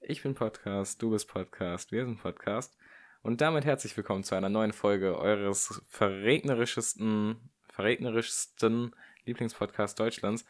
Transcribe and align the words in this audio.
Ich 0.00 0.22
bin 0.22 0.34
Podcast, 0.34 1.02
du 1.02 1.10
bist 1.10 1.28
Podcast, 1.28 1.90
wir 1.90 2.04
sind 2.04 2.22
Podcast. 2.22 2.76
Und 3.22 3.40
damit 3.40 3.64
herzlich 3.64 3.96
willkommen 3.96 4.22
zu 4.22 4.36
einer 4.36 4.48
neuen 4.48 4.72
Folge 4.72 5.18
eures 5.18 5.82
verregnerischesten, 5.88 7.36
verregnerischsten 7.68 8.94
Lieblingspodcasts 9.26 9.96
Deutschlands. 9.96 10.44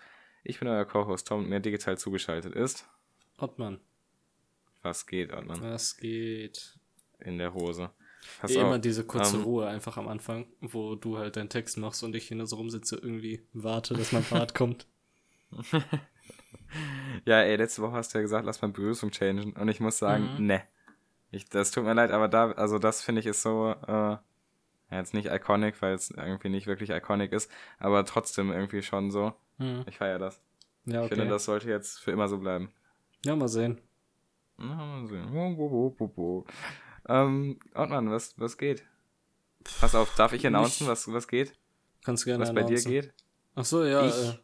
Ich 0.44 0.58
bin 0.58 0.68
euer 0.68 0.84
Co-Host 0.84 1.28
Tom 1.28 1.40
und 1.44 1.48
mir 1.48 1.60
digital 1.60 1.96
zugeschaltet 1.96 2.54
ist. 2.54 2.86
Ottmann. 3.38 3.80
Was 4.82 5.06
geht, 5.06 5.32
Ottmann? 5.32 5.62
Was 5.62 5.96
geht? 5.96 6.78
In 7.18 7.38
der 7.38 7.54
Hose. 7.54 7.90
Pass 8.40 8.50
Immer 8.50 8.76
auf, 8.76 8.80
diese 8.80 9.04
kurze 9.04 9.36
ähm, 9.36 9.42
Ruhe 9.44 9.66
einfach 9.66 9.96
am 9.96 10.08
Anfang, 10.08 10.46
wo 10.60 10.94
du 10.94 11.16
halt 11.16 11.36
deinen 11.36 11.48
Text 11.48 11.78
machst 11.78 12.02
und 12.04 12.14
ich 12.14 12.28
hier 12.28 12.36
nur 12.36 12.46
so 12.46 12.56
rumsitze, 12.56 12.96
irgendwie 12.96 13.42
warte, 13.54 13.94
dass 13.94 14.12
mein 14.12 14.24
Part 14.24 14.54
kommt. 14.56 14.86
ja, 17.24 17.40
ey, 17.40 17.56
letzte 17.56 17.82
Woche 17.82 17.92
hast 17.92 18.14
du 18.14 18.18
ja 18.18 18.22
gesagt, 18.22 18.44
lass 18.44 18.62
mal 18.62 18.68
Begrüßung 18.68 19.10
changen. 19.10 19.52
Und 19.52 19.68
ich 19.68 19.80
muss 19.80 19.98
sagen, 19.98 20.28
mhm. 20.38 20.46
ne. 20.46 20.62
Ich, 21.30 21.48
das 21.48 21.70
tut 21.70 21.84
mir 21.84 21.92
leid, 21.94 22.10
aber 22.10 22.28
da, 22.28 22.52
also 22.52 22.78
das 22.78 23.02
finde 23.02 23.20
ich 23.20 23.26
ist 23.26 23.42
so, 23.42 23.74
äh, 23.86 24.16
jetzt 24.90 25.12
nicht 25.12 25.30
iconic, 25.30 25.80
weil 25.82 25.94
es 25.94 26.10
irgendwie 26.10 26.48
nicht 26.48 26.66
wirklich 26.66 26.90
iconic 26.90 27.32
ist, 27.32 27.50
aber 27.78 28.04
trotzdem 28.04 28.50
irgendwie 28.50 28.82
schon 28.82 29.10
so. 29.10 29.34
Mhm. 29.58 29.84
Ich 29.86 29.98
feiere 29.98 30.18
das. 30.18 30.40
Ja, 30.86 31.00
okay. 31.00 31.08
Ich 31.08 31.18
finde, 31.18 31.28
das 31.28 31.44
sollte 31.44 31.68
jetzt 31.68 31.98
für 31.98 32.12
immer 32.12 32.28
so 32.28 32.38
bleiben. 32.38 32.72
Ja, 33.24 33.36
mal 33.36 33.48
sehen. 33.48 33.80
Ja, 34.58 34.64
mal 34.64 35.06
sehen. 35.06 35.26
Wo, 35.30 35.94
wo, 35.98 36.12
wo. 36.16 36.46
Ähm, 37.08 37.58
Ortmann, 37.74 38.10
was, 38.10 38.38
was 38.38 38.56
geht? 38.56 38.84
Pass 39.80 39.94
auf, 39.94 40.14
darf 40.14 40.32
ich 40.32 40.46
announcen, 40.46 40.86
was, 40.86 41.12
was 41.12 41.28
geht? 41.28 41.52
Kannst 42.04 42.24
gerne 42.24 42.42
Was 42.42 42.54
bei 42.54 42.62
dir 42.62 42.80
geht? 42.80 43.12
Ach 43.54 43.64
so, 43.64 43.84
ja. 43.84 44.06
Ich, 44.06 44.14
äh, 44.14 44.38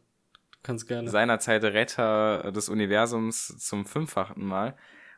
kannst 0.65 0.89
gerne. 0.89 1.09
Seinerzeit 1.09 1.63
Retter 1.63 2.51
des 2.51 2.69
Universums 2.69 3.57
zum 3.59 3.87
fünffachen 3.87 4.45
Mal 4.45 4.77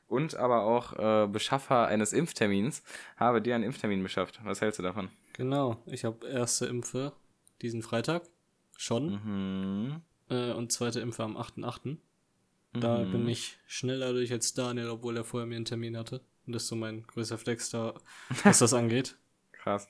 und 0.08 0.36
aber 0.36 0.62
auch 0.62 0.92
äh, 0.92 1.26
Beschaffer 1.26 1.86
eines 1.86 2.12
Impftermins, 2.12 2.82
habe 3.16 3.40
dir 3.40 3.54
einen 3.54 3.64
Impftermin 3.64 4.02
beschafft. 4.02 4.40
Was 4.44 4.60
hältst 4.60 4.78
du 4.78 4.82
davon? 4.82 5.08
Genau, 5.32 5.82
ich 5.86 6.04
habe 6.04 6.26
erste 6.26 6.66
Impfe 6.66 7.12
diesen 7.62 7.82
Freitag 7.82 8.22
schon 8.76 9.20
mhm. 9.24 10.02
äh, 10.28 10.52
und 10.52 10.72
zweite 10.72 11.00
Impfe 11.00 11.24
am 11.24 11.36
8.8. 11.36 11.96
Da 12.74 12.98
mhm. 12.98 13.12
bin 13.12 13.28
ich 13.28 13.58
schneller 13.66 14.12
durch 14.12 14.32
als 14.32 14.52
Daniel, 14.54 14.90
obwohl 14.90 15.16
er 15.16 15.24
vorher 15.24 15.46
mir 15.46 15.56
einen 15.56 15.64
Termin 15.64 15.96
hatte. 15.96 16.20
Und 16.46 16.52
das 16.54 16.64
ist 16.64 16.68
so 16.68 16.76
mein 16.76 17.02
größter 17.06 17.38
Flex 17.38 17.70
da, 17.70 17.94
was 18.44 18.58
das 18.58 18.72
angeht. 18.74 19.16
Krass. 19.52 19.88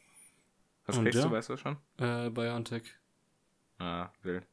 Was 0.87 0.97
und 0.97 1.05
kriegst 1.05 1.19
ja, 1.19 1.27
du, 1.27 1.33
weißt 1.33 1.51
du 1.51 1.57
schon? 1.57 1.77
Äh, 1.99 2.31
BioNTech. 2.31 2.85
Ah, 3.79 4.11
wild. 4.23 4.47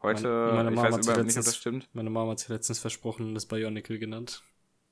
Heute, 0.00 0.28
meine, 0.28 0.70
meine 0.70 0.70
ich 0.70 0.76
weiß 0.76 1.06
überhaupt 1.06 1.26
nicht, 1.26 1.38
ob 1.38 1.44
das 1.44 1.56
stimmt. 1.56 1.88
Meine 1.92 2.10
Mama 2.10 2.32
hat 2.32 2.38
sich 2.38 2.48
letztens 2.48 2.78
versprochen 2.78 3.34
das 3.34 3.46
Bionicle 3.46 3.98
genannt. 3.98 4.42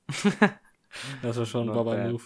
das 1.22 1.36
war 1.36 1.46
schon 1.46 1.68
ein 1.68 1.74
Baba-Move. 1.74 2.22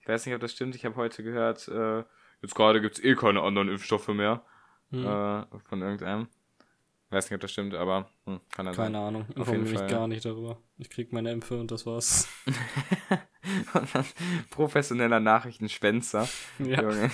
Ich 0.00 0.08
weiß 0.08 0.26
nicht, 0.26 0.34
ob 0.34 0.40
das 0.40 0.52
stimmt. 0.52 0.74
Ich 0.74 0.84
habe 0.84 0.96
heute 0.96 1.22
gehört, 1.22 1.68
äh, 1.68 2.04
jetzt 2.42 2.54
gerade 2.54 2.80
gibt 2.80 2.98
es 2.98 3.04
eh 3.04 3.14
keine 3.14 3.40
anderen 3.42 3.68
Impfstoffe 3.68 4.08
mehr. 4.08 4.44
Hm. 4.90 5.06
Äh, 5.06 5.44
von 5.68 5.80
irgendeinem. 5.80 6.28
Ich 7.06 7.12
weiß 7.12 7.30
nicht, 7.30 7.34
ob 7.34 7.40
das 7.40 7.52
stimmt, 7.52 7.74
aber 7.74 8.10
hm, 8.26 8.40
kann 8.50 8.66
er 8.66 8.74
Keine 8.74 8.74
sein. 8.74 8.94
Ahnung. 8.96 9.26
Ich 9.30 9.36
informiere 9.36 9.80
mich 9.80 9.86
gar 9.86 10.08
nicht 10.08 10.24
darüber. 10.24 10.58
Ich 10.78 10.90
krieg 10.90 11.12
meine 11.12 11.30
Impfe 11.30 11.58
und 11.58 11.70
das 11.70 11.86
war's. 11.86 12.28
professioneller 14.50 15.20
Nachrichtenschwänzer. 15.20 16.28
Ja. 16.58 16.82
Junge. 16.82 17.10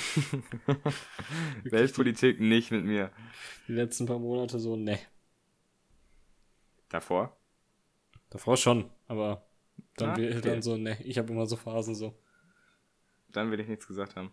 Weltpolitik 1.65 2.41
nicht 2.41 2.71
mit 2.71 2.85
mir. 2.85 3.11
Die 3.67 3.73
letzten 3.73 4.07
paar 4.07 4.19
Monate 4.19 4.59
so, 4.59 4.77
ne. 4.77 4.99
Davor? 6.89 7.37
Davor 8.31 8.57
schon, 8.57 8.91
aber 9.07 9.47
dann, 9.97 10.11
ah, 10.11 10.13
okay. 10.13 10.41
dann 10.41 10.63
so, 10.63 10.77
ne. 10.77 10.99
Ich 11.05 11.19
habe 11.19 11.33
immer 11.33 11.47
so 11.47 11.57
Phasen 11.57 11.95
so. 11.95 12.15
Dann 13.31 13.51
will 13.51 13.61
ich 13.61 13.69
nichts 13.69 13.87
gesagt 13.87 14.17
haben. 14.17 14.33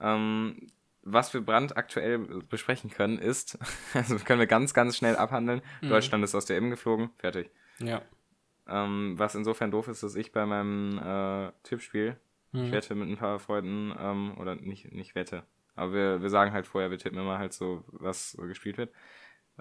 Ähm, 0.00 0.70
was 1.02 1.32
wir 1.32 1.40
brandaktuell 1.40 2.18
besprechen 2.18 2.90
können, 2.90 3.18
ist, 3.18 3.58
also 3.94 4.18
können 4.18 4.40
wir 4.40 4.46
ganz, 4.46 4.74
ganz 4.74 4.96
schnell 4.96 5.16
abhandeln. 5.16 5.62
Mhm. 5.80 5.88
Deutschland 5.88 6.24
ist 6.24 6.34
aus 6.34 6.46
der 6.46 6.56
EM 6.56 6.70
geflogen, 6.70 7.10
fertig. 7.18 7.50
Ja. 7.78 8.02
Ähm, 8.68 9.14
was 9.16 9.34
insofern 9.34 9.70
doof 9.70 9.88
ist, 9.88 10.02
dass 10.02 10.16
ich 10.16 10.32
bei 10.32 10.44
meinem 10.44 10.98
äh, 10.98 11.52
Tippspiel, 11.62 12.16
mhm. 12.52 12.64
ich 12.64 12.72
wette 12.72 12.94
mit 12.94 13.08
ein 13.08 13.16
paar 13.16 13.38
Freunden, 13.38 13.94
ähm, 13.98 14.36
oder 14.38 14.56
nicht, 14.56 14.92
nicht 14.92 15.14
wette, 15.14 15.44
aber 15.76 15.92
wir, 15.92 16.22
wir 16.22 16.30
sagen 16.30 16.52
halt 16.52 16.66
vorher, 16.66 16.90
wir 16.90 16.98
tippen 16.98 17.18
immer 17.18 17.38
halt 17.38 17.52
so, 17.52 17.84
was 17.88 18.32
so 18.32 18.42
gespielt 18.42 18.78
wird. 18.78 18.92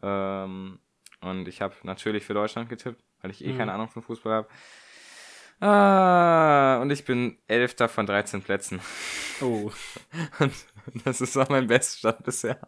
Ähm, 0.02 0.80
und 1.22 1.48
ich 1.48 1.62
habe 1.62 1.76
natürlich 1.84 2.26
für 2.26 2.34
Deutschland 2.34 2.70
getippt, 2.70 3.04
weil 3.22 3.32
ich 3.32 3.44
eh 3.44 3.54
mhm. 3.54 3.58
keine 3.58 3.74
Ahnung 3.74 3.90
von 3.90 4.02
Fußball 4.02 4.34
habe. 4.34 4.48
Ah, 5.60 6.80
und 6.82 6.92
ich 6.92 7.06
bin 7.06 7.38
Elfter 7.48 7.88
von 7.88 8.06
13 8.06 8.42
Plätzen. 8.42 8.82
Oh. 9.42 9.72
Und 10.40 10.54
das 11.06 11.22
ist 11.22 11.38
auch 11.38 11.50
mein 11.50 11.68
Beststand 11.68 12.24
bisher. 12.24 12.60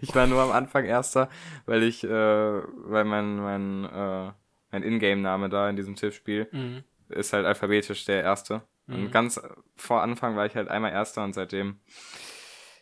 Ich 0.00 0.14
war 0.14 0.26
nur 0.26 0.40
am 0.40 0.52
Anfang 0.52 0.84
Erster, 0.84 1.28
weil 1.66 1.82
ich, 1.82 2.02
äh, 2.02 2.08
weil 2.08 3.04
mein, 3.04 3.36
mein, 3.36 3.84
äh, 3.84 4.32
mein 4.74 4.82
Ingame-Name 4.82 5.48
da 5.48 5.70
in 5.70 5.76
diesem 5.76 5.94
Tippspiel 5.94 6.48
mhm. 6.50 6.82
ist 7.08 7.32
halt 7.32 7.46
alphabetisch 7.46 8.04
der 8.04 8.22
Erste. 8.22 8.62
Mhm. 8.86 8.94
Und 8.94 9.12
ganz 9.12 9.40
vor 9.76 10.02
Anfang 10.02 10.36
war 10.36 10.46
ich 10.46 10.56
halt 10.56 10.68
einmal 10.68 10.90
Erster 10.92 11.22
und 11.22 11.32
seitdem, 11.32 11.78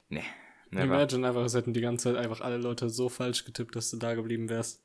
nee. 0.08 0.25
Never. 0.70 0.84
Imagine 0.84 1.28
einfach, 1.28 1.44
es 1.44 1.54
hätten 1.54 1.75
die 1.75 1.82
ganze 1.82 2.04
Zeit 2.04 2.16
einfach 2.16 2.41
alle 2.41 2.56
Leute 2.56 2.88
so 2.88 3.10
falsch 3.10 3.44
getippt, 3.44 3.76
dass 3.76 3.91
du 3.91 3.98
da 3.98 4.14
geblieben 4.14 4.48
wärst. 4.48 4.82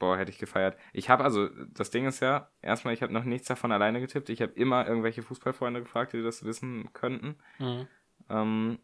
Boah, 0.00 0.18
hätte 0.18 0.32
ich 0.32 0.38
gefeiert. 0.38 0.76
Ich 0.92 1.08
habe 1.08 1.22
also, 1.22 1.48
das 1.72 1.90
Ding 1.90 2.04
ist 2.04 2.18
ja, 2.18 2.50
erstmal, 2.62 2.92
ich 2.92 3.02
habe 3.02 3.12
noch 3.12 3.22
nichts 3.22 3.46
davon 3.46 3.70
alleine 3.70 4.00
getippt. 4.00 4.28
Ich 4.28 4.42
habe 4.42 4.50
immer 4.54 4.84
irgendwelche 4.88 5.22
Fußballfreunde 5.22 5.82
gefragt, 5.82 6.14
die 6.14 6.22
das 6.24 6.44
wissen 6.44 6.92
könnten. 6.94 7.36
Mhm. 7.60 7.86
Ähm, 8.28 8.78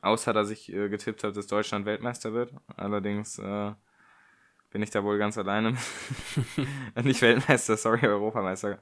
außer, 0.00 0.32
dass 0.32 0.48
ich 0.48 0.72
äh, 0.72 0.88
getippt 0.88 1.24
habe, 1.24 1.34
dass 1.34 1.46
Deutschland 1.46 1.84
Weltmeister 1.84 2.32
wird. 2.32 2.54
Allerdings 2.74 3.38
äh, 3.38 3.74
bin 4.76 4.82
ich 4.82 4.90
da 4.90 5.02
wohl 5.02 5.16
ganz 5.16 5.38
alleine. 5.38 5.74
Nicht 7.02 7.22
Weltmeister, 7.22 7.78
sorry, 7.78 8.06
Europameister. 8.06 8.78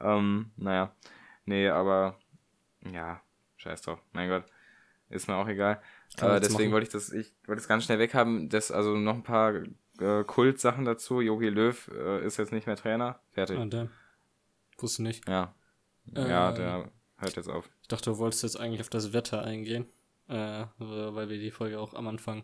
Ähm, 0.00 0.50
naja. 0.56 0.92
Nee, 1.44 1.68
aber 1.68 2.18
ja, 2.92 3.20
scheiß 3.56 3.82
drauf. 3.82 4.02
Mein 4.12 4.28
Gott. 4.28 4.44
Ist 5.08 5.28
mir 5.28 5.36
auch 5.36 5.46
egal. 5.46 5.80
Äh, 6.20 6.40
deswegen 6.40 6.72
wollte 6.72 6.88
ich 6.88 6.92
das, 6.92 7.12
ich 7.12 7.32
wollte 7.46 7.60
es 7.60 7.68
ganz 7.68 7.84
schnell 7.84 8.00
weghaben. 8.00 8.48
Das, 8.48 8.72
also 8.72 8.96
noch 8.96 9.14
ein 9.14 9.22
paar 9.22 9.54
äh, 10.00 10.24
Kultsachen 10.24 10.84
dazu. 10.84 11.20
Jogi 11.20 11.48
Löw 11.48 11.88
äh, 11.94 12.26
ist 12.26 12.36
jetzt 12.36 12.50
nicht 12.50 12.66
mehr 12.66 12.74
Trainer. 12.74 13.20
Fertig. 13.30 13.56
Ah, 13.56 13.66
der. 13.66 13.88
Wusste 14.78 15.04
nicht. 15.04 15.28
Ja. 15.28 15.54
Ja, 16.06 16.50
der 16.50 16.90
hört 17.18 17.36
jetzt 17.36 17.48
auf. 17.48 17.70
Ich 17.82 17.88
dachte, 17.88 18.10
du 18.10 18.18
wolltest 18.18 18.42
jetzt 18.42 18.58
eigentlich 18.58 18.80
auf 18.80 18.90
das 18.90 19.12
Wetter 19.12 19.44
eingehen. 19.44 19.86
Äh, 20.26 20.64
weil 20.78 21.28
wir 21.28 21.38
die 21.38 21.52
Folge 21.52 21.78
auch 21.78 21.94
am 21.94 22.08
Anfang 22.08 22.42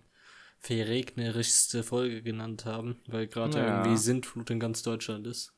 verregnerischste 0.59 1.83
Folge 1.83 2.22
genannt 2.22 2.65
haben, 2.65 2.97
weil 3.06 3.27
gerade 3.27 3.59
ja. 3.59 3.78
irgendwie 3.78 3.97
Sintflut 3.97 4.50
in 4.50 4.61
ganz 4.61 4.83
Deutschland 4.83 5.27
ist. 5.27 5.53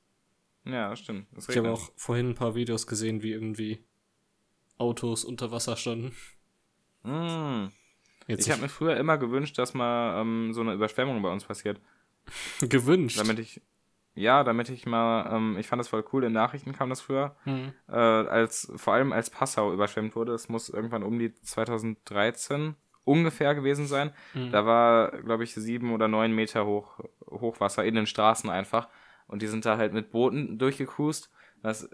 Ja, 0.65 0.95
stimmt. 0.97 1.27
ich 1.49 1.57
habe 1.57 1.73
auch 1.73 1.91
vorhin 1.97 2.31
ein 2.31 2.35
paar 2.35 2.55
Videos 2.55 2.87
gesehen, 2.87 3.23
wie 3.23 3.33
irgendwie 3.33 3.83
Autos 4.77 5.25
unter 5.25 5.51
Wasser 5.51 5.77
standen. 5.77 6.15
Mm. 7.03 7.69
Jetzt 8.27 8.47
ich 8.47 8.53
habe 8.53 8.63
mir 8.63 8.69
früher 8.69 8.97
immer 8.97 9.17
gewünscht, 9.17 9.57
dass 9.57 9.73
mal 9.73 10.21
ähm, 10.21 10.53
so 10.53 10.61
eine 10.61 10.75
Überschwemmung 10.75 11.23
bei 11.23 11.33
uns 11.33 11.45
passiert. 11.45 11.81
gewünscht? 12.61 13.19
Damit 13.19 13.39
ich, 13.39 13.63
ja, 14.15 14.45
damit 14.45 14.69
ich 14.69 14.85
mal, 14.85 15.35
ähm, 15.35 15.57
ich 15.59 15.67
fand 15.67 15.81
das 15.81 15.89
voll 15.89 16.05
cool, 16.13 16.25
in 16.25 16.33
Nachrichten 16.33 16.73
kam 16.73 16.91
das 16.91 17.01
früher, 17.01 17.37
mhm. 17.47 17.73
äh, 17.89 17.95
als, 17.97 18.71
vor 18.77 18.93
allem 18.93 19.13
als 19.13 19.31
Passau 19.31 19.73
überschwemmt 19.73 20.15
wurde, 20.15 20.33
das 20.33 20.51
muss 20.51 20.69
irgendwann 20.69 21.03
um 21.03 21.19
die 21.19 21.33
2013 21.35 22.75
ungefähr 23.09 23.55
gewesen 23.55 23.87
sein. 23.87 24.13
Mhm. 24.35 24.51
Da 24.51 24.67
war, 24.67 25.11
glaube 25.23 25.45
ich, 25.45 25.55
sieben 25.55 25.93
oder 25.93 26.09
neun 26.09 26.33
Meter 26.33 26.67
hoch, 26.67 27.01
Hochwasser 27.27 27.85
in 27.85 27.95
den 27.95 28.07
Straßen 28.07 28.51
einfach. 28.51 28.89
Und 29.27 29.43
die 29.43 29.47
sind 29.47 29.65
da 29.65 29.77
halt 29.77 29.93
mit 29.93 30.11
Booten 30.11 30.59
durchgecruised. 30.59 31.31
Was 31.63 31.91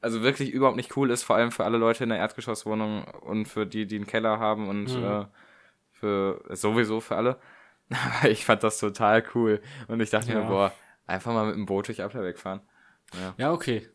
also 0.00 0.22
wirklich 0.22 0.50
überhaupt 0.50 0.76
nicht 0.76 0.96
cool 0.96 1.10
ist, 1.10 1.22
vor 1.22 1.36
allem 1.36 1.50
für 1.50 1.64
alle 1.64 1.78
Leute 1.78 2.04
in 2.04 2.10
der 2.10 2.18
Erdgeschosswohnung 2.18 3.04
und 3.04 3.46
für 3.46 3.66
die, 3.66 3.86
die 3.86 3.96
einen 3.96 4.06
Keller 4.06 4.38
haben 4.38 4.68
und 4.68 4.96
mhm. 4.96 5.04
äh, 5.04 5.24
für 5.92 6.44
sowieso 6.50 7.00
für 7.00 7.16
alle. 7.16 7.38
Aber 8.20 8.30
ich 8.30 8.44
fand 8.44 8.62
das 8.62 8.78
total 8.78 9.24
cool. 9.34 9.60
Und 9.88 10.00
ich 10.00 10.10
dachte 10.10 10.32
ja. 10.32 10.40
mir, 10.40 10.46
boah, 10.46 10.72
einfach 11.06 11.32
mal 11.32 11.46
mit 11.46 11.56
dem 11.56 11.66
Boot 11.66 11.88
durch 11.88 12.02
Appler 12.02 12.22
wegfahren. 12.22 12.60
Ja. 13.14 13.34
ja, 13.38 13.52
okay. 13.52 13.88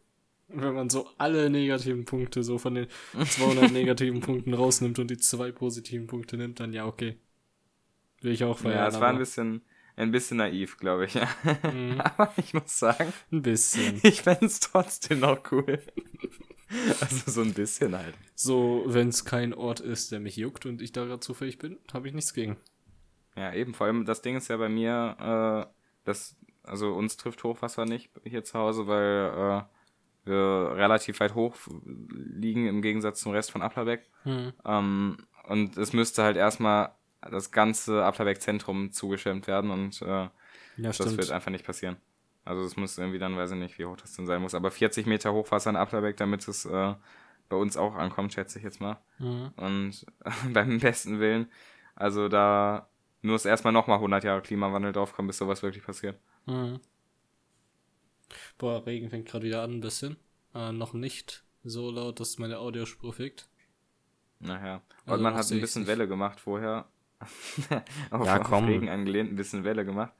Wenn 0.54 0.74
man 0.74 0.90
so 0.90 1.10
alle 1.18 1.50
negativen 1.50 2.06
Punkte 2.06 2.44
so 2.44 2.58
von 2.58 2.76
den 2.76 2.88
200 3.14 3.72
negativen 3.74 4.20
Punkten 4.22 4.54
rausnimmt 4.54 5.00
und 5.00 5.10
die 5.10 5.18
zwei 5.18 5.52
positiven 5.52 6.08
Punkte 6.08 6.38
nimmt, 6.38 6.60
dann 6.60 6.74
ja, 6.74 6.86
okay. 6.86 7.18
Will 8.22 8.34
ich 8.34 8.44
auch 8.44 8.58
feiern. 8.58 8.76
Ja, 8.76 8.88
es 8.88 9.00
war 9.00 9.10
ein 9.10 9.18
bisschen, 9.18 9.62
ein 9.96 10.12
bisschen 10.12 10.38
naiv, 10.38 10.78
glaube 10.78 11.06
ich. 11.06 11.16
Mhm. 11.64 12.02
aber 12.02 12.34
ich 12.38 12.54
muss 12.54 12.78
sagen, 12.78 13.12
ein 13.32 13.42
bisschen. 13.42 14.00
Ich 14.04 14.22
fände 14.22 14.46
es 14.46 14.60
trotzdem 14.60 15.22
noch 15.22 15.52
cool. 15.52 15.82
also 17.00 17.32
so 17.32 17.42
ein 17.42 17.54
bisschen 17.54 17.98
halt. 17.98 18.16
So, 18.36 18.84
wenn 18.86 19.10
es 19.10 19.26
kein 19.26 19.54
Ort 19.54 19.80
ist, 19.80 20.12
der 20.12 20.20
mich 20.20 20.36
juckt 20.36 20.66
und 20.66 20.82
ich 20.82 20.92
da 20.92 21.06
gerade 21.06 21.20
zufällig 21.20 21.58
bin, 21.58 21.80
habe 21.94 22.08
ich 22.08 22.14
nichts 22.14 22.34
gegen. 22.34 22.58
Ja, 23.36 23.54
eben. 23.54 23.74
Vor 23.74 23.88
allem 23.88 24.06
das 24.06 24.22
Ding 24.22 24.36
ist 24.36 24.50
ja 24.50 24.58
bei 24.58 24.70
mir, 24.70 25.68
äh, 25.68 25.74
das 26.04 26.36
also 26.64 26.94
uns 26.94 27.18
trifft 27.18 27.44
Hochwasser 27.44 27.86
nicht 27.86 28.10
hier 28.24 28.44
zu 28.44 28.58
Hause, 28.58 28.88
weil 28.88 29.62
äh, 29.62 29.64
wir 30.26 30.74
relativ 30.76 31.20
weit 31.20 31.36
hoch 31.36 31.56
liegen 31.86 32.68
im 32.68 32.82
Gegensatz 32.82 33.22
zum 33.22 33.32
Rest 33.32 33.52
von 33.52 33.62
Applerbeck. 33.62 34.08
Mhm. 34.24 34.54
Ähm, 34.66 35.18
und 35.48 35.78
es 35.78 35.94
müsste 35.94 36.24
halt 36.24 36.38
erstmal 36.38 36.92
das 37.30 37.52
ganze 37.52 38.04
Applerbeck-Zentrum 38.04 38.92
zugeschirmt 38.92 39.48
werden 39.48 39.70
und 39.72 40.02
äh, 40.02 40.06
ja, 40.06 40.32
das 40.78 40.96
stimmt. 40.96 41.18
wird 41.18 41.32
einfach 41.32 41.52
nicht 41.52 41.66
passieren. 41.66 41.98
Also 42.44 42.64
es 42.64 42.76
muss 42.76 42.98
irgendwie 42.98 43.20
dann, 43.20 43.38
weiß 43.38 43.52
ich 43.52 43.58
nicht, 43.58 43.78
wie 43.78 43.86
hoch 43.86 43.98
das 43.98 44.16
denn 44.16 44.26
sein 44.26 44.42
muss, 44.42 44.56
aber 44.56 44.72
40 44.72 45.06
Meter 45.06 45.32
Hochwasser 45.34 45.70
in 45.70 45.76
Applerbeck, 45.76 46.18
damit 46.18 46.48
es 46.48 46.66
äh, 46.66 46.96
bei 47.50 47.58
uns 47.58 47.78
auch 47.78 47.96
ankommt, 47.96 48.34
schätze 48.34 48.58
ich 48.58 48.64
jetzt 48.64 48.82
mal. 48.82 48.98
Mhm. 49.20 49.52
Und 49.58 50.06
beim 50.54 50.80
besten 50.80 51.20
Willen, 51.20 51.52
also 51.96 52.30
da 52.30 52.88
muss 53.22 53.46
erstmal 53.46 53.74
nochmal 53.74 53.98
100 53.98 54.24
Jahre 54.24 54.42
Klimawandel 54.42 54.94
draufkommen, 54.94 55.28
bis 55.28 55.38
sowas 55.38 55.62
wirklich 55.62 55.84
passiert. 55.84 56.20
Mhm. 56.48 56.80
Boah, 58.58 58.86
Regen 58.86 59.10
fängt 59.10 59.28
gerade 59.28 59.46
wieder 59.46 59.64
an 59.64 59.74
ein 59.74 59.82
bisschen. 59.82 60.18
Äh, 60.54 60.72
noch 60.72 60.94
nicht 60.94 61.44
so 61.64 61.92
laut, 61.92 62.20
dass 62.20 62.38
meine 62.40 62.60
Audiospur 62.60 63.14
fickt. 63.14 63.48
Naja. 64.40 64.82
Und 65.06 65.12
also 65.12 65.24
man 65.24 65.34
hat 65.36 65.52
ein 65.52 65.62
bisschen 65.62 65.88
Welle 65.88 66.08
gemacht 66.08 66.40
vorher. 66.40 66.88
auf, 68.10 68.26
ja, 68.26 68.40
komm. 68.40 68.64
Auf 68.64 68.70
Regen 68.70 68.90
angelehnt, 68.90 69.32
ein 69.32 69.36
bisschen 69.36 69.64
Welle 69.64 69.86
gemacht. 69.86 70.14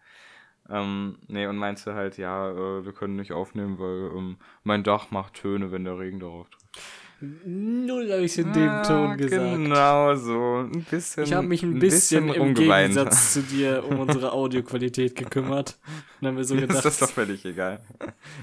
Ähm, 0.70 1.18
nee, 1.28 1.48
und 1.48 1.58
meinte 1.58 1.96
halt, 1.96 2.18
ja, 2.18 2.52
äh, 2.52 2.86
wir 2.86 2.94
können 2.94 3.16
nicht 3.16 3.32
aufnehmen, 3.32 3.80
weil 3.80 4.16
ähm, 4.16 4.38
mein 4.64 4.84
Dach 4.84 5.12
macht 5.12 5.34
Töne, 5.34 5.72
wenn 5.72 5.84
der 5.84 5.98
Regen 5.98 6.20
darauf 6.20 6.50
trifft. 6.50 6.80
Null 7.22 8.12
habe 8.12 8.24
ich 8.24 8.36
in 8.40 8.52
dem 8.52 8.70
ah, 8.70 8.82
Ton 8.82 9.16
gesagt. 9.16 9.56
Genau 9.56 10.16
so. 10.16 10.58
Ein 10.58 10.84
bisschen. 10.90 11.24
Ich 11.24 11.34
habe 11.34 11.46
mich 11.46 11.62
ein, 11.62 11.78
bisschen, 11.78 12.28
bisschen 12.28 12.42
im 12.42 12.56
Gegensatz 12.56 13.34
zu 13.34 13.44
dir 13.44 13.86
um 13.88 14.00
unsere 14.00 14.32
Audioqualität 14.32 15.16
gekümmert. 15.16 15.78
Und 15.86 15.94
dann 16.22 16.30
haben 16.30 16.38
wir 16.38 16.46
so 16.46 16.56
gedacht. 16.56 16.80
das 16.80 16.86
ist 16.86 17.02
doch 17.02 17.10
völlig 17.12 17.46
egal. 17.46 17.86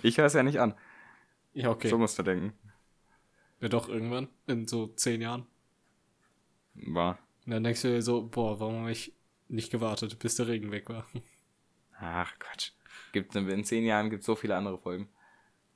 Ich 0.02 0.18
höre 0.18 0.26
es 0.26 0.34
ja 0.34 0.44
nicht 0.44 0.60
an. 0.60 0.74
Ja, 1.54 1.70
okay. 1.70 1.88
So 1.88 1.98
musst 1.98 2.16
du 2.20 2.22
denken. 2.22 2.52
Ja, 3.60 3.68
doch, 3.68 3.88
irgendwann. 3.88 4.28
In 4.46 4.68
so 4.68 4.86
zehn 4.86 5.22
Jahren. 5.22 5.46
War. 6.74 7.18
Und 7.46 7.52
dann 7.52 7.64
denkst 7.64 7.82
du 7.82 7.88
dir 7.88 8.02
so, 8.02 8.22
boah, 8.22 8.60
warum 8.60 8.82
habe 8.82 8.92
ich 8.92 9.12
nicht 9.48 9.72
gewartet, 9.72 10.20
bis 10.20 10.36
der 10.36 10.46
Regen 10.46 10.70
weg 10.70 10.88
war? 10.88 11.04
Ach, 11.98 12.32
Quatsch. 12.38 12.70
Gibt, 13.10 13.34
in 13.34 13.64
zehn 13.64 13.84
Jahren 13.84 14.08
gibt 14.08 14.20
es 14.20 14.26
so 14.26 14.36
viele 14.36 14.54
andere 14.54 14.78
Folgen. 14.78 15.08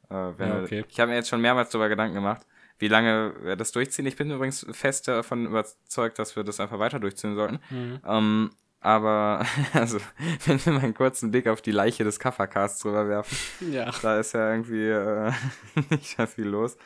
Äh, 0.08 0.14
ja, 0.14 0.62
okay. 0.62 0.84
Ich 0.88 1.00
habe 1.00 1.10
mir 1.10 1.16
jetzt 1.16 1.28
schon 1.28 1.40
mehrmals 1.40 1.70
darüber 1.70 1.88
Gedanken 1.88 2.14
gemacht 2.14 2.46
wie 2.82 2.88
lange 2.88 3.32
wir 3.44 3.55
das 3.55 3.70
durchziehen. 3.70 4.06
Ich 4.06 4.17
bin 4.17 4.29
übrigens 4.29 4.67
fest 4.73 5.06
davon 5.06 5.46
überzeugt, 5.46 6.19
dass 6.19 6.34
wir 6.34 6.43
das 6.43 6.58
einfach 6.58 6.81
weiter 6.81 6.99
durchziehen 6.99 7.37
sollten. 7.37 7.61
Mhm. 7.70 8.00
Ähm, 8.05 8.50
aber, 8.81 9.46
also, 9.73 9.99
wenn 10.46 10.67
wir 10.67 10.73
mal 10.73 10.81
einen 10.81 10.94
kurzen 10.94 11.31
Blick 11.31 11.46
auf 11.46 11.62
die 11.62 11.70
Leiche 11.70 12.02
des 12.02 12.19
Kaffercasts 12.19 12.81
drüber 12.81 13.08
werfen, 13.08 13.38
ja. 13.73 13.93
da 14.02 14.19
ist 14.19 14.32
ja 14.32 14.50
irgendwie 14.50 14.88
äh, 14.88 15.32
nicht 15.90 16.19
mehr 16.19 16.26
viel 16.26 16.49
los. 16.49 16.76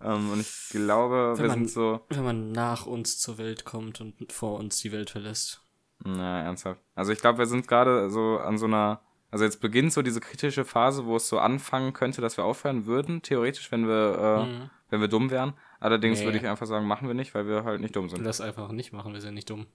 Ähm, 0.00 0.30
und 0.30 0.40
ich 0.40 0.68
glaube, 0.70 1.32
wenn 1.34 1.42
wir 1.42 1.48
man, 1.48 1.58
sind 1.58 1.70
so. 1.70 2.00
Wenn 2.10 2.22
man 2.22 2.52
nach 2.52 2.86
uns 2.86 3.18
zur 3.18 3.36
Welt 3.36 3.64
kommt 3.64 4.00
und 4.00 4.32
vor 4.32 4.60
uns 4.60 4.78
die 4.82 4.92
Welt 4.92 5.10
verlässt. 5.10 5.62
Na, 6.04 6.42
ernsthaft. 6.42 6.80
Also, 6.94 7.10
ich 7.10 7.18
glaube, 7.18 7.38
wir 7.38 7.46
sind 7.46 7.66
gerade 7.66 8.08
so 8.08 8.38
an 8.38 8.56
so 8.56 8.66
einer. 8.66 9.00
Also, 9.32 9.44
jetzt 9.44 9.60
beginnt 9.60 9.92
so 9.92 10.02
diese 10.02 10.20
kritische 10.20 10.64
Phase, 10.64 11.06
wo 11.06 11.16
es 11.16 11.28
so 11.28 11.40
anfangen 11.40 11.92
könnte, 11.92 12.20
dass 12.20 12.36
wir 12.36 12.44
aufhören 12.44 12.86
würden, 12.86 13.20
theoretisch, 13.20 13.72
wenn 13.72 13.88
wir. 13.88 14.16
Äh, 14.16 14.46
mhm 14.46 14.70
wenn 14.94 15.00
wir 15.00 15.08
dumm 15.08 15.30
wären. 15.30 15.54
Allerdings 15.80 16.20
nee. 16.20 16.24
würde 16.24 16.38
ich 16.38 16.46
einfach 16.46 16.66
sagen, 16.66 16.86
machen 16.86 17.08
wir 17.08 17.14
nicht, 17.14 17.34
weil 17.34 17.48
wir 17.48 17.64
halt 17.64 17.80
nicht 17.80 17.96
dumm 17.96 18.08
sind. 18.08 18.22
Lass 18.22 18.40
einfach 18.40 18.70
nicht 18.70 18.92
machen, 18.92 19.12
wir 19.12 19.20
sind 19.20 19.34
nicht 19.34 19.50
dumm. 19.50 19.66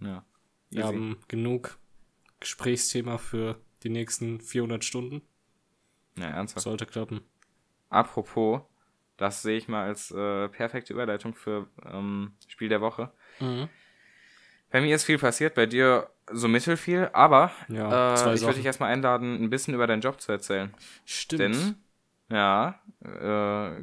Ja. 0.00 0.24
Easy. 0.70 0.78
Wir 0.78 0.86
haben 0.86 1.16
genug 1.26 1.76
Gesprächsthema 2.38 3.18
für 3.18 3.60
die 3.82 3.90
nächsten 3.90 4.40
400 4.40 4.84
Stunden. 4.84 5.22
Ja, 6.16 6.26
ernsthaft. 6.26 6.62
Sollte 6.62 6.86
klappen. 6.86 7.20
Apropos, 7.88 8.60
das 9.16 9.42
sehe 9.42 9.56
ich 9.56 9.66
mal 9.66 9.84
als 9.88 10.12
äh, 10.12 10.48
perfekte 10.48 10.92
Überleitung 10.92 11.34
für 11.34 11.66
ähm, 11.84 12.32
Spiel 12.46 12.68
der 12.68 12.80
Woche. 12.80 13.10
Mhm. 13.40 13.68
Bei 14.70 14.80
mir 14.80 14.94
ist 14.94 15.04
viel 15.04 15.18
passiert, 15.18 15.54
bei 15.54 15.66
dir 15.66 16.10
so 16.32 16.48
mittelfiel, 16.48 17.10
aber 17.12 17.50
ja, 17.68 18.14
äh, 18.14 18.34
ich 18.34 18.42
würde 18.42 18.56
dich 18.56 18.66
erstmal 18.66 18.92
einladen, 18.92 19.42
ein 19.42 19.50
bisschen 19.50 19.74
über 19.74 19.86
deinen 19.86 20.00
Job 20.00 20.20
zu 20.20 20.32
erzählen. 20.32 20.72
Stimmt. 21.04 21.40
Denn 21.40 21.74
ja, 22.30 22.80
äh, 23.04 23.82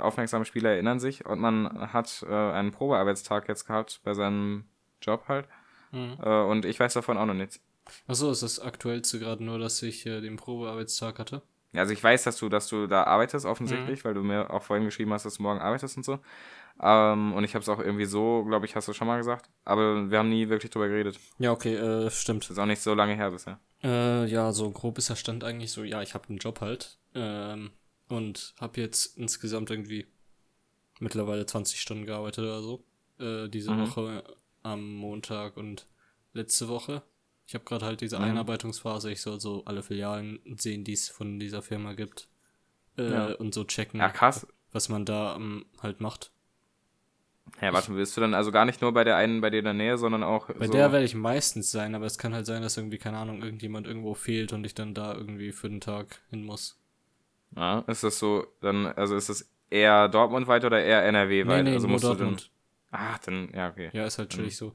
aufmerksame 0.00 0.44
Spieler 0.44 0.70
erinnern 0.70 1.00
sich 1.00 1.26
und 1.26 1.40
man 1.40 1.92
hat 1.92 2.24
äh, 2.28 2.34
einen 2.34 2.72
Probearbeitstag 2.72 3.48
jetzt 3.48 3.66
gehabt 3.66 4.00
bei 4.04 4.14
seinem 4.14 4.64
Job 5.02 5.24
halt. 5.28 5.46
Mhm. 5.92 6.16
Äh, 6.22 6.42
und 6.42 6.64
ich 6.64 6.78
weiß 6.78 6.94
davon 6.94 7.16
auch 7.18 7.26
noch 7.26 7.34
nichts. 7.34 7.60
Achso, 8.06 8.30
ist 8.30 8.42
das 8.42 8.60
aktuellste 8.60 9.18
gerade 9.18 9.42
nur, 9.42 9.58
dass 9.58 9.82
ich 9.82 10.06
äh, 10.06 10.20
den 10.20 10.36
Probearbeitstag 10.36 11.18
hatte? 11.18 11.42
Also 11.74 11.92
ich 11.92 12.02
weiß, 12.02 12.24
dass 12.24 12.36
du, 12.38 12.48
dass 12.48 12.68
du 12.68 12.86
da 12.86 13.04
arbeitest 13.04 13.44
offensichtlich, 13.44 14.02
mhm. 14.02 14.08
weil 14.08 14.14
du 14.14 14.22
mir 14.22 14.50
auch 14.50 14.62
vorhin 14.62 14.86
geschrieben 14.86 15.12
hast, 15.12 15.26
dass 15.26 15.36
du 15.36 15.42
morgen 15.42 15.60
arbeitest 15.60 15.96
und 15.96 16.04
so. 16.04 16.18
Ähm, 16.80 17.34
und 17.34 17.44
ich 17.44 17.54
habe 17.54 17.62
es 17.62 17.68
auch 17.68 17.80
irgendwie 17.80 18.04
so, 18.04 18.44
glaube 18.44 18.64
ich, 18.64 18.76
hast 18.76 18.88
du 18.88 18.92
schon 18.92 19.06
mal 19.06 19.18
gesagt. 19.18 19.50
Aber 19.64 20.10
wir 20.10 20.18
haben 20.18 20.28
nie 20.28 20.48
wirklich 20.48 20.70
drüber 20.70 20.88
geredet. 20.88 21.18
Ja, 21.38 21.52
okay, 21.52 21.74
äh, 21.74 22.10
stimmt. 22.10 22.44
Das 22.44 22.50
ist 22.52 22.58
auch 22.58 22.66
nicht 22.66 22.80
so 22.80 22.94
lange 22.94 23.14
her 23.14 23.30
bisher. 23.30 23.58
Äh, 23.82 24.26
ja, 24.26 24.52
so 24.52 24.70
grob 24.70 24.98
ist 24.98 25.10
der 25.10 25.16
Stand 25.16 25.44
eigentlich 25.44 25.72
so, 25.72 25.82
ja, 25.84 26.02
ich 26.02 26.14
habe 26.14 26.28
einen 26.28 26.38
Job 26.38 26.60
halt. 26.60 26.98
Ähm, 27.14 27.70
und 28.08 28.54
habe 28.60 28.80
jetzt 28.80 29.16
insgesamt 29.16 29.70
irgendwie 29.70 30.06
mittlerweile 31.00 31.46
20 31.46 31.80
Stunden 31.80 32.06
gearbeitet 32.06 32.44
oder 32.44 32.62
so. 32.62 32.84
Äh, 33.18 33.48
diese 33.48 33.72
mhm. 33.72 33.80
Woche 33.80 34.24
am 34.62 34.94
Montag 34.94 35.56
und 35.56 35.86
letzte 36.32 36.68
Woche. 36.68 37.02
Ich 37.46 37.54
habe 37.54 37.64
gerade 37.64 37.86
halt 37.86 38.00
diese 38.00 38.18
mhm. 38.18 38.24
Einarbeitungsphase. 38.24 39.10
Ich 39.10 39.22
soll 39.22 39.40
so 39.40 39.64
alle 39.64 39.82
Filialen 39.82 40.40
sehen, 40.58 40.84
die 40.84 40.92
es 40.92 41.08
von 41.08 41.38
dieser 41.38 41.62
Firma 41.62 41.94
gibt. 41.94 42.28
Äh, 42.96 43.10
ja. 43.10 43.26
Und 43.34 43.54
so 43.54 43.64
checken, 43.64 44.00
ja, 44.00 44.10
krass. 44.10 44.46
was 44.72 44.88
man 44.88 45.04
da 45.04 45.34
um, 45.34 45.64
halt 45.80 46.00
macht. 46.00 46.32
Ja, 47.62 47.72
warte, 47.72 47.94
willst 47.94 48.16
du 48.16 48.20
dann 48.20 48.34
also 48.34 48.52
gar 48.52 48.66
nicht 48.66 48.82
nur 48.82 48.92
bei 48.92 49.04
der 49.04 49.16
einen 49.16 49.40
bei 49.40 49.50
dir 49.50 49.60
in 49.60 49.64
der 49.64 49.74
Nähe, 49.74 49.96
sondern 49.96 50.22
auch. 50.22 50.48
Bei 50.48 50.66
so 50.66 50.72
der 50.72 50.92
werde 50.92 51.06
ich 51.06 51.14
meistens 51.14 51.70
sein, 51.70 51.94
aber 51.94 52.04
es 52.04 52.18
kann 52.18 52.34
halt 52.34 52.46
sein, 52.46 52.62
dass 52.62 52.76
irgendwie, 52.76 52.98
keine 52.98 53.16
Ahnung, 53.16 53.42
irgendjemand 53.42 53.86
irgendwo 53.86 54.14
fehlt 54.14 54.52
und 54.52 54.64
ich 54.64 54.74
dann 54.74 54.94
da 54.94 55.14
irgendwie 55.14 55.52
für 55.52 55.68
den 55.68 55.80
Tag 55.80 56.20
hin 56.30 56.44
muss. 56.44 56.78
Ja, 57.56 57.80
ist 57.80 58.04
das 58.04 58.18
so, 58.18 58.46
dann, 58.60 58.86
also 58.86 59.16
ist 59.16 59.28
das 59.28 59.48
eher 59.70 60.08
Dortmund 60.08 60.46
weit 60.46 60.64
oder 60.64 60.82
eher 60.82 61.04
NRW 61.04 61.46
weit? 61.46 61.64
Nee, 61.64 61.70
nee, 61.70 61.76
also 61.76 61.88
musst 61.88 62.04
Dortmund. 62.04 62.40
Du 62.40 62.44
dann, 62.90 63.00
ach, 63.00 63.18
dann, 63.18 63.50
ja, 63.54 63.70
okay. 63.70 63.90
Ja, 63.92 64.06
ist 64.06 64.18
halt 64.18 64.30
chillig 64.30 64.56
so. 64.56 64.74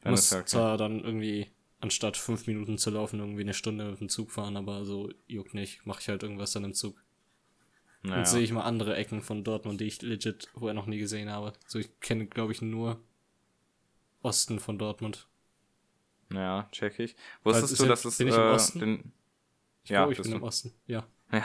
Dann 0.00 0.12
muss 0.12 0.32
okay. 0.32 0.44
zwar 0.46 0.76
dann 0.76 1.00
irgendwie, 1.00 1.50
anstatt 1.80 2.16
fünf 2.16 2.46
Minuten 2.46 2.78
zu 2.78 2.90
laufen, 2.90 3.20
irgendwie 3.20 3.42
eine 3.42 3.54
Stunde 3.54 3.90
mit 3.90 4.00
dem 4.00 4.08
Zug 4.08 4.30
fahren, 4.30 4.56
aber 4.56 4.84
so 4.84 5.10
juckt 5.26 5.54
nicht. 5.54 5.84
Mache 5.86 6.00
ich 6.00 6.08
halt 6.08 6.22
irgendwas 6.22 6.52
dann 6.52 6.64
im 6.64 6.74
Zug. 6.74 7.02
Naja. 8.02 8.18
Und 8.18 8.28
sehe 8.28 8.42
ich 8.42 8.52
mal 8.52 8.62
andere 8.62 8.94
Ecken 8.96 9.22
von 9.22 9.42
Dortmund, 9.42 9.80
die 9.80 9.86
ich 9.86 10.00
legit 10.02 10.48
vorher 10.54 10.74
noch 10.74 10.86
nie 10.86 10.98
gesehen 10.98 11.30
habe. 11.30 11.52
So, 11.66 11.78
ich 11.80 11.98
kenne, 12.00 12.26
glaube 12.26 12.52
ich, 12.52 12.62
nur 12.62 13.00
Osten 14.22 14.60
von 14.60 14.78
Dortmund. 14.78 15.26
Ja, 16.32 16.68
check 16.70 16.98
ich. 17.00 17.16
Wusstest 17.42 17.80
du, 17.80 17.86
dass 17.86 18.04
es. 18.04 18.18
Bin 18.18 18.28
ich 18.28 18.34
im 18.34 18.40
äh, 18.40 18.50
Osten? 18.50 18.78
Den, 18.78 19.12
ich 19.82 19.90
ja, 19.90 20.00
glaube, 20.00 20.12
ich 20.12 20.22
bin 20.22 20.30
du. 20.30 20.36
im 20.36 20.42
Osten, 20.42 20.74
ja. 20.86 21.06
Ja. 21.32 21.44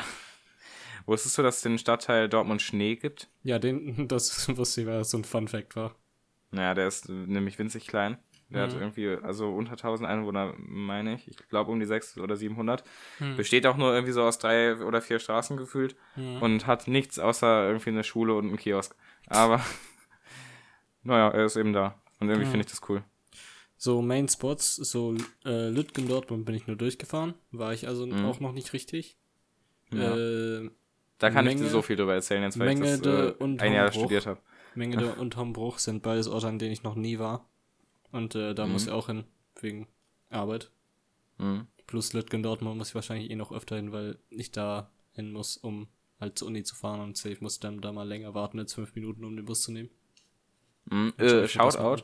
Wusstest 1.06 1.38
du, 1.38 1.42
dass 1.42 1.58
es 1.58 1.62
den 1.62 1.78
Stadtteil 1.78 2.30
Dortmund 2.30 2.62
Schnee 2.62 2.96
gibt? 2.96 3.30
Ja, 3.44 3.60
den, 3.60 4.08
das 4.08 4.48
wusste 4.58 4.82
ich, 4.82 4.88
weil 4.88 5.00
das 5.00 5.12
so 5.12 5.18
ein 5.18 5.24
Fun 5.24 5.48
Fact 5.48 5.76
war. 5.76 5.96
Naja, 6.52 6.74
der 6.74 6.88
ist 6.88 7.10
nämlich 7.10 7.58
winzig 7.58 7.88
klein. 7.88 8.18
Der 8.50 8.68
mhm. 8.68 8.72
hat 8.72 8.80
irgendwie, 8.80 9.18
also 9.24 9.50
unter 9.50 9.72
1000 9.72 10.08
Einwohner, 10.08 10.54
meine 10.58 11.16
ich. 11.16 11.28
Ich 11.28 11.38
glaube 11.50 11.72
um 11.72 11.80
die 11.80 11.86
600 11.88 12.24
oder 12.24 12.36
700. 12.36 12.84
Mhm. 13.20 13.36
Besteht 13.36 13.66
auch 13.66 13.78
nur 13.78 13.94
irgendwie 13.94 14.14
so 14.14 14.22
aus 14.22 14.38
drei 14.38 14.76
oder 14.76 15.02
vier 15.02 15.18
Straßen 15.18 15.58
gefühlt. 15.58 15.96
Mhm. 16.16 16.42
Und 16.42 16.68
hat 16.68 16.88
nichts 16.88 17.18
außer 17.18 17.68
irgendwie 17.68 17.90
eine 17.90 18.04
Schule 18.04 18.36
und 18.36 18.48
einen 18.48 18.58
Kiosk. 18.58 18.96
Aber, 19.28 19.60
naja, 21.04 21.30
er 21.30 21.46
ist 21.46 21.56
eben 21.56 21.74
da. 21.74 22.00
Und 22.20 22.30
irgendwie 22.30 22.50
finde 22.50 22.66
ich 22.66 22.72
das 22.72 22.88
cool. 22.88 23.04
So 23.76 24.02
Main 24.02 24.30
Spots, 24.30 24.76
so 24.76 25.16
äh, 25.44 25.70
Lütgen 25.70 26.08
Dortmund 26.08 26.46
bin 26.46 26.56
ich 26.56 26.68
nur 26.68 26.78
durchgefahren. 26.78 27.34
War 27.52 27.74
ich 27.74 27.88
also 27.88 28.06
mhm. 28.06 28.26
auch 28.26 28.40
noch 28.40 28.54
nicht 28.54 28.74
richtig. 28.74 29.18
Ja. 29.92 30.16
Äh, 30.16 30.70
da 31.24 31.30
kann 31.30 31.46
Menge, 31.46 31.62
ich 31.62 31.68
dir 31.68 31.72
so 31.72 31.82
viel 31.82 31.96
drüber 31.96 32.14
erzählen, 32.14 32.44
jetzt 32.44 32.60
weil 32.60 32.68
Menge 32.68 32.96
ich 32.96 33.02
das 33.02 33.32
äh, 33.32 33.34
und 33.40 33.62
ein 33.62 33.72
Jahr 33.72 33.90
studiert 33.94 34.26
habe. 34.26 34.42
Mengede 34.76 35.16
und 35.16 35.38
Hombruch 35.38 35.80
sind 35.80 36.04
beides 36.04 36.28
Orte, 36.28 36.48
an 36.48 36.60
denen 36.60 36.74
ich 36.74 36.84
noch 36.84 36.96
nie 36.96 37.18
war. 37.18 37.48
Und 38.12 38.36
äh, 38.36 38.54
da 38.54 38.66
mhm. 38.66 38.74
muss 38.74 38.88
ich 38.88 38.92
auch 38.92 39.08
hin, 39.08 39.24
wegen 39.62 39.88
Arbeit. 40.30 40.70
Mhm. 41.38 41.68
Plus 41.88 42.12
Lütgen 42.12 42.44
Dortmund 42.44 42.78
muss 42.78 42.90
ich 42.90 42.96
wahrscheinlich 42.96 43.32
eh 43.32 43.38
noch 43.38 43.54
öfter 43.54 43.78
hin, 43.78 43.94
weil 43.94 44.20
ich 44.30 44.52
da 44.52 44.92
hin 45.14 45.32
muss, 45.32 45.56
um 45.56 45.88
halt 46.20 46.38
zur 46.38 46.50
Uni 46.50 46.64
zu 46.64 46.76
fahren 46.76 47.00
und 47.00 47.24
ich 47.24 47.40
muss 47.40 47.62
dann 47.62 47.80
da 47.80 47.94
mal 47.94 48.06
länger 48.06 48.34
warten 48.34 48.60
als 48.60 48.74
fünf 48.74 48.94
Minuten, 48.94 49.24
um 49.24 49.34
den 49.38 49.46
Bus 49.46 49.62
zu 49.62 49.72
nehmen. 49.72 49.92
Mhm. 50.92 51.14
Äh, 51.20 51.48
Shoutout 51.48 52.04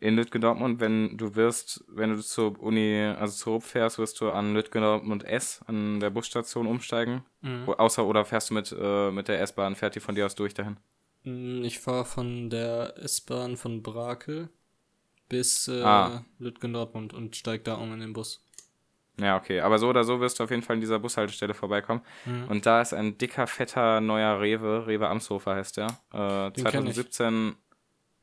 in 0.00 0.16
Lütgen 0.16 0.40
Dortmund, 0.40 0.80
wenn 0.80 1.16
du 1.16 1.34
wirst, 1.34 1.84
wenn 1.88 2.10
du 2.10 2.22
zur 2.22 2.60
Uni, 2.60 3.14
also 3.18 3.34
zur 3.34 3.52
RUP 3.54 3.62
fährst, 3.64 3.98
wirst 3.98 4.20
du 4.20 4.30
an 4.30 4.54
Lütgen 4.54 4.82
Dortmund 4.82 5.24
S 5.24 5.60
an 5.66 6.00
der 6.00 6.10
Busstation 6.10 6.66
umsteigen. 6.66 7.24
Mhm. 7.40 7.68
Außer 7.68 8.06
oder 8.06 8.24
fährst 8.24 8.50
du 8.50 8.54
mit, 8.54 8.74
äh, 8.78 9.10
mit 9.10 9.28
der 9.28 9.40
S-Bahn, 9.40 9.74
fährt 9.74 9.94
die 9.94 10.00
von 10.00 10.14
dir 10.14 10.26
aus 10.26 10.34
durch 10.34 10.54
dahin? 10.54 10.76
Mm, 11.24 11.62
ich 11.64 11.78
fahre 11.78 12.04
von 12.04 12.50
der 12.50 12.94
S-Bahn 12.98 13.56
von 13.56 13.82
Brakel 13.82 14.48
bis 15.28 15.68
äh, 15.68 15.82
ah. 15.82 16.24
Lütgen 16.38 16.72
Dortmund 16.72 17.12
und 17.12 17.36
steig 17.36 17.64
da 17.64 17.74
um 17.74 17.92
in 17.92 18.00
den 18.00 18.12
Bus. 18.12 18.42
Ja, 19.20 19.36
okay. 19.36 19.60
Aber 19.60 19.78
so 19.78 19.88
oder 19.88 20.04
so 20.04 20.20
wirst 20.20 20.38
du 20.38 20.44
auf 20.44 20.50
jeden 20.50 20.62
Fall 20.62 20.76
in 20.76 20.80
dieser 20.80 20.98
Bushaltestelle 20.98 21.54
vorbeikommen. 21.54 22.02
Mhm. 22.24 22.46
Und 22.48 22.66
da 22.66 22.80
ist 22.80 22.94
ein 22.94 23.18
dicker, 23.18 23.46
fetter, 23.46 24.00
neuer 24.00 24.40
Rewe. 24.40 24.86
Rewe 24.86 25.08
Amshofer 25.08 25.56
heißt 25.56 25.76
der. 25.76 25.88
Äh, 26.12 26.52
2017, 26.52 27.56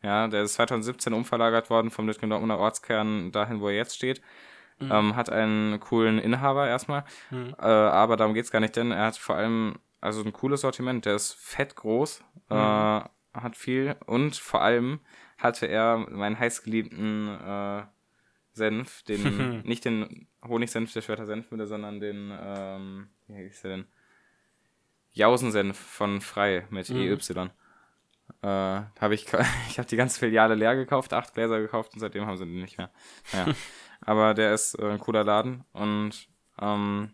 ja, 0.06 0.28
der 0.28 0.44
ist 0.44 0.54
2017 0.54 1.14
umverlagert 1.14 1.72
worden 1.72 1.90
vom 1.90 2.06
Dortmunder 2.06 2.60
Ortskern 2.60 3.32
dahin, 3.32 3.60
wo 3.60 3.70
er 3.70 3.76
jetzt 3.76 3.96
steht. 3.96 4.22
Mhm. 4.78 4.92
Ähm, 4.92 5.16
hat 5.16 5.32
einen 5.32 5.80
coolen 5.80 6.20
Inhaber 6.20 6.68
erstmal. 6.68 7.06
Mhm. 7.32 7.56
Äh, 7.58 7.66
aber 7.66 8.16
darum 8.16 8.36
geht 8.36 8.46
es 8.46 8.52
gar 8.52 8.60
nicht, 8.60 8.76
denn 8.76 8.92
er 8.92 9.08
hat 9.08 9.18
vor 9.18 9.36
allem 9.36 9.80
also 10.02 10.24
ein 10.24 10.32
cooles 10.32 10.62
Sortiment. 10.62 11.06
Der 11.06 11.16
ist 11.16 11.34
fett 11.34 11.76
groß, 11.76 12.24
mhm. 12.50 12.56
äh, 12.56 13.02
hat 13.34 13.56
viel 13.56 13.96
und 14.06 14.36
vor 14.36 14.62
allem 14.62 15.00
hatte 15.40 15.66
er 15.66 15.98
meinen 15.98 16.38
heißgeliebten 16.38 17.40
äh, 17.40 17.84
Senf, 18.52 19.02
den, 19.04 19.62
nicht 19.66 19.86
den 19.86 20.28
Honigsenf 20.48 20.94
der 20.94 21.02
Schwerter 21.02 21.26
Senfmühle, 21.26 21.66
sondern 21.66 22.00
den, 22.00 22.32
ähm, 22.40 23.08
wie 23.28 23.38
hieß 23.38 23.64
der 23.64 23.72
denn? 23.72 23.86
Jausensenf 25.14 25.80
von 25.80 26.22
Frei 26.22 26.68
mit 26.70 26.90
mhm. 26.90 26.98
EY. 26.98 27.50
Äh, 28.42 28.48
habe 28.48 29.14
ich, 29.14 29.26
ich 29.70 29.78
habe 29.78 29.88
die 29.88 29.98
ganze 29.98 30.20
Filiale 30.20 30.56
leer 30.56 30.76
gekauft, 30.76 31.14
acht 31.14 31.34
Gläser 31.34 31.60
gekauft 31.60 31.94
und 31.94 32.00
seitdem 32.00 32.26
haben 32.26 32.38
sie 32.38 32.46
den 32.46 32.62
nicht 32.62 32.78
mehr. 32.78 32.92
Naja. 33.34 33.54
Aber 34.02 34.34
der 34.34 34.54
ist 34.54 34.76
äh, 34.76 34.86
ein 34.86 35.00
cooler 35.00 35.24
Laden 35.24 35.64
und 35.74 36.28
ähm, 36.60 37.14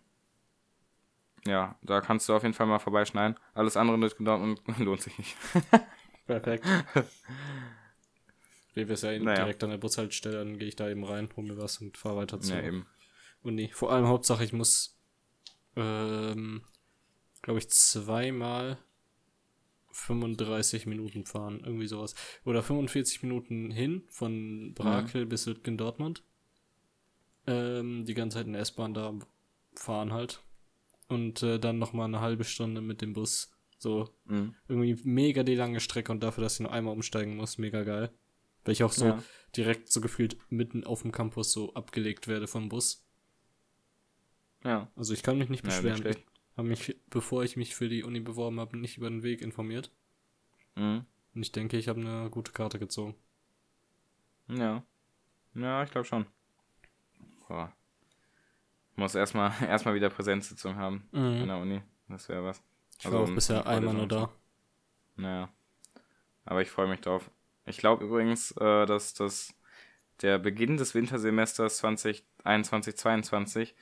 ja, 1.45 1.75
da 1.81 2.01
kannst 2.01 2.29
du 2.29 2.33
auf 2.33 2.43
jeden 2.43 2.53
Fall 2.53 2.67
mal 2.67 2.79
vorbeischneiden. 2.79 3.37
Alles 3.53 3.77
andere 3.77 3.97
lohnt 4.77 5.01
sich 5.01 5.17
nicht. 5.17 5.35
Perfekt. 6.27 6.65
Rewe 8.75 8.93
ist 8.93 9.03
ja 9.03 9.17
naja. 9.19 9.43
direkt 9.43 9.63
an 9.63 9.71
der 9.71 9.77
Bushaltestelle, 9.77 10.37
dann 10.37 10.57
gehe 10.57 10.67
ich 10.67 10.75
da 10.75 10.89
eben 10.89 11.03
rein, 11.03 11.29
hole 11.35 11.47
mir 11.47 11.57
was 11.57 11.79
und 11.79 11.97
fahre 11.97 12.17
weiter 12.17 12.39
zur 12.39 12.57
ja, 12.57 12.63
eben. 12.63 12.85
Uni. 13.43 13.69
Vor 13.73 13.91
allem 13.91 14.07
Hauptsache, 14.07 14.43
ich 14.43 14.53
muss, 14.53 14.97
ähm, 15.75 16.63
glaube 17.41 17.59
ich, 17.59 17.69
zweimal 17.69 18.77
35 19.91 20.85
Minuten 20.85 21.25
fahren, 21.25 21.61
irgendwie 21.63 21.87
sowas. 21.87 22.15
Oder 22.45 22.63
45 22.63 23.23
Minuten 23.23 23.71
hin 23.71 24.03
von 24.07 24.73
Brakel 24.73 25.25
mhm. 25.25 25.29
bis 25.29 25.45
Lütgen 25.45 25.77
Dortmund. 25.77 26.23
Ähm, 27.47 28.05
die 28.05 28.13
ganze 28.13 28.37
Zeit 28.37 28.47
in 28.47 28.53
der 28.53 28.61
S-Bahn 28.61 28.93
da 28.93 29.13
fahren 29.75 30.13
halt. 30.13 30.41
Und 31.07 31.43
äh, 31.43 31.59
dann 31.59 31.79
nochmal 31.79 32.05
eine 32.07 32.21
halbe 32.21 32.43
Stunde 32.43 32.81
mit 32.81 33.01
dem 33.01 33.13
Bus. 33.13 33.51
So, 33.77 34.09
mhm. 34.25 34.53
irgendwie 34.67 34.99
mega 35.03 35.43
die 35.43 35.55
lange 35.55 35.79
Strecke 35.79 36.11
und 36.11 36.21
dafür, 36.21 36.43
dass 36.43 36.53
ich 36.53 36.59
nur 36.59 36.71
einmal 36.71 36.93
umsteigen 36.93 37.35
muss, 37.35 37.57
mega 37.57 37.83
geil. 37.83 38.11
Weil 38.63 38.73
ich 38.73 38.83
auch 38.83 38.91
so 38.91 39.05
ja. 39.05 39.23
direkt 39.55 39.91
so 39.91 40.01
gefühlt 40.01 40.37
mitten 40.51 40.83
auf 40.83 41.01
dem 41.01 41.11
Campus 41.11 41.51
so 41.51 41.73
abgelegt 41.73 42.27
werde 42.27 42.47
vom 42.47 42.69
Bus. 42.69 43.03
Ja. 44.63 44.91
Also 44.95 45.13
ich 45.13 45.23
kann 45.23 45.39
mich 45.39 45.49
nicht 45.49 45.63
beschweren. 45.63 46.03
Ja, 46.05 46.13
habe 46.61 46.69
mich, 46.69 46.95
bevor 47.09 47.43
ich 47.43 47.57
mich 47.57 47.75
für 47.75 47.89
die 47.89 48.03
Uni 48.03 48.19
beworben 48.19 48.59
habe, 48.59 48.77
nicht 48.77 48.97
über 48.97 49.09
den 49.09 49.23
Weg 49.23 49.41
informiert. 49.41 49.91
Mhm. 50.75 51.05
Und 51.33 51.41
ich 51.41 51.51
denke, 51.51 51.77
ich 51.77 51.87
habe 51.87 51.99
eine 51.99 52.29
gute 52.29 52.51
Karte 52.51 52.77
gezogen. 52.77 53.15
Ja. 54.47 54.83
Ja, 55.55 55.83
ich 55.83 55.91
glaube 55.91 56.05
schon. 56.05 56.25
Boah. 57.47 57.73
Muss 58.95 59.15
erstmal 59.15 59.51
erstmal 59.67 59.95
wieder 59.95 60.09
Präsenzsitzung 60.09 60.75
haben 60.75 61.07
mhm. 61.11 61.41
in 61.41 61.47
der 61.47 61.57
Uni. 61.57 61.81
Das 62.07 62.29
wäre 62.29 62.43
was. 62.43 62.61
Ich 62.99 63.05
also 63.05 63.17
war 63.17 63.25
auch 63.25 63.33
bisher 63.33 63.65
einmal 63.65 63.93
nur 63.93 64.07
da. 64.07 64.31
Naja. 65.15 65.49
Aber 66.45 66.61
ich 66.61 66.69
freue 66.69 66.87
mich 66.87 67.01
drauf. 67.01 67.31
Ich 67.65 67.77
glaube 67.77 68.05
übrigens, 68.05 68.51
äh, 68.51 68.85
dass 68.85 69.13
das 69.13 69.53
der 70.21 70.37
Beginn 70.37 70.77
des 70.77 70.93
Wintersemesters 70.93 71.77
2021, 71.77 72.95
2022 72.95 73.75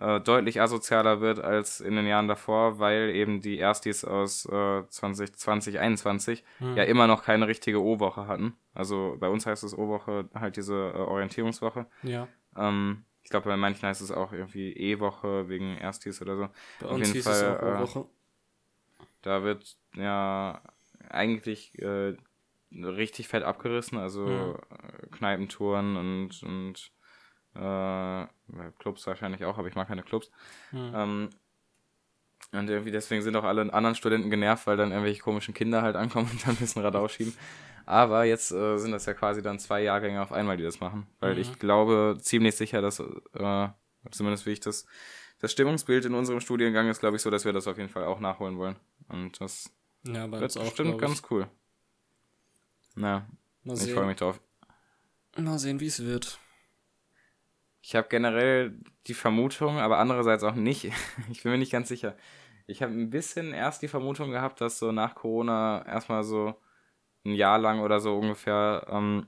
äh, 0.00 0.20
deutlich 0.20 0.60
asozialer 0.60 1.20
wird 1.20 1.38
als 1.38 1.80
in 1.80 1.94
den 1.94 2.06
Jahren 2.06 2.28
davor, 2.28 2.78
weil 2.78 3.10
eben 3.10 3.40
die 3.40 3.58
Erstis 3.58 4.04
aus 4.04 4.44
äh, 4.46 4.82
2020, 4.88 5.36
2021 5.36 6.44
hm. 6.58 6.76
ja 6.76 6.82
immer 6.84 7.06
noch 7.06 7.22
keine 7.22 7.46
richtige 7.46 7.82
O-Woche 7.82 8.26
hatten. 8.26 8.56
Also 8.74 9.16
bei 9.20 9.28
uns 9.28 9.46
heißt 9.46 9.62
es 9.62 9.76
O-Woche 9.76 10.28
halt 10.34 10.56
diese 10.56 10.92
äh, 10.94 10.98
Orientierungswoche. 10.98 11.86
Ja. 12.02 12.26
Ähm, 12.56 13.04
ich 13.22 13.30
glaube, 13.30 13.48
bei 13.48 13.56
manchen 13.56 13.86
heißt 13.88 14.02
es 14.02 14.10
auch 14.10 14.32
irgendwie 14.32 14.72
E-Woche 14.72 15.48
wegen 15.48 15.78
Erstis 15.78 16.20
oder 16.20 16.36
so. 16.36 16.48
Bei 16.80 16.88
Auf 16.88 16.98
jeden 16.98 17.22
Fall. 17.22 17.86
Äh, 17.86 18.04
da 19.22 19.42
wird 19.42 19.76
ja 19.94 20.60
eigentlich 21.08 21.78
äh, 21.78 22.16
richtig 22.72 23.28
fett 23.28 23.44
abgerissen, 23.44 23.96
also 23.96 24.26
mhm. 24.26 24.56
Kneipentouren 25.12 25.96
und, 25.96 26.42
und 26.42 26.90
äh, 27.54 28.26
Clubs 28.78 29.06
wahrscheinlich 29.06 29.44
auch, 29.44 29.58
aber 29.58 29.68
ich 29.68 29.74
mag 29.74 29.88
keine 29.88 30.02
Clubs. 30.02 30.30
Mhm. 30.72 30.92
Ähm, 30.94 31.30
und 32.52 32.70
irgendwie 32.70 32.90
deswegen 32.90 33.22
sind 33.22 33.34
auch 33.36 33.44
alle 33.44 33.72
anderen 33.72 33.96
Studenten 33.96 34.30
genervt, 34.30 34.66
weil 34.66 34.76
dann 34.76 34.92
irgendwelche 34.92 35.22
komischen 35.22 35.54
Kinder 35.54 35.82
halt 35.82 35.96
ankommen 35.96 36.28
und 36.32 36.46
dann 36.46 36.54
ein 36.54 36.58
bisschen 36.58 36.82
Radau 36.82 37.08
schieben. 37.08 37.34
Aber 37.86 38.24
jetzt 38.24 38.50
äh, 38.52 38.78
sind 38.78 38.92
das 38.92 39.06
ja 39.06 39.14
quasi 39.14 39.42
dann 39.42 39.58
zwei 39.58 39.82
Jahrgänge 39.82 40.22
auf 40.22 40.32
einmal, 40.32 40.56
die 40.56 40.62
das 40.62 40.80
machen. 40.80 41.06
Weil 41.20 41.34
mhm. 41.34 41.40
ich 41.40 41.58
glaube 41.58 42.16
ziemlich 42.20 42.54
sicher, 42.56 42.80
dass, 42.80 43.00
äh, 43.00 43.68
zumindest 44.10 44.46
wie 44.46 44.52
ich 44.52 44.60
das, 44.60 44.86
das 45.40 45.52
Stimmungsbild 45.52 46.04
in 46.04 46.14
unserem 46.14 46.40
Studiengang 46.40 46.88
ist, 46.88 47.00
glaube 47.00 47.16
ich, 47.16 47.22
so, 47.22 47.30
dass 47.30 47.44
wir 47.44 47.52
das 47.52 47.66
auf 47.66 47.76
jeden 47.76 47.90
Fall 47.90 48.04
auch 48.04 48.20
nachholen 48.20 48.56
wollen. 48.56 48.76
Und 49.08 49.40
das 49.40 49.70
ja, 50.06 50.30
wird 50.30 50.54
bestimmt 50.54 50.98
ganz 50.98 51.22
cool. 51.30 51.46
Na, 52.94 53.26
Mal 53.64 53.76
ich 53.76 53.92
freue 53.92 54.06
mich 54.06 54.16
drauf. 54.16 54.40
Mal 55.36 55.58
sehen, 55.58 55.80
wie 55.80 55.86
es 55.86 56.04
wird. 56.04 56.38
Ich 57.86 57.94
habe 57.94 58.08
generell 58.08 58.78
die 59.06 59.12
Vermutung, 59.12 59.78
aber 59.78 59.98
andererseits 59.98 60.42
auch 60.42 60.54
nicht. 60.54 60.84
ich 61.30 61.42
bin 61.42 61.52
mir 61.52 61.58
nicht 61.58 61.72
ganz 61.72 61.88
sicher. 61.88 62.16
Ich 62.66 62.82
habe 62.82 62.92
ein 62.94 63.10
bisschen 63.10 63.52
erst 63.52 63.82
die 63.82 63.88
Vermutung 63.88 64.30
gehabt, 64.30 64.62
dass 64.62 64.78
so 64.78 64.90
nach 64.90 65.14
Corona 65.14 65.84
erstmal 65.86 66.24
so 66.24 66.54
ein 67.26 67.34
Jahr 67.34 67.58
lang 67.58 67.80
oder 67.80 68.00
so 68.00 68.16
ungefähr 68.16 68.86
ähm, 68.88 69.26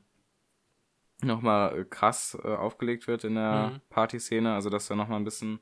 nochmal 1.20 1.84
krass 1.84 2.38
äh, 2.42 2.48
aufgelegt 2.48 3.06
wird 3.06 3.24
in 3.24 3.34
der 3.34 3.72
mhm. 3.74 3.80
Partyszene. 3.90 4.54
Also 4.54 4.70
dass 4.70 4.88
da 4.88 4.94
nochmal 4.94 5.20
ein 5.20 5.24
bisschen 5.24 5.60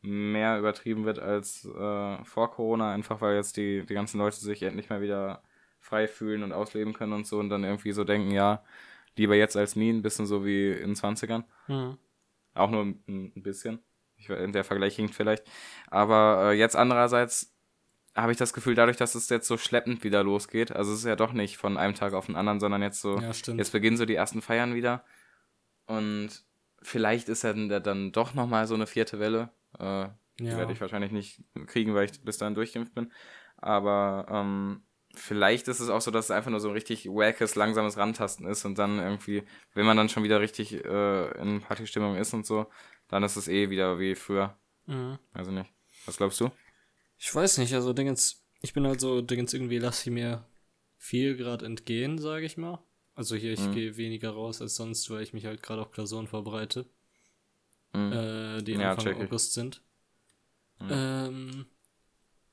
mehr 0.00 0.58
übertrieben 0.58 1.04
wird 1.04 1.18
als 1.18 1.66
äh, 1.66 2.24
vor 2.24 2.52
Corona, 2.52 2.94
einfach 2.94 3.20
weil 3.20 3.36
jetzt 3.36 3.58
die, 3.58 3.84
die 3.84 3.94
ganzen 3.94 4.16
Leute 4.16 4.36
sich 4.36 4.62
endlich 4.62 4.88
mal 4.88 5.02
wieder 5.02 5.42
frei 5.78 6.08
fühlen 6.08 6.42
und 6.42 6.52
ausleben 6.52 6.94
können 6.94 7.12
und 7.12 7.26
so 7.26 7.38
und 7.38 7.50
dann 7.50 7.64
irgendwie 7.64 7.92
so 7.92 8.04
denken, 8.04 8.30
ja, 8.30 8.64
lieber 9.14 9.34
jetzt 9.34 9.58
als 9.58 9.76
nie, 9.76 9.90
ein 9.90 10.00
bisschen 10.00 10.24
so 10.24 10.46
wie 10.46 10.70
in 10.70 10.94
den 10.94 10.96
20ern. 10.96 11.44
Mhm. 11.68 11.98
Auch 12.54 12.70
nur 12.70 12.84
ein, 12.84 13.04
ein 13.08 13.42
bisschen. 13.42 13.80
Ich, 14.16 14.26
der 14.26 14.64
Vergleich 14.64 14.96
hinkt 14.96 15.14
vielleicht. 15.14 15.44
Aber 15.88 16.50
äh, 16.50 16.58
jetzt 16.58 16.76
andererseits 16.76 17.54
habe 18.14 18.32
ich 18.32 18.38
das 18.38 18.52
Gefühl, 18.52 18.74
dadurch, 18.74 18.96
dass 18.96 19.14
es 19.14 19.28
jetzt 19.28 19.46
so 19.46 19.56
schleppend 19.56 20.04
wieder 20.04 20.22
losgeht, 20.22 20.72
also 20.72 20.92
es 20.92 21.00
ist 21.00 21.04
ja 21.04 21.16
doch 21.16 21.32
nicht 21.32 21.56
von 21.56 21.76
einem 21.76 21.94
Tag 21.94 22.12
auf 22.12 22.26
den 22.26 22.36
anderen, 22.36 22.60
sondern 22.60 22.82
jetzt 22.82 23.00
so, 23.00 23.18
ja, 23.18 23.30
jetzt 23.30 23.72
beginnen 23.72 23.96
so 23.96 24.04
die 24.04 24.14
ersten 24.14 24.42
Feiern 24.42 24.74
wieder. 24.74 25.04
Und 25.86 26.44
vielleicht 26.82 27.28
ist 27.28 27.44
dann, 27.44 27.68
dann 27.68 28.12
doch 28.12 28.34
nochmal 28.34 28.66
so 28.66 28.74
eine 28.74 28.86
vierte 28.86 29.20
Welle. 29.20 29.50
Äh, 29.78 29.84
ja. 29.84 30.14
Die 30.38 30.56
werde 30.56 30.72
ich 30.72 30.80
wahrscheinlich 30.80 31.12
nicht 31.12 31.42
kriegen, 31.66 31.94
weil 31.94 32.06
ich 32.06 32.22
bis 32.22 32.38
dahin 32.38 32.54
durchgeimpft 32.54 32.94
bin. 32.94 33.12
Aber 33.58 34.26
ähm, 34.28 34.82
vielleicht 35.14 35.68
ist 35.68 35.80
es 35.80 35.88
auch 35.88 36.00
so, 36.00 36.10
dass 36.10 36.26
es 36.26 36.30
einfach 36.30 36.50
nur 36.50 36.60
so 36.60 36.68
ein 36.68 36.74
richtig 36.74 37.06
wackes, 37.06 37.54
langsames 37.54 37.96
Rantasten 37.96 38.46
ist 38.46 38.64
und 38.64 38.78
dann 38.78 38.98
irgendwie, 38.98 39.42
wenn 39.74 39.86
man 39.86 39.96
dann 39.96 40.08
schon 40.08 40.22
wieder 40.22 40.40
richtig 40.40 40.72
äh, 40.84 41.40
in 41.40 41.60
Partystimmung 41.60 42.16
ist 42.16 42.32
und 42.34 42.46
so, 42.46 42.66
dann 43.08 43.22
ist 43.22 43.36
es 43.36 43.48
eh 43.48 43.70
wieder 43.70 43.98
wie 43.98 44.14
früher. 44.14 44.56
Mhm. 44.86 45.18
Also 45.32 45.50
nicht. 45.50 45.70
Was 46.06 46.16
glaubst 46.16 46.40
du? 46.40 46.50
Ich 47.18 47.34
weiß 47.34 47.58
nicht, 47.58 47.74
also 47.74 47.92
Dingens, 47.92 48.44
ich 48.62 48.72
bin 48.72 48.86
halt 48.86 49.00
so, 49.00 49.20
Dingens, 49.20 49.52
irgendwie 49.52 49.78
lasse 49.78 50.08
ich 50.08 50.14
mir 50.14 50.44
viel 50.96 51.36
gerade 51.36 51.66
entgehen, 51.66 52.18
sage 52.18 52.46
ich 52.46 52.56
mal. 52.56 52.78
Also 53.14 53.36
hier, 53.36 53.52
ich 53.52 53.60
mhm. 53.60 53.72
gehe 53.72 53.96
weniger 53.96 54.30
raus 54.30 54.62
als 54.62 54.76
sonst, 54.76 55.10
weil 55.10 55.22
ich 55.22 55.32
mich 55.32 55.44
halt 55.44 55.62
gerade 55.62 55.82
auf 55.82 55.90
Klausuren 55.90 56.26
vorbereite. 56.26 56.86
Mhm. 57.92 58.12
Äh, 58.12 58.62
die 58.62 58.72
ja, 58.72 58.92
Anfang 58.92 59.20
August 59.20 59.54
sind. 59.54 59.82
Mhm. 60.78 60.88
Ähm, 60.90 61.39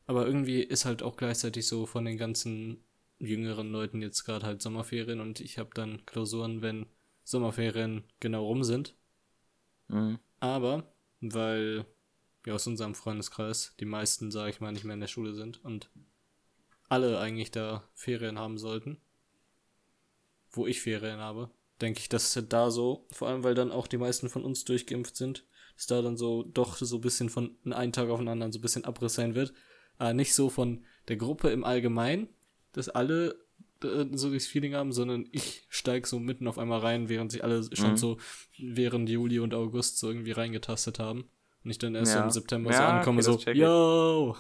aber 0.08 0.26
irgendwie 0.26 0.62
ist 0.62 0.86
halt 0.86 1.04
auch 1.04 1.18
gleichzeitig 1.18 1.68
so 1.68 1.86
von 1.86 2.06
den 2.06 2.18
ganzen 2.18 2.84
jüngeren 3.20 3.72
Leuten 3.72 4.02
jetzt 4.02 4.24
gerade 4.24 4.46
halt 4.46 4.62
Sommerferien 4.62 5.20
und 5.20 5.42
ich 5.42 5.58
habe 5.58 5.70
dann 5.74 6.06
Klausuren, 6.06 6.62
wenn 6.62 6.86
Sommerferien 7.24 8.04
genau 8.20 8.46
rum 8.46 8.64
sind. 8.64 8.96
Mhm. 9.90 10.20
Aber, 10.40 10.92
weil 11.20 11.86
wir 12.44 12.56
aus 12.56 12.68
unserem 12.68 12.96
Freundeskreis 12.96 13.76
die 13.80 13.86
meisten, 13.86 14.32
sage 14.32 14.52
ich 14.52 14.62
mal, 14.62 14.72
nicht 14.72 14.86
mehr 14.86 14.94
in 14.94 15.02
der 15.02 15.08
Schule 15.08 15.34
sind 15.34 15.64
und 15.66 15.90
alle 16.88 17.20
eigentlich 17.20 17.52
da 17.52 17.84
Ferien 17.94 18.40
haben 18.40 18.58
sollten, 18.58 19.02
wo 20.52 20.68
ich 20.68 20.80
Ferien 20.80 21.20
habe, 21.20 21.50
denke 21.82 22.00
ich, 22.00 22.08
dass 22.08 22.34
es 22.34 22.48
da 22.48 22.72
so, 22.72 23.06
vor 23.12 23.28
allem 23.28 23.44
weil 23.44 23.56
dann 23.56 23.72
auch 23.72 23.88
die 23.88 23.98
meisten 23.98 24.30
von 24.30 24.46
uns 24.46 24.64
durchgeimpft 24.64 25.18
sind, 25.18 25.46
dass 25.76 25.88
da 25.88 26.02
dann 26.02 26.16
so 26.16 26.44
doch 26.44 26.78
so 26.78 26.96
ein 26.96 27.02
bisschen 27.02 27.30
von 27.30 27.58
einem 27.66 27.92
Tag 27.92 28.08
auf 28.08 28.20
den 28.20 28.30
anderen 28.30 28.54
so 28.54 28.60
ein 28.60 28.62
bisschen 28.62 28.86
Abriss 28.86 29.16
sein 29.16 29.36
wird 29.36 29.54
äh, 30.00 30.14
nicht 30.14 30.34
so 30.34 30.50
von 30.50 30.86
der 31.08 31.18
Gruppe 31.18 31.50
im 31.50 31.64
Allgemeinen, 31.64 32.30
dass 32.74 32.90
alle 32.90 33.36
äh, 33.84 34.06
so 34.12 34.34
das 34.34 34.48
Feeling 34.48 34.76
haben, 34.76 34.92
sondern 34.92 35.28
ich 35.32 35.66
steige 35.70 36.08
so 36.08 36.20
mitten 36.20 36.48
auf 36.48 36.58
einmal 36.58 36.80
rein, 36.80 37.10
während 37.10 37.32
sich 37.32 37.44
alle 37.44 37.64
schon 37.74 37.92
mhm. 37.92 37.98
so 37.98 38.18
während 38.58 39.10
Juli 39.10 39.40
und 39.40 39.54
August 39.54 40.00
so 40.00 40.10
irgendwie 40.10 40.32
reingetastet 40.32 41.00
haben. 41.00 41.30
Und 41.64 41.72
ich 41.72 41.80
dann 41.80 41.96
erst 41.96 42.16
ja. 42.16 42.24
im 42.24 42.30
September 42.30 42.72
ja, 42.72 42.78
so 42.78 42.84
ankomme, 42.84 43.28
okay, 43.28 43.54
so, 43.54 43.60
yo! 43.60 44.36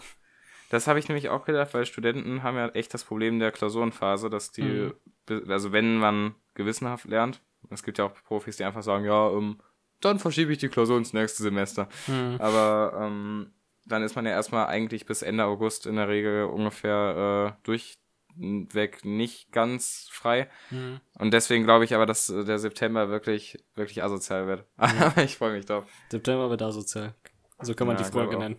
Das 0.70 0.88
habe 0.88 1.00
ich 1.00 1.08
nämlich 1.08 1.30
auch 1.30 1.46
gedacht, 1.46 1.74
weil 1.74 1.86
Studenten 1.86 2.44
haben 2.44 2.58
ja 2.58 2.68
echt 2.70 2.94
das 2.94 3.04
Problem 3.04 3.40
der 3.40 3.52
Klausurenphase, 3.52 4.30
dass 4.30 4.52
die, 4.52 4.92
mhm. 5.30 5.50
also 5.50 5.72
wenn 5.72 5.98
man 5.98 6.36
gewissenhaft 6.56 7.06
lernt, 7.06 7.42
es 7.70 7.84
gibt 7.84 7.98
ja 7.98 8.06
auch 8.06 8.14
Profis, 8.24 8.58
die 8.58 8.64
einfach 8.64 8.84
sagen, 8.84 9.06
ja, 9.06 9.32
ähm, 9.32 9.60
dann 10.02 10.20
verschiebe 10.20 10.52
ich 10.52 10.58
die 10.58 10.70
Klausur 10.70 10.98
ins 10.98 11.14
nächste 11.14 11.44
Semester. 11.44 11.88
Mhm. 12.08 12.36
Aber 12.40 13.00
ähm, 13.02 13.52
dann 13.88 14.03
ist 14.03 14.15
man 14.15 14.25
ja 14.25 14.32
erstmal 14.32 14.67
eigentlich 14.67 15.06
bis 15.06 15.22
Ende 15.22 15.46
August 15.46 15.86
in 15.86 15.96
der 15.96 16.08
Regel 16.08 16.46
ungefähr 16.46 17.56
äh, 17.58 17.63
durchweg 17.63 19.06
nicht 19.06 19.51
ganz 19.51 20.08
frei. 20.12 20.50
Mhm. 20.70 21.00
Und 21.17 21.32
deswegen 21.32 21.63
glaube 21.63 21.86
ich 21.86 21.96
aber, 21.96 22.06
dass 22.06 22.29
äh, 22.29 22.44
der 22.44 22.60
September 22.60 23.10
wirklich, 23.10 23.63
wirklich 23.75 24.03
asozial 24.03 24.48
wird. 24.48 24.65
Aber 24.77 25.24
ich 25.24 25.38
freue 25.38 25.53
mich 25.53 25.65
drauf. 25.65 25.88
September 26.10 26.50
wird 26.50 26.62
asozial. 26.62 27.15
So 27.62 27.74
kann 27.74 27.88
man 27.88 27.98
ja, 27.98 28.03
die 28.03 28.12
Folge 28.12 28.38
nennen. 28.38 28.58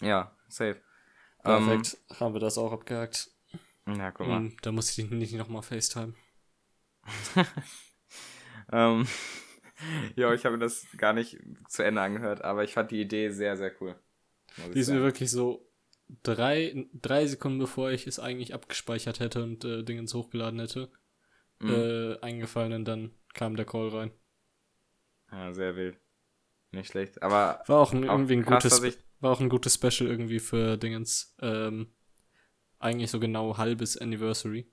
Ja, 0.00 0.34
safe. 0.48 0.80
Perfekt, 1.42 1.96
ähm, 2.10 2.16
haben 2.18 2.34
wir 2.34 2.40
das 2.40 2.58
auch 2.58 2.72
abgehakt. 2.72 3.30
Ja, 3.86 4.10
guck 4.10 4.26
mal. 4.26 4.38
Hm, 4.38 4.56
da 4.62 4.72
muss 4.72 4.96
ich 4.96 5.10
nicht 5.10 5.34
nochmal 5.34 5.62
FaceTime. 5.62 6.14
ähm, 8.72 9.06
ja, 10.16 10.32
ich 10.32 10.44
habe 10.44 10.56
mir 10.56 10.64
das 10.64 10.86
gar 10.96 11.12
nicht 11.12 11.38
zu 11.68 11.82
Ende 11.82 12.00
angehört, 12.00 12.42
aber 12.42 12.64
ich 12.64 12.74
fand 12.74 12.90
die 12.90 13.00
Idee 13.00 13.30
sehr, 13.30 13.56
sehr 13.56 13.72
cool. 13.80 13.96
Die 14.74 14.80
ist 14.80 14.90
mir 14.90 15.02
wirklich 15.02 15.30
so 15.30 15.70
drei, 16.22 16.86
drei 16.92 17.26
Sekunden 17.26 17.58
bevor 17.58 17.90
ich 17.90 18.06
es 18.06 18.18
eigentlich 18.18 18.54
abgespeichert 18.54 19.20
hätte 19.20 19.42
und 19.42 19.64
äh, 19.64 19.82
Dingens 19.82 20.14
hochgeladen 20.14 20.58
hätte, 20.60 20.90
mhm. 21.60 21.70
äh, 21.70 22.20
eingefallen 22.20 22.72
und 22.72 22.84
dann 22.84 23.12
kam 23.34 23.56
der 23.56 23.66
Call 23.66 23.88
rein. 23.88 24.10
Ja, 25.30 25.52
sehr 25.52 25.76
wild. 25.76 25.98
Nicht 26.72 26.88
schlecht. 26.88 27.22
Aber 27.22 27.62
war 27.66 27.80
auch 27.80 27.92
ein, 27.92 28.04
irgendwie 28.04 28.34
ein 28.34 28.44
krass, 28.44 28.80
gutes, 28.80 28.98
war 29.20 29.32
auch 29.32 29.40
ein 29.40 29.48
gutes 29.48 29.74
Special 29.74 30.10
irgendwie 30.10 30.40
für 30.40 30.76
Dingens. 30.76 31.36
Ähm, 31.40 31.92
eigentlich 32.78 33.10
so 33.10 33.20
genau 33.20 33.56
halbes 33.56 33.96
Anniversary. 33.96 34.70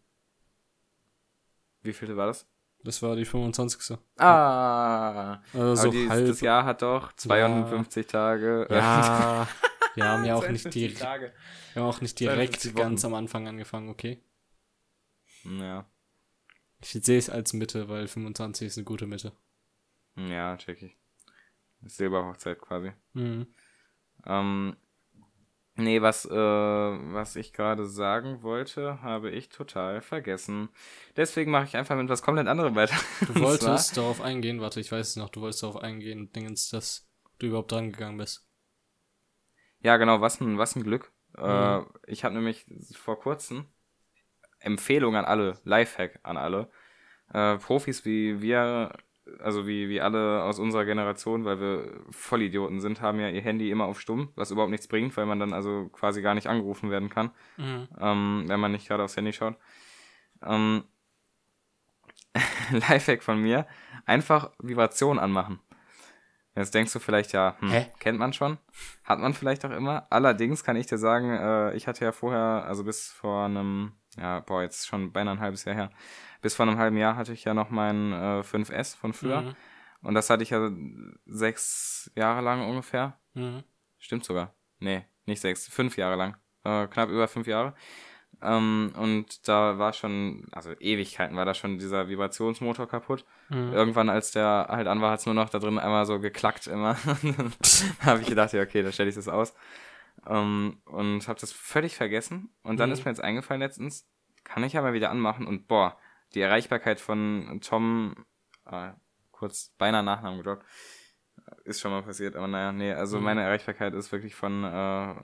Wie 1.82 1.94
viel 1.94 2.16
war 2.16 2.28
das? 2.28 2.48
Das 2.88 3.01
war 3.01 3.17
die 3.17 3.25
25. 3.25 3.98
Ah. 4.15 5.41
Also 5.53 5.91
dieses, 5.91 6.10
halb, 6.10 6.27
das 6.27 6.39
Jahr 6.39 6.63
hat 6.63 6.82
doch 6.82 7.12
52 7.12 8.06
ja, 8.06 8.10
Tage. 8.10 8.67
Ja. 8.70 9.46
wir 9.96 10.06
haben 10.06 10.24
ja 10.24 10.36
auch 10.36 10.48
nicht 10.48 10.74
direkt, 10.74 11.01
wir 11.01 11.34
haben 11.75 11.89
auch 11.89 12.00
nicht 12.00 12.17
direkt 12.17 12.74
ganz 12.75 13.03
am 13.03 13.13
Anfang 13.13 13.46
angefangen, 13.46 13.89
okay? 13.89 14.24
Ja. 15.44 15.86
Ich 16.79 16.91
sehe 16.91 17.17
es 17.17 17.29
als 17.29 17.51
Mitte, 17.51 17.89
weil 17.89 18.08
25 18.08 18.67
ist 18.67 18.77
eine 18.77 18.86
gute 18.86 19.06
Mitte. 19.06 19.34
Ja, 20.15 20.56
check 20.56 20.82
ich. 20.82 20.96
Silberhochzeit 21.82 22.62
quasi. 22.62 22.94
Mhm. 23.12 23.48
Ähm, 24.25 24.77
nee, 25.77 26.01
was, 26.01 26.25
äh, 26.25 26.31
was 26.31 27.36
ich 27.36 27.53
gerade 27.53 27.86
sagen 27.86 28.43
wollte, 28.43 29.01
habe 29.01 29.31
ich 29.31 29.50
total 29.50 30.01
vergessen. 30.01 30.69
Deswegen 31.15 31.51
mache 31.51 31.65
ich 31.65 31.77
einfach 31.77 31.96
mit 31.96 32.10
was 32.10 32.22
komplett 32.22 32.48
anderem 32.48 32.75
weiter. 32.75 32.96
Du 33.22 33.36
wolltest 33.41 33.98
darauf 33.98 34.22
eingehen, 34.22 34.62
warte, 34.62 34.79
ich 34.79 34.91
weiß 34.91 35.10
es 35.10 35.15
noch, 35.15 35.29
du 35.29 35.41
wolltest 35.41 35.63
darauf 35.63 35.77
eingehen, 35.77 36.31
Dingens, 36.31 36.69
dass 36.69 37.07
du 37.39 37.48
überhaupt 37.48 37.72
dran 37.72 37.91
gegangen 37.91 38.17
bist. 38.17 38.48
Ja, 39.79 39.98
genau, 39.98 40.22
was 40.22 40.41
ein, 40.41 40.57
was 40.57 40.75
ein 40.75 40.84
Glück. 40.84 41.12
Äh, 41.38 41.79
mhm. 41.79 41.86
Äh, 41.86 42.12
ich 42.12 42.24
habe 42.24 42.36
nämlich 42.36 42.65
vor 42.93 43.19
kurzem 43.19 43.67
Empfehlung 44.60 45.15
an 45.15 45.25
alle, 45.25 45.60
Lifehack 45.63 46.19
an 46.24 46.38
alle. 46.38 46.69
Äh, 47.34 47.57
Profis 47.57 48.05
wie 48.05 48.41
wir 48.41 48.93
also 49.39 49.67
wie, 49.67 49.89
wie 49.89 50.01
alle 50.01 50.43
aus 50.43 50.60
unserer 50.60 50.86
Generation, 50.86 51.46
weil 51.46 51.60
wir 51.60 52.01
Vollidioten 52.10 52.79
sind, 52.79 53.01
haben 53.01 53.19
ja 53.19 53.29
ihr 53.29 53.41
Handy 53.41 53.72
immer 53.72 53.86
auf 53.86 54.00
Stumm, 54.00 54.29
was 54.36 54.51
überhaupt 54.51 54.72
nichts 54.72 54.88
bringt, 54.88 55.15
weil 55.17 55.25
man 55.25 55.39
dann 55.39 55.53
also 55.53 55.89
quasi 55.89 56.22
gar 56.22 56.36
nicht 56.36 56.48
angerufen 56.48 56.89
werden 56.89 57.09
kann, 57.09 57.31
mhm. 57.57 57.87
ähm, 58.00 58.44
wenn 58.48 58.59
man 58.59 58.72
nicht 58.72 58.87
gerade 58.87 59.03
aufs 59.03 59.18
Handy 59.18 59.33
schaut. 59.33 59.55
Ähm, 60.44 60.83
Lifehack 62.72 63.24
von 63.24 63.42
mir, 63.42 63.68
einfach 64.05 64.51
Vibration 64.59 65.20
anmachen. 65.20 65.59
Jetzt 66.55 66.74
denkst 66.74 66.92
du 66.92 67.00
vielleicht, 67.00 67.33
ja, 67.33 67.55
hm, 67.59 67.85
kennt 68.00 68.18
man 68.18 68.33
schon, 68.33 68.57
hat 69.03 69.20
man 69.20 69.35
vielleicht 69.35 69.63
auch 69.63 69.70
immer. 69.70 70.07
Allerdings 70.09 70.63
kann 70.63 70.75
ich 70.75 70.87
dir 70.87 70.98
sagen, 70.98 71.29
äh, 71.29 71.75
ich 71.75 71.87
hatte 71.87 72.03
ja 72.03 72.11
vorher, 72.11 72.66
also 72.66 72.83
bis 72.83 73.09
vor 73.09 73.46
einem, 73.46 73.92
ja, 74.18 74.40
boah, 74.42 74.62
jetzt 74.62 74.88
schon 74.88 75.12
beinahe 75.12 75.36
ein 75.36 75.40
halbes 75.40 75.66
Jahr 75.66 75.75
her, 75.75 75.92
bis 76.42 76.56
vor 76.56 76.68
einem 76.68 76.77
halben 76.77 76.98
Jahr 76.98 77.16
hatte 77.16 77.34
ich 77.34 77.44
ja 77.44 77.53
noch 77.53 77.70
mein 77.70 78.14
äh, 78.14 78.42
5S 78.42 78.98
von 78.98 79.14
früher. 79.14 79.42
Mhm. 79.42 79.56
Und 80.01 80.14
das 80.14 80.30
hatte 80.30 80.44
ich 80.44 80.51
ja 80.51 80.72
sechs 81.25 82.12
Jahre 82.16 82.42
lang 82.42 82.68
ungefähr. 82.68 83.20
Mhm. 83.34 83.64
Stimmt 84.00 84.25
sogar. 84.25 84.53
Nee, 84.80 85.06
nicht 85.25 85.42
sechs, 85.42 85.68
fünf 85.68 85.98
Jahre 85.98 86.16
lang. 86.16 86.38
Äh, 86.64 86.88
knapp 86.88 87.10
über 87.10 87.27
fünf 87.27 87.48
Jahre. 87.48 87.74
Ähm, 88.42 88.94
und 88.96 89.48
da 89.48 89.80
war 89.80 89.94
schon, 89.94 90.46
also 90.51 90.72
Ewigkeiten 90.80 91.36
war 91.36 91.46
da 91.46 91.56
schon 91.56 91.80
dieser 91.80 92.08
Vibrationsmotor 92.08 92.88
kaputt. 92.88 93.25
Mhm. 93.50 93.74
Irgendwann, 93.74 94.10
als 94.10 94.32
der 94.32 94.68
halt 94.70 94.88
an 94.88 95.01
war, 95.01 95.12
hat 95.12 95.22
es 95.22 95.25
nur 95.25 95.34
noch 95.34 95.50
da 95.50 95.60
drin 95.60 95.80
einmal 95.80 96.06
so 96.06 96.20
geklackt 96.20 96.68
immer. 96.68 96.96
da 98.01 98.06
habe 98.06 98.22
ich 98.22 98.27
gedacht, 98.27 98.53
ja, 98.53 98.62
okay, 98.62 98.84
da 98.84 98.92
stelle 98.92 99.10
ich 99.10 99.16
das 99.16 99.27
aus. 99.27 99.56
Ähm, 100.27 100.81
und 100.85 101.27
habe 101.27 101.40
das 101.40 101.51
völlig 101.51 101.96
vergessen. 101.96 102.50
Und 102.63 102.79
dann 102.79 102.90
mhm. 102.90 102.94
ist 102.94 103.05
mir 103.05 103.11
jetzt 103.11 103.24
eingefallen 103.24 103.61
letztens, 103.61 104.07
kann 104.44 104.63
ich 104.63 104.77
aber 104.77 104.94
wieder 104.94 105.09
anmachen 105.09 105.46
und 105.48 105.68
boah, 105.68 105.98
die 106.33 106.42
Erreichbarkeit 106.42 107.00
von 107.00 107.59
Tom, 107.61 108.25
äh, 108.66 108.92
kurz 109.31 109.74
beinahe 109.77 110.03
Nachnamen 110.03 110.40
gedroppt, 110.40 110.66
ist 111.63 111.79
schon 111.79 111.92
mal 111.92 112.03
passiert, 112.03 112.35
aber 112.35 112.48
naja, 112.48 112.72
nee, 112.72 112.92
also 112.92 113.18
mhm. 113.18 113.24
meine 113.24 113.42
Erreichbarkeit 113.42 113.94
ist 113.94 114.11
wirklich 114.11 114.35
von 114.35 114.63
äh, 114.63 115.16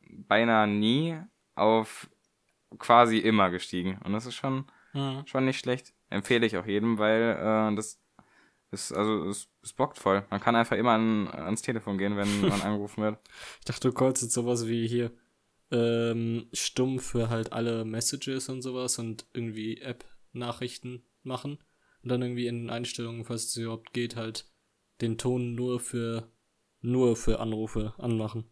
beinahe 0.00 0.68
nie 0.68 1.18
auf 1.54 2.08
quasi 2.78 3.18
immer 3.18 3.50
gestiegen. 3.50 3.98
Und 4.04 4.12
das 4.12 4.26
ist 4.26 4.34
schon, 4.34 4.66
mhm. 4.92 5.22
schon 5.26 5.44
nicht 5.44 5.58
schlecht. 5.58 5.94
Empfehle 6.10 6.46
ich 6.46 6.56
auch 6.56 6.66
jedem, 6.66 6.98
weil 6.98 7.22
äh, 7.22 7.74
das 7.76 8.00
ist, 8.74 8.92
also 8.92 9.28
es, 9.28 9.48
es 9.62 9.72
bockt 9.72 9.98
voll. 9.98 10.26
Man 10.30 10.40
kann 10.40 10.56
einfach 10.56 10.76
immer 10.76 10.92
an, 10.92 11.28
ans 11.28 11.62
Telefon 11.62 11.96
gehen, 11.96 12.16
wenn 12.16 12.40
man 12.42 12.60
angerufen 12.62 13.02
wird. 13.02 13.18
Ich 13.60 13.64
dachte, 13.64 13.88
du 13.88 13.94
callst 13.94 14.22
jetzt 14.22 14.34
sowas 14.34 14.66
wie 14.66 14.86
hier 14.86 15.12
ähm, 15.70 16.48
stumm 16.52 16.98
für 16.98 17.30
halt 17.30 17.52
alle 17.52 17.84
Messages 17.84 18.48
und 18.48 18.62
sowas 18.62 18.98
und 18.98 19.26
irgendwie 19.32 19.80
App 19.80 20.04
Nachrichten 20.32 21.04
machen 21.22 21.58
und 22.02 22.10
dann 22.10 22.22
irgendwie 22.22 22.46
in 22.46 22.64
den 22.64 22.70
Einstellungen, 22.70 23.24
falls 23.24 23.44
es 23.46 23.56
überhaupt 23.56 23.92
geht, 23.92 24.16
halt 24.16 24.46
den 25.00 25.16
Ton 25.16 25.54
nur 25.54 25.80
für 25.80 26.30
nur 26.80 27.16
für 27.16 27.40
Anrufe 27.40 27.94
anmachen. 27.96 28.44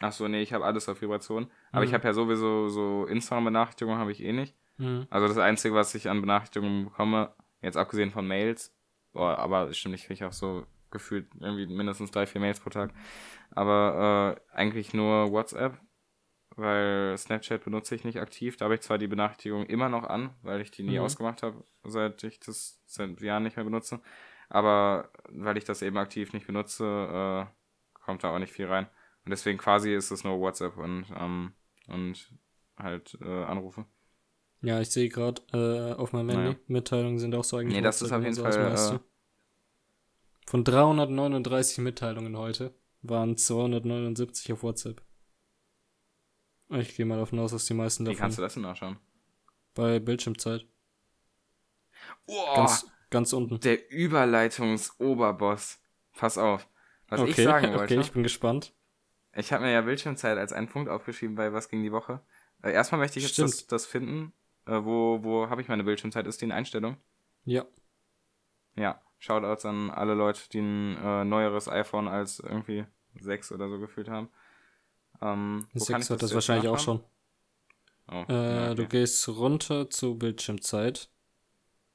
Ach 0.00 0.12
so, 0.12 0.26
nee, 0.28 0.42
ich 0.42 0.52
habe 0.52 0.64
alles 0.64 0.88
auf 0.88 1.00
Vibration. 1.00 1.50
Aber 1.70 1.82
mhm. 1.82 1.88
ich 1.88 1.94
habe 1.94 2.06
ja 2.06 2.12
sowieso 2.12 2.68
so 2.68 3.06
Instagram-Benachrichtigungen 3.06 3.98
habe 3.98 4.12
ich 4.12 4.22
eh 4.22 4.32
nicht. 4.32 4.54
Mhm. 4.78 5.06
Also 5.10 5.28
das 5.28 5.38
Einzige, 5.38 5.74
was 5.74 5.94
ich 5.94 6.08
an 6.08 6.20
Benachrichtigungen 6.20 6.86
bekomme, 6.86 7.32
jetzt 7.62 7.76
abgesehen 7.76 8.10
von 8.10 8.26
Mails, 8.26 8.74
boah, 9.18 9.38
aber 9.38 9.72
stimmt, 9.74 9.96
ich 9.96 10.06
kriege 10.06 10.26
auch 10.26 10.32
so 10.32 10.66
gefühlt 10.90 11.28
irgendwie 11.38 11.66
mindestens 11.66 12.10
drei, 12.10 12.26
vier 12.26 12.40
Mails 12.40 12.60
pro 12.60 12.70
Tag. 12.70 12.94
Aber 13.50 14.38
äh, 14.52 14.56
eigentlich 14.56 14.94
nur 14.94 15.30
WhatsApp 15.30 15.78
weil 16.58 17.16
Snapchat 17.16 17.62
benutze 17.64 17.94
ich 17.94 18.04
nicht 18.04 18.18
aktiv. 18.18 18.56
Da 18.56 18.64
habe 18.64 18.74
ich 18.74 18.80
zwar 18.80 18.98
die 18.98 19.06
Benachrichtigung 19.06 19.64
immer 19.66 19.88
noch 19.88 20.02
an, 20.02 20.30
weil 20.42 20.60
ich 20.60 20.72
die 20.72 20.82
nie 20.82 20.98
mhm. 20.98 21.04
ausgemacht 21.04 21.42
habe, 21.42 21.64
seit 21.84 22.22
ich 22.24 22.40
das 22.40 22.82
seit 22.84 23.20
Jahren 23.20 23.44
nicht 23.44 23.56
mehr 23.56 23.64
benutze. 23.64 24.00
Aber 24.48 25.10
weil 25.30 25.56
ich 25.56 25.64
das 25.64 25.82
eben 25.82 25.96
aktiv 25.98 26.32
nicht 26.32 26.46
benutze, 26.46 26.84
äh, 26.84 28.00
kommt 28.00 28.24
da 28.24 28.34
auch 28.34 28.40
nicht 28.40 28.52
viel 28.52 28.66
rein. 28.66 28.88
Und 29.24 29.30
deswegen 29.30 29.58
quasi 29.58 29.94
ist 29.94 30.10
es 30.10 30.24
nur 30.24 30.40
WhatsApp 30.40 30.76
und, 30.76 31.06
ähm, 31.16 31.52
und 31.86 32.32
halt 32.76 33.16
äh, 33.20 33.44
Anrufe. 33.44 33.84
Ja, 34.60 34.80
ich 34.80 34.90
sehe 34.90 35.08
gerade 35.08 35.42
äh, 35.52 35.94
auf 35.94 36.12
meinem 36.12 36.30
Handy, 36.30 36.44
naja. 36.44 36.58
Mitteilungen 36.66 37.20
sind 37.20 37.34
auch 37.36 37.44
so 37.44 37.58
eigentlich. 37.58 37.76
Nee, 37.76 37.82
das 37.82 38.02
ist 38.02 38.10
auf 38.10 38.22
jeden 38.22 38.34
Fall. 38.34 39.00
Von 40.48 40.64
339 40.64 41.76
Mitteilungen 41.76 42.34
heute 42.38 42.74
waren 43.02 43.36
279 43.36 44.50
auf 44.54 44.62
WhatsApp. 44.62 45.02
Ich 46.70 46.96
gehe 46.96 47.04
mal 47.04 47.18
davon 47.18 47.38
aus, 47.40 47.50
dass 47.50 47.66
die 47.66 47.74
meisten 47.74 48.06
davon. 48.06 48.16
Wie 48.16 48.18
kannst 48.18 48.38
du 48.38 48.42
das 48.42 48.54
denn 48.54 48.62
nachschauen? 48.62 48.96
Bei 49.74 49.98
Bildschirmzeit. 49.98 50.66
Oh, 52.24 52.54
ganz, 52.56 52.90
ganz 53.10 53.34
unten. 53.34 53.60
Der 53.60 53.90
Überleitungsoberboss. 53.90 55.80
Pass 56.16 56.38
auf. 56.38 56.66
Was 57.08 57.20
okay, 57.20 57.30
ich 57.30 57.36
sagen 57.36 57.66
wollte. 57.74 57.98
Okay, 57.98 58.00
ich 58.00 58.12
bin 58.12 58.22
gespannt. 58.22 58.72
Ich 59.34 59.52
habe 59.52 59.64
mir 59.64 59.72
ja 59.72 59.82
Bildschirmzeit 59.82 60.38
als 60.38 60.54
einen 60.54 60.68
Punkt 60.68 60.88
aufgeschrieben 60.88 61.36
bei 61.36 61.52
Was 61.52 61.68
ging 61.68 61.82
die 61.82 61.92
Woche. 61.92 62.22
Äh, 62.62 62.72
erstmal 62.72 63.02
möchte 63.02 63.18
ich 63.18 63.26
jetzt 63.26 63.38
das, 63.38 63.66
das, 63.66 63.84
finden. 63.84 64.32
Äh, 64.64 64.82
wo 64.82 65.22
wo 65.22 65.50
habe 65.50 65.60
ich 65.60 65.68
meine 65.68 65.84
Bildschirmzeit? 65.84 66.26
Ist 66.26 66.40
die 66.40 66.46
in 66.46 66.52
Einstellung? 66.52 66.96
Ja. 67.44 67.66
Ja. 68.78 69.00
Shoutouts 69.18 69.64
an 69.64 69.90
alle 69.90 70.14
Leute, 70.14 70.40
die 70.52 70.60
ein 70.60 70.96
äh, 70.96 71.24
neueres 71.24 71.68
iPhone 71.68 72.06
als 72.06 72.38
irgendwie 72.38 72.86
6 73.20 73.52
oder 73.52 73.68
so 73.68 73.78
gefühlt 73.78 74.08
haben. 74.08 74.28
Ähm, 75.20 75.66
6 75.74 76.10
hat 76.10 76.22
das, 76.22 76.34
wahrscheinlich 76.34 76.68
auch 76.68 76.78
schon. 76.78 77.00
Oh, 78.10 78.14
äh, 78.14 78.22
okay. 78.22 78.74
Du 78.76 78.86
gehst 78.86 79.28
runter 79.28 79.90
zu 79.90 80.16
Bildschirmzeit. 80.16 81.10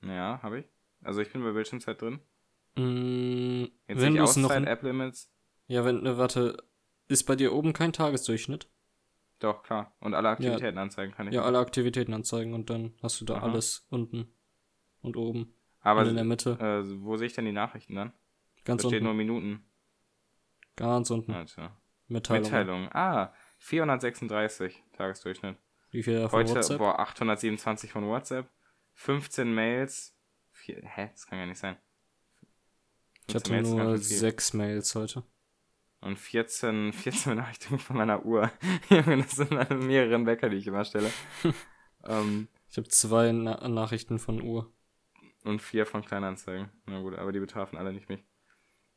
Ja, 0.01 0.41
habe 0.43 0.59
ich. 0.59 0.65
Also 1.01 1.21
ich 1.21 1.31
bin 1.31 1.43
bei 1.43 1.51
Bildschirmzeit 1.51 2.01
drin. 2.01 2.19
Mm, 2.75 3.65
Jetzt 3.87 4.01
wenn 4.01 4.15
du 4.15 4.23
es 4.23 4.35
noch 4.35 4.51
App 4.51 4.83
Limits. 4.83 5.31
Ja, 5.67 5.85
wenn, 5.85 6.01
ne, 6.01 6.17
warte, 6.17 6.57
ist 7.07 7.23
bei 7.23 7.35
dir 7.35 7.53
oben 7.53 7.73
kein 7.73 7.93
Tagesdurchschnitt? 7.93 8.67
Doch, 9.39 9.63
klar. 9.63 9.93
Und 9.99 10.13
alle 10.13 10.29
Aktivitäten 10.29 10.77
ja. 10.77 10.81
anzeigen 10.81 11.13
kann 11.13 11.27
ich. 11.27 11.33
Ja, 11.33 11.43
alle 11.43 11.59
Aktivitäten 11.59 12.13
anzeigen 12.13 12.53
und 12.53 12.69
dann 12.69 12.93
hast 13.01 13.19
du 13.21 13.25
da 13.25 13.35
Aha. 13.35 13.43
alles 13.43 13.85
unten 13.89 14.33
und 15.01 15.17
oben. 15.17 15.55
Aber 15.83 16.01
und 16.01 16.07
in 16.07 16.15
der 16.15 16.23
Mitte. 16.23 16.51
Äh, 16.59 17.01
wo 17.01 17.17
sehe 17.17 17.27
ich 17.27 17.33
denn 17.33 17.45
die 17.45 17.51
Nachrichten 17.51 17.95
dann? 17.95 18.13
Ganz 18.63 18.81
da 18.81 18.87
unten. 18.87 18.95
steht 18.95 19.03
nur 19.03 19.13
Minuten. 19.13 19.65
Ganz 20.75 21.11
unten. 21.11 21.31
Alter. 21.33 21.77
Mitteilung. 22.07 22.43
Mitteilung. 22.43 22.89
Ah, 22.93 23.33
436 23.59 24.83
Tagesdurchschnitt. 24.93 25.57
Wie 25.91 26.01
viel 26.01 26.19
davon 26.21 26.39
Heute, 26.39 26.55
WhatsApp? 26.55 26.77
boah, 26.79 26.99
827 26.99 27.91
von 27.91 28.07
WhatsApp. 28.07 28.49
15 28.93 29.53
Mails. 29.53 30.17
Vier, 30.51 30.81
hä? 30.83 31.09
Das 31.11 31.27
kann 31.27 31.39
ja 31.39 31.45
nicht 31.45 31.59
sein. 31.59 31.77
Ich 33.27 33.35
hatte 33.35 33.51
Mails 33.51 33.69
nur 33.69 33.97
6 33.97 34.53
Mails 34.53 34.95
heute. 34.95 35.23
Und 36.01 36.17
14, 36.17 36.93
14 36.93 37.31
Benachrichtigungen 37.31 37.79
von 37.79 37.97
meiner 37.97 38.25
Uhr. 38.25 38.51
das 38.89 39.31
sind 39.31 39.51
mehrere 39.85 40.25
Wecker, 40.25 40.49
die 40.49 40.57
ich 40.57 40.67
immer 40.67 40.83
stelle. 40.83 41.11
ähm, 42.05 42.47
ich 42.69 42.77
habe 42.77 42.87
zwei 42.89 43.31
Na 43.31 43.67
Nachrichten 43.67 44.19
von 44.19 44.41
Uhr. 44.41 44.71
Und 45.43 45.61
vier 45.61 45.85
von 45.85 46.03
Kleinanzeigen. 46.03 46.69
Na 46.85 47.01
gut, 47.01 47.17
aber 47.17 47.31
die 47.31 47.39
betrafen 47.39 47.77
alle 47.77 47.91
nicht 47.93 48.09
mich. 48.09 48.23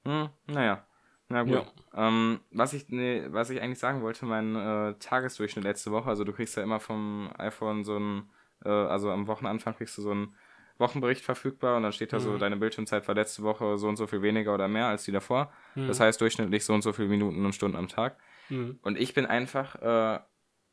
Hm, 0.05 0.29
naja. 0.47 0.87
Na 1.29 1.43
gut. 1.43 1.73
Ja. 1.93 2.09
Ähm, 2.09 2.41
was, 2.53 2.73
ich, 2.73 2.89
nee, 2.89 3.25
was 3.29 3.51
ich 3.51 3.61
eigentlich 3.61 3.81
sagen 3.81 4.03
wollte, 4.03 4.27
mein 4.27 4.55
äh, 4.55 4.95
Tagesdurchschnitt 4.99 5.65
letzte 5.65 5.91
Woche, 5.91 6.09
also 6.09 6.23
du 6.23 6.33
kriegst 6.33 6.57
ja 6.57 6.63
immer 6.63 6.79
vom 6.79 7.31
iPhone 7.37 7.85
so 7.85 7.99
ein, 7.99 8.31
äh, 8.65 8.69
also 8.69 9.11
am 9.11 9.27
Wochenanfang 9.27 9.75
kriegst 9.75 9.99
du 9.99 10.03
so 10.03 10.13
einen 10.13 10.37
Wochenbericht 10.79 11.25
verfügbar 11.25 11.77
und 11.77 11.83
dann 11.83 11.93
steht 11.93 12.13
da 12.13 12.19
mhm. 12.19 12.23
so, 12.23 12.39
deine 12.39 12.57
Bildschirmzeit 12.57 13.09
war 13.09 13.15
letzte 13.15 13.43
Woche 13.43 13.79
so 13.79 13.89
und 13.89 13.97
so 13.97 14.07
viel 14.07 14.23
weniger 14.23 14.55
oder 14.55 14.69
mehr 14.69 14.87
als 14.87 15.05
die 15.05 15.13
davor. 15.13 15.53
Mhm. 15.75 15.89
Das 15.89 16.01
heißt 16.01 16.21
durchschnittlich 16.21 16.65
so 16.65 16.75
und 16.75 16.83
so 16.83 16.93
viele 16.93 17.09
Minuten 17.09 17.45
und 17.45 17.55
Stunden 17.55 17.77
am 17.77 17.89
Tag. 17.89 18.19
Mhm. 18.49 18.79
Und 18.83 18.97
ich 18.97 19.15
bin 19.15 19.27
einfach 19.27 19.75
äh, 19.77 20.21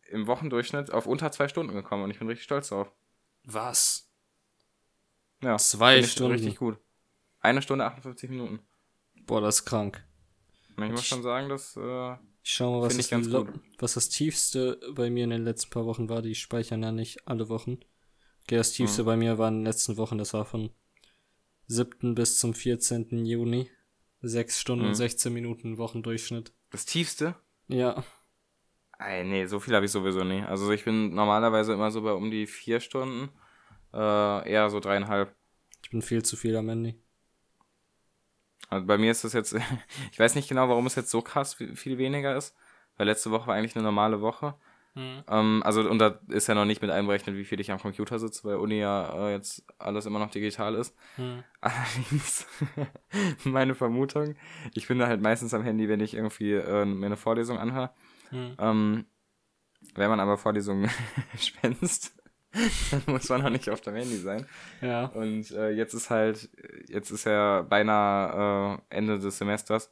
im 0.10 0.28
Wochendurchschnitt 0.28 0.92
auf 0.92 1.08
unter 1.08 1.32
zwei 1.32 1.48
Stunden 1.48 1.74
gekommen 1.74 2.04
und 2.04 2.12
ich 2.12 2.20
bin 2.20 2.28
richtig 2.28 2.44
stolz 2.44 2.70
drauf. 2.70 2.92
Was? 3.46 4.03
Ja. 5.44 5.58
Zwei 5.58 6.04
Stunden. 6.04 6.34
Richtig 6.34 6.58
gut. 6.58 6.78
Eine 7.40 7.62
Stunde 7.62 7.86
58 7.86 8.30
Minuten. 8.30 8.60
Boah, 9.26 9.42
das 9.42 9.58
ist 9.60 9.66
krank. 9.66 10.04
Ich 10.78 10.92
muss 10.92 11.06
schon 11.06 11.24
sagen, 11.24 11.50
das 11.50 11.78
äh, 11.78 12.14
ich 12.44 12.52
schau 12.52 12.80
mal, 12.80 12.88
was, 12.88 12.98
das 12.98 13.12
was 13.80 13.94
das 13.94 14.10
tiefste 14.10 14.80
bei 14.96 15.10
mir 15.10 15.24
in 15.24 15.30
den 15.30 15.46
letzten 15.46 15.70
paar 15.70 15.86
Wochen 15.86 16.10
war. 16.10 16.22
Die 16.22 16.36
speichern 16.36 16.84
ja 16.84 16.92
nicht 16.92 17.28
alle 17.28 17.48
Wochen. 17.48 17.80
Okay, 18.44 18.58
das 18.58 18.74
tiefste 18.74 19.04
mhm. 19.04 19.06
bei 19.06 19.16
mir 19.16 19.38
war 19.38 19.48
in 19.48 19.60
den 19.60 19.66
letzten 19.66 19.96
Wochen, 19.98 20.18
das 20.18 20.34
war 20.34 20.44
von 20.44 20.72
7. 21.68 22.16
bis 22.16 22.40
zum 22.40 22.54
14. 22.54 23.26
Juni. 23.26 23.70
6 24.22 24.60
Stunden 24.60 24.84
mhm. 24.84 24.90
und 24.90 24.96
16 24.96 25.34
Minuten 25.34 25.78
Wochendurchschnitt. 25.78 26.54
Das 26.72 26.86
tiefste? 26.86 27.36
Ja. 27.68 28.04
Ey, 28.98 29.24
nee, 29.26 29.46
so 29.48 29.60
viel 29.60 29.76
habe 29.76 29.86
ich 29.86 29.92
sowieso 29.92 30.24
nie. 30.24 30.42
Also 30.42 30.72
ich 30.72 30.86
bin 30.86 31.14
normalerweise 31.14 31.74
immer 31.74 31.92
so 31.92 32.02
bei 32.02 32.14
um 32.14 32.32
die 32.32 32.48
4 32.48 32.80
Stunden. 32.80 33.30
Äh, 33.94 34.50
eher 34.50 34.70
so 34.70 34.80
dreieinhalb. 34.80 35.36
Ich 35.84 35.90
bin 35.90 36.02
viel 36.02 36.24
zu 36.24 36.36
viel 36.36 36.56
am 36.56 36.70
Handy. 36.70 36.96
Also 38.70 38.86
bei 38.88 38.98
mir 38.98 39.12
ist 39.12 39.24
das 39.24 39.34
jetzt, 39.34 39.56
ich 40.12 40.20
weiß 40.20 40.36
nicht 40.36 40.50
genau, 40.50 40.70
warum 40.70 40.86
es 40.88 40.96
jetzt 40.96 41.12
so 41.12 41.22
krass 41.22 41.54
viel 41.54 41.98
weniger 41.98 42.36
ist, 42.36 42.56
weil 42.98 43.08
letzte 43.08 43.32
Woche 43.32 43.48
war 43.48 43.56
eigentlich 43.56 43.76
eine 43.76 43.84
normale 43.84 44.22
Woche. 44.22 44.56
Mhm. 44.96 45.24
Ähm, 45.28 45.62
also, 45.66 45.82
und 45.90 46.00
da 46.00 46.20
ist 46.30 46.48
ja 46.48 46.56
noch 46.56 46.66
nicht 46.66 46.82
mit 46.82 46.92
einberechnet, 46.92 47.36
wie 47.36 47.46
viel 47.46 47.60
ich 47.60 47.72
am 47.72 47.80
Computer 47.80 48.20
sitze, 48.20 48.44
weil 48.44 48.58
Uni 48.58 48.80
ja 48.80 49.28
äh, 49.28 49.32
jetzt 49.32 49.64
alles 49.80 50.06
immer 50.06 50.20
noch 50.20 50.30
digital 50.30 50.76
ist. 50.76 50.96
Mhm. 51.18 51.44
Allerdings, 51.62 52.48
meine 53.44 53.74
Vermutung, 53.74 54.36
ich 54.76 54.88
bin 54.88 55.00
da 55.00 55.08
halt 55.08 55.22
meistens 55.22 55.54
am 55.54 55.64
Handy, 55.64 55.90
wenn 55.90 56.00
ich 56.00 56.14
irgendwie 56.14 56.54
äh, 56.54 56.86
mir 56.86 57.08
eine 57.08 57.18
Vorlesung 57.18 57.58
anhöre. 57.58 57.92
Mhm. 58.32 58.56
Ähm, 58.60 59.06
wenn 59.96 60.10
man 60.10 60.20
aber 60.20 60.38
Vorlesungen 60.38 60.90
schwänzt, 61.38 62.16
dann 62.92 63.02
muss 63.08 63.30
man 63.30 63.46
auch 63.46 63.50
nicht 63.50 63.70
auf 63.70 63.82
dem 63.82 63.96
Handy 63.96 64.18
sein. 64.18 64.46
Ja. 64.82 65.06
Und 65.06 65.52
äh, 65.52 65.72
jetzt 65.72 65.94
ist 65.94 66.10
halt, 66.10 66.50
jetzt 66.88 67.12
ist 67.12 67.26
ja 67.26 67.64
beinahe 67.64 68.80
äh, 68.90 68.96
Ende 68.96 69.20
des 69.20 69.38
Semesters 69.38 69.92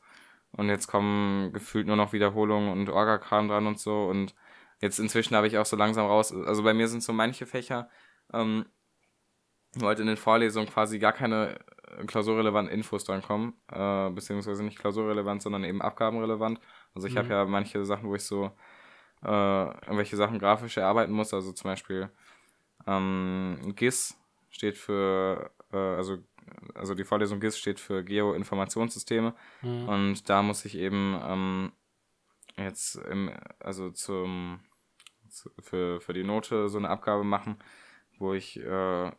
und 0.51 0.69
jetzt 0.69 0.87
kommen 0.87 1.53
gefühlt 1.53 1.87
nur 1.87 1.95
noch 1.95 2.13
Wiederholungen 2.13 2.71
und 2.71 2.89
Orga-Kram 2.89 3.47
dran 3.47 3.67
und 3.67 3.79
so 3.79 4.05
und 4.05 4.35
jetzt 4.79 4.99
inzwischen 4.99 5.35
habe 5.35 5.47
ich 5.47 5.57
auch 5.57 5.65
so 5.65 5.75
langsam 5.75 6.05
raus, 6.05 6.33
also 6.33 6.63
bei 6.63 6.73
mir 6.73 6.87
sind 6.87 7.03
so 7.03 7.13
manche 7.13 7.45
Fächer, 7.45 7.89
ähm, 8.33 8.65
wo 9.73 9.87
halt 9.87 9.99
in 9.99 10.07
den 10.07 10.17
Vorlesungen 10.17 10.67
quasi 10.67 10.99
gar 10.99 11.13
keine 11.13 11.59
äh, 11.87 12.05
klausurrelevanten 12.05 12.73
Infos 12.73 13.05
dran 13.05 13.21
kommen, 13.21 13.53
äh, 13.71 14.09
beziehungsweise 14.11 14.63
nicht 14.63 14.79
klausurrelevant, 14.79 15.41
sondern 15.41 15.63
eben 15.63 15.81
abgabenrelevant. 15.81 16.59
Also 16.93 17.07
ich 17.07 17.13
mhm. 17.13 17.19
habe 17.19 17.29
ja 17.29 17.45
manche 17.45 17.85
Sachen, 17.85 18.09
wo 18.09 18.15
ich 18.15 18.23
so 18.23 18.51
äh, 19.23 19.65
irgendwelche 19.85 20.17
Sachen 20.17 20.39
grafisch 20.39 20.77
erarbeiten 20.77 21.13
muss, 21.13 21.33
also 21.33 21.53
zum 21.53 21.69
Beispiel 21.69 22.09
ähm, 22.87 23.73
GIS 23.75 24.17
steht 24.49 24.77
für, 24.77 25.51
äh, 25.71 25.77
also, 25.77 26.17
also 26.75 26.95
die 26.95 27.03
Vorlesung 27.03 27.39
GIS 27.39 27.57
steht 27.57 27.79
für 27.79 28.03
Geoinformationssysteme 28.03 29.33
mhm. 29.61 29.89
und 29.89 30.29
da 30.29 30.41
muss 30.41 30.65
ich 30.65 30.77
eben 30.77 31.19
ähm, 31.23 31.71
jetzt 32.57 32.95
im, 32.95 33.31
also 33.59 33.91
zum, 33.91 34.59
für, 35.59 36.01
für 36.01 36.13
die 36.13 36.23
Note 36.23 36.69
so 36.69 36.77
eine 36.77 36.89
Abgabe 36.89 37.23
machen, 37.23 37.57
wo 38.17 38.33
ich 38.33 38.59
äh, 38.59 39.11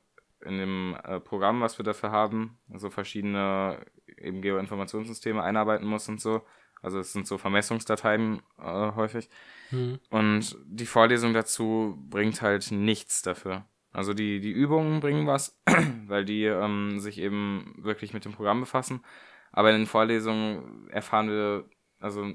in 0.44 0.59
dem 0.59 0.96
äh, 1.05 1.20
Programm, 1.20 1.61
was 1.61 1.79
wir 1.79 1.85
dafür 1.85 2.11
haben, 2.11 2.59
so 2.75 2.90
verschiedene 2.90 3.79
eben 4.18 4.42
Geoinformationssysteme 4.42 5.42
einarbeiten 5.42 5.87
muss 5.87 6.09
und 6.09 6.20
so. 6.20 6.42
Also 6.83 6.99
es 6.99 7.12
sind 7.12 7.27
so 7.27 7.38
Vermessungsdateien 7.38 8.42
äh, 8.59 8.92
häufig. 8.95 9.29
Mhm. 9.71 10.01
Und 10.11 10.57
die 10.66 10.87
Vorlesung 10.87 11.33
dazu 11.33 11.97
bringt 12.11 12.42
halt 12.42 12.71
nichts 12.73 13.23
dafür. 13.23 13.64
Also 13.92 14.14
die, 14.14 14.40
die 14.40 14.51
Übungen 14.51 15.01
bringen 15.01 15.27
was, 15.27 15.61
weil 16.07 16.25
die 16.25 16.45
ähm, 16.45 16.99
sich 16.99 17.18
eben 17.18 17.75
wirklich 17.79 18.12
mit 18.12 18.25
dem 18.25 18.33
Programm 18.33 18.61
befassen. 18.61 19.05
Aber 19.53 19.71
in 19.71 19.79
den 19.79 19.87
Vorlesungen 19.87 20.88
erfahren 20.90 21.29
wir 21.29 21.68
also 22.01 22.33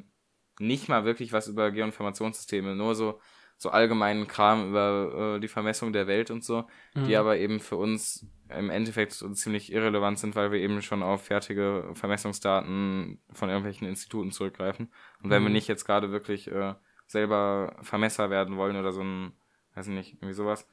nicht 0.60 0.88
mal 0.88 1.04
wirklich 1.04 1.34
was 1.34 1.48
über 1.48 1.72
Geoinformationssysteme, 1.72 2.76
nur 2.76 2.96
so, 2.96 3.20
so 3.58 3.70
allgemeinen 3.70 4.28
Kram 4.28 4.70
über 4.70 5.36
äh, 5.36 5.39
die 5.39 5.48
Vermessung 5.48 5.91
der 5.91 6.08
Welt 6.08 6.32
und 6.32 6.43
so, 6.43 6.67
mhm. 6.93 7.06
die 7.06 7.15
aber 7.15 7.38
eben 7.38 7.60
für 7.60 7.76
uns 7.76 8.26
im 8.50 8.70
Endeffekt 8.70 9.13
ziemlich 9.13 9.72
irrelevant 9.72 10.20
sind, 10.20 10.36
weil 10.36 10.52
wir 10.52 10.60
eben 10.60 10.82
schon 10.82 11.04
auf 11.04 11.26
fertige 11.26 11.89
Vermessungsdaten 11.93 13.20
von 13.34 13.50
irgendwelchen 13.50 13.88
Instituten 13.88 14.32
zurückgreifen. 14.32 14.91
Und 15.22 15.30
wenn 15.30 15.41
mhm. 15.41 15.48
wir 15.48 15.54
nicht 15.54 15.67
jetzt 15.67 15.86
gerade 15.86 16.12
wirklich 16.12 16.50
äh, 16.50 16.76
selber 17.08 17.76
Vermesser 17.82 18.30
werden 18.30 18.58
wollen 18.58 18.78
oder 18.78 18.91
so 18.91 19.02
ein, 19.02 19.34
weiß 19.76 19.88
ich 19.88 19.93
nicht, 19.93 20.13
irgendwie 20.13 20.34
sowas, 20.34 20.67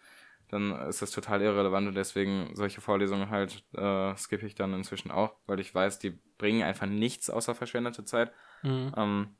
dann 0.49 0.73
ist 0.88 1.03
das 1.03 1.11
total 1.11 1.42
irrelevant 1.42 1.88
und 1.88 1.94
deswegen 1.94 2.51
solche 2.55 2.81
Vorlesungen 2.81 3.31
halt 3.31 3.64
äh, 3.73 4.14
skippe 4.16 4.47
ich 4.47 4.55
dann 4.55 4.75
inzwischen 4.75 5.11
auch, 5.11 5.35
weil 5.47 5.59
ich 5.59 5.75
weiß, 5.75 5.99
die 5.99 6.18
bringen 6.38 6.62
einfach 6.62 6.87
nichts 6.87 7.31
außer 7.31 7.55
verschwendete 7.55 8.05
Zeit. 8.05 8.31
Mhm. 8.62 8.92
Ähm, 8.97 9.37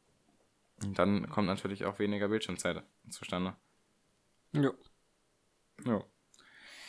dann 0.93 1.29
kommt 1.29 1.47
natürlich 1.47 1.85
auch 1.85 1.99
weniger 1.99 2.29
Bildschirmzeit 2.29 2.83
zustande. 3.09 3.57
Ja. 4.53 4.73
Ja. 5.85 6.05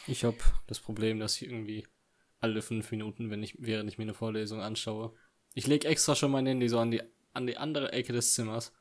Ich 0.08 0.24
habe 0.24 0.38
das 0.68 0.80
Problem, 0.80 1.20
dass 1.20 1.42
ich 1.42 1.48
irgendwie 1.48 1.88
alle 2.40 2.62
fünf 2.62 2.92
Minuten, 2.92 3.30
wenn 3.30 3.42
ich, 3.42 3.56
während 3.60 3.90
ich 3.90 3.98
mir 3.98 4.04
eine 4.04 4.14
Vorlesung 4.14 4.62
anschaue, 4.62 5.14
ich 5.54 5.68
lege 5.68 5.88
extra 5.88 6.16
schon 6.16 6.32
mein 6.32 6.46
Handy 6.46 6.70
so 6.70 6.80
an 6.80 6.92
die, 6.92 7.02
an 7.34 7.48
die 7.48 7.58
andere 7.58 7.92
Ecke 7.92 8.14
des 8.14 8.34
Zimmers. 8.34 8.74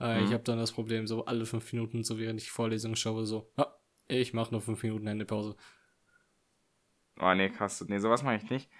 Äh, 0.00 0.20
mhm. 0.20 0.26
Ich 0.26 0.32
habe 0.32 0.42
dann 0.42 0.58
das 0.58 0.72
Problem, 0.72 1.06
so 1.06 1.24
alle 1.24 1.46
fünf 1.46 1.72
Minuten, 1.72 2.04
so 2.04 2.18
während 2.18 2.40
ich 2.40 2.50
Vorlesungen 2.50 2.96
schaue, 2.96 3.24
so, 3.24 3.50
ah, 3.56 3.74
ich 4.08 4.34
mache 4.34 4.50
nur 4.50 4.60
fünf 4.60 4.82
Minuten 4.82 5.06
Handypause. 5.06 5.56
Oh, 7.18 7.32
nee, 7.34 7.48
krass. 7.48 7.84
Nee, 7.88 7.98
sowas 7.98 8.22
mache 8.22 8.36
ich 8.36 8.50
nicht. 8.50 8.70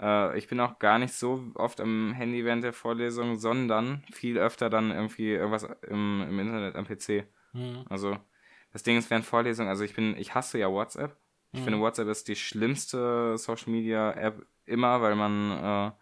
Äh, 0.00 0.38
ich 0.38 0.48
bin 0.48 0.60
auch 0.60 0.78
gar 0.78 0.98
nicht 0.98 1.14
so 1.14 1.44
oft 1.54 1.80
am 1.80 2.12
Handy 2.12 2.44
während 2.44 2.64
der 2.64 2.72
Vorlesung, 2.72 3.36
sondern 3.36 4.02
viel 4.12 4.38
öfter 4.38 4.70
dann 4.70 4.90
irgendwie 4.90 5.32
irgendwas 5.32 5.66
im, 5.88 6.22
im 6.28 6.38
Internet 6.38 6.76
am 6.76 6.86
PC. 6.86 7.26
Mhm. 7.52 7.84
Also, 7.88 8.16
das 8.72 8.82
Ding 8.82 8.96
ist 8.98 9.10
während 9.10 9.24
Vorlesung, 9.24 9.68
also 9.68 9.84
ich 9.84 9.94
bin, 9.94 10.16
ich 10.16 10.34
hasse 10.34 10.58
ja 10.58 10.70
WhatsApp. 10.70 11.16
Ich 11.52 11.60
mhm. 11.60 11.64
finde, 11.64 11.80
WhatsApp 11.80 12.08
ist 12.08 12.26
die 12.28 12.36
schlimmste 12.36 13.38
Social 13.38 13.70
Media 13.72 14.12
App 14.12 14.44
immer, 14.66 15.00
weil 15.00 15.14
man, 15.14 15.50
äh, 15.50 15.92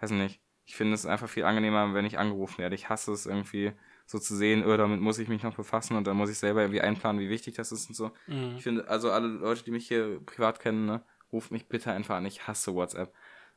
weiß 0.00 0.10
nicht, 0.12 0.40
ich 0.66 0.76
finde 0.76 0.94
es 0.94 1.04
einfach 1.04 1.28
viel 1.28 1.44
angenehmer, 1.44 1.92
wenn 1.92 2.04
ich 2.04 2.18
angerufen 2.18 2.58
werde. 2.58 2.74
Ich 2.74 2.88
hasse 2.88 3.12
es 3.12 3.26
irgendwie 3.26 3.72
so 4.06 4.18
zu 4.18 4.34
sehen, 4.36 4.64
oh, 4.64 4.76
damit 4.76 5.00
muss 5.00 5.18
ich 5.18 5.28
mich 5.28 5.42
noch 5.42 5.56
befassen 5.56 5.96
und 5.96 6.06
dann 6.06 6.16
muss 6.16 6.30
ich 6.30 6.38
selber 6.38 6.62
irgendwie 6.62 6.80
einplanen, 6.80 7.20
wie 7.20 7.30
wichtig 7.30 7.54
das 7.54 7.72
ist 7.72 7.88
und 7.88 7.94
so. 7.94 8.12
Mhm. 8.26 8.54
Ich 8.56 8.62
finde, 8.62 8.88
also 8.88 9.10
alle 9.10 9.28
Leute, 9.28 9.64
die 9.64 9.70
mich 9.70 9.88
hier 9.88 10.20
privat 10.24 10.60
kennen, 10.60 10.86
ne, 10.86 11.02
ruft 11.32 11.50
mich 11.50 11.68
bitte 11.68 11.92
einfach 11.92 12.16
an. 12.16 12.26
Ich 12.26 12.46
hasse 12.46 12.74
WhatsApp. 12.74 13.12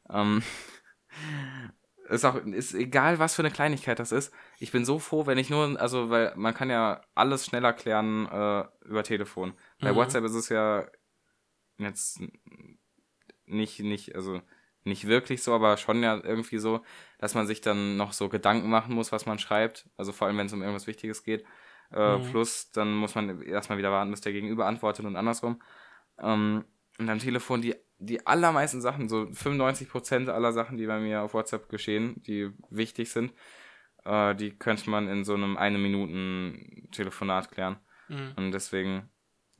Ähm, 0.09 0.43
ist 2.09 2.25
auch, 2.25 2.35
ist 2.35 2.73
egal, 2.73 3.19
was 3.19 3.35
für 3.35 3.41
eine 3.41 3.51
Kleinigkeit 3.51 3.99
das 3.99 4.11
ist. 4.11 4.33
Ich 4.59 4.71
bin 4.71 4.85
so 4.85 4.99
froh, 4.99 5.25
wenn 5.25 5.37
ich 5.37 5.49
nur, 5.49 5.79
also, 5.79 6.09
weil 6.09 6.33
man 6.35 6.53
kann 6.53 6.69
ja 6.69 7.01
alles 7.15 7.45
schneller 7.45 7.73
klären 7.73 8.27
äh, 8.27 8.65
über 8.85 9.03
Telefon. 9.03 9.53
Bei 9.79 9.91
mhm. 9.91 9.97
WhatsApp 9.97 10.23
ist 10.23 10.35
es 10.35 10.49
ja 10.49 10.85
jetzt 11.77 12.21
nicht, 13.45 13.79
nicht, 13.79 14.15
also 14.15 14.41
nicht 14.83 15.07
wirklich 15.07 15.43
so, 15.43 15.53
aber 15.53 15.77
schon 15.77 16.01
ja 16.01 16.15
irgendwie 16.23 16.57
so, 16.57 16.81
dass 17.19 17.35
man 17.35 17.45
sich 17.45 17.61
dann 17.61 17.97
noch 17.97 18.13
so 18.13 18.29
Gedanken 18.29 18.69
machen 18.69 18.95
muss, 18.95 19.11
was 19.11 19.25
man 19.25 19.39
schreibt. 19.39 19.89
Also 19.97 20.11
vor 20.11 20.27
allem, 20.27 20.37
wenn 20.37 20.47
es 20.47 20.53
um 20.53 20.61
irgendwas 20.61 20.87
Wichtiges 20.87 21.23
geht. 21.23 21.43
Äh, 21.91 22.17
mhm. 22.17 22.31
Plus, 22.31 22.71
dann 22.71 22.95
muss 22.95 23.15
man 23.15 23.41
erstmal 23.41 23.77
wieder 23.77 23.91
warten, 23.91 24.11
bis 24.11 24.21
der 24.21 24.33
Gegenüber 24.33 24.65
antwortet 24.65 25.05
und 25.05 25.15
andersrum. 25.15 25.61
Ähm, 26.19 26.65
und 26.99 27.09
am 27.09 27.19
Telefon 27.19 27.61
die, 27.61 27.75
die 27.99 28.25
allermeisten 28.25 28.81
Sachen, 28.81 29.09
so 29.09 29.23
95% 29.23 30.29
aller 30.29 30.53
Sachen, 30.53 30.77
die 30.77 30.85
bei 30.85 30.99
mir 30.99 31.21
auf 31.21 31.33
WhatsApp 31.33 31.69
geschehen, 31.69 32.21
die 32.23 32.51
wichtig 32.69 33.11
sind, 33.11 33.33
äh, 34.05 34.35
die 34.35 34.51
könnte 34.51 34.89
man 34.89 35.07
in 35.07 35.23
so 35.23 35.33
einem 35.33 35.57
eine 35.57 35.77
Minuten 35.77 36.89
Telefonat 36.91 37.51
klären. 37.51 37.77
Mhm. 38.07 38.33
Und 38.35 38.51
deswegen 38.51 39.09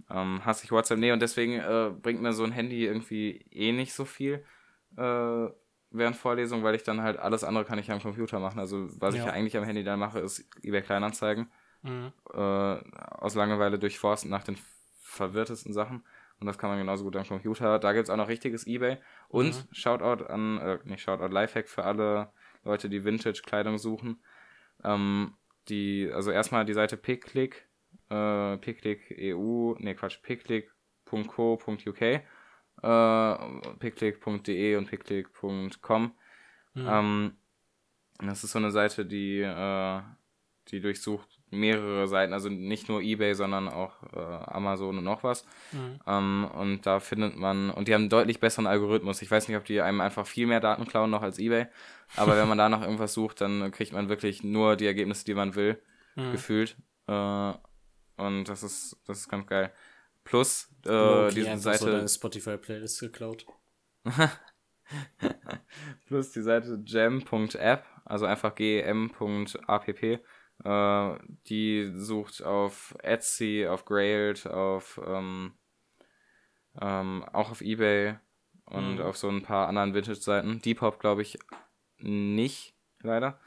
ähm, 0.09 0.45
hasse 0.45 0.65
ich 0.65 0.71
WhatsApp. 0.71 0.99
Nee, 0.99 1.11
und 1.11 1.21
deswegen 1.21 1.53
äh, 1.53 1.91
bringt 1.99 2.21
mir 2.21 2.33
so 2.33 2.43
ein 2.43 2.51
Handy 2.51 2.85
irgendwie 2.85 3.45
eh 3.51 3.71
nicht 3.71 3.93
so 3.93 4.05
viel 4.05 4.45
äh, 4.95 5.47
während 5.89 6.15
Vorlesung, 6.15 6.63
weil 6.63 6.75
ich 6.75 6.83
dann 6.83 7.01
halt 7.01 7.17
alles 7.17 7.43
andere 7.43 7.65
kann 7.65 7.79
ich 7.79 7.91
am 7.91 8.01
Computer 8.01 8.39
machen. 8.39 8.59
Also 8.59 8.87
was 8.99 9.15
ja. 9.15 9.21
ich 9.21 9.27
ja 9.27 9.33
eigentlich 9.33 9.57
am 9.57 9.63
Handy 9.63 9.83
dann 9.83 9.99
mache, 9.99 10.19
ist 10.19 10.47
eBay 10.61 10.81
Kleinanzeigen. 10.81 11.49
Mhm. 11.81 12.11
Äh, 12.33 12.37
aus 12.37 13.35
Langeweile 13.35 13.79
durchforsten 13.79 14.29
nach 14.29 14.43
den 14.43 14.57
verwirrtesten 15.01 15.73
Sachen. 15.73 16.03
Und 16.39 16.45
das 16.45 16.57
kann 16.57 16.69
man 16.69 16.77
genauso 16.77 17.03
gut 17.03 17.15
am 17.15 17.27
Computer. 17.27 17.79
Da 17.79 17.93
gibt 17.93 18.05
es 18.05 18.09
auch 18.09 18.17
noch 18.17 18.27
richtiges 18.27 18.67
Ebay. 18.67 18.97
Und 19.27 19.55
mhm. 19.55 19.73
Shoutout 19.73 20.25
an, 20.25 20.59
äh, 20.59 20.79
nicht 20.83 21.01
Shoutout, 21.01 21.33
Lifehack 21.33 21.67
für 21.67 21.83
alle 21.83 22.31
Leute, 22.63 22.89
die 22.89 23.03
Vintage-Kleidung 23.03 23.77
suchen. 23.77 24.21
Ähm, 24.83 25.35
die, 25.69 26.09
also 26.13 26.31
erstmal 26.31 26.65
die 26.65 26.73
Seite 26.73 26.95
Picklick, 26.97 27.67
äh, 28.09 28.57
Picklick 28.57 29.15
EU, 29.19 29.73
nee 29.79 29.95
Quatsch, 29.95 30.21
picklick.co.uk, 30.21 32.01
äh, 32.01 32.23
picklick.de 33.79 34.75
und 34.75 34.87
picklick.com. 34.87 36.15
Mhm. 36.73 36.87
Ähm, 36.87 37.37
das 38.19 38.43
ist 38.43 38.51
so 38.51 38.59
eine 38.59 38.71
Seite, 38.71 39.05
die, 39.05 39.39
äh, 39.41 40.01
die 40.69 40.81
durchsucht 40.81 41.36
mehrere 41.49 42.07
Seiten, 42.07 42.33
also 42.33 42.49
nicht 42.49 42.89
nur 42.89 43.01
eBay, 43.01 43.33
sondern 43.33 43.69
auch 43.69 44.03
äh, 44.13 44.19
Amazon 44.19 44.97
und 44.97 45.03
noch 45.03 45.23
was. 45.23 45.45
Mhm. 45.71 45.99
Ähm, 46.05 46.49
und 46.53 46.85
da 46.85 46.99
findet 46.99 47.37
man, 47.37 47.69
und 47.69 47.87
die 47.87 47.93
haben 47.93 48.03
einen 48.03 48.09
deutlich 48.09 48.39
besseren 48.39 48.67
Algorithmus. 48.67 49.21
Ich 49.21 49.31
weiß 49.31 49.47
nicht, 49.47 49.57
ob 49.57 49.65
die 49.65 49.81
einem 49.81 50.01
einfach 50.01 50.27
viel 50.27 50.47
mehr 50.47 50.59
Daten 50.59 50.85
klauen 50.85 51.09
noch 51.09 51.21
als 51.21 51.39
eBay, 51.39 51.67
aber 52.15 52.37
wenn 52.37 52.49
man 52.49 52.57
da 52.57 52.69
noch 52.69 52.81
irgendwas 52.81 53.13
sucht, 53.13 53.41
dann 53.41 53.71
kriegt 53.71 53.93
man 53.93 54.09
wirklich 54.09 54.43
nur 54.43 54.75
die 54.75 54.87
Ergebnisse, 54.87 55.25
die 55.25 55.33
man 55.33 55.55
will, 55.55 55.81
mhm. 56.15 56.31
gefühlt. 56.31 56.75
Äh, 57.07 57.53
und 58.17 58.45
das 58.45 58.63
ist, 58.63 58.97
das 59.05 59.19
ist 59.19 59.29
ganz 59.29 59.47
geil. 59.47 59.71
Plus, 60.23 60.69
äh, 60.85 60.89
okay, 60.89 61.35
diese 61.35 61.57
Seite. 61.57 62.07
So 62.07 62.15
Spotify-Playlist 62.15 62.99
geklaut. 62.99 63.45
Plus 66.07 66.31
die 66.31 66.41
Seite 66.41 66.79
gem.app, 66.83 67.85
also 68.05 68.25
einfach 68.25 68.55
gem.app 68.55 70.21
äh, 70.63 71.17
die 71.47 71.91
sucht 71.93 72.43
auf 72.43 72.95
Etsy, 73.03 73.67
auf 73.67 73.85
Grailed, 73.85 74.47
auf 74.47 74.99
ähm, 75.05 75.53
ähm, 76.79 77.23
auch 77.33 77.51
auf 77.51 77.61
Ebay 77.61 78.15
und 78.65 78.95
mhm. 78.95 79.01
auf 79.01 79.17
so 79.17 79.29
ein 79.29 79.43
paar 79.43 79.67
anderen 79.67 79.93
Vintage-Seiten. 79.93 80.61
Depop 80.61 80.99
glaube 80.99 81.21
ich 81.21 81.39
nicht, 81.99 82.75
leider. 83.01 83.39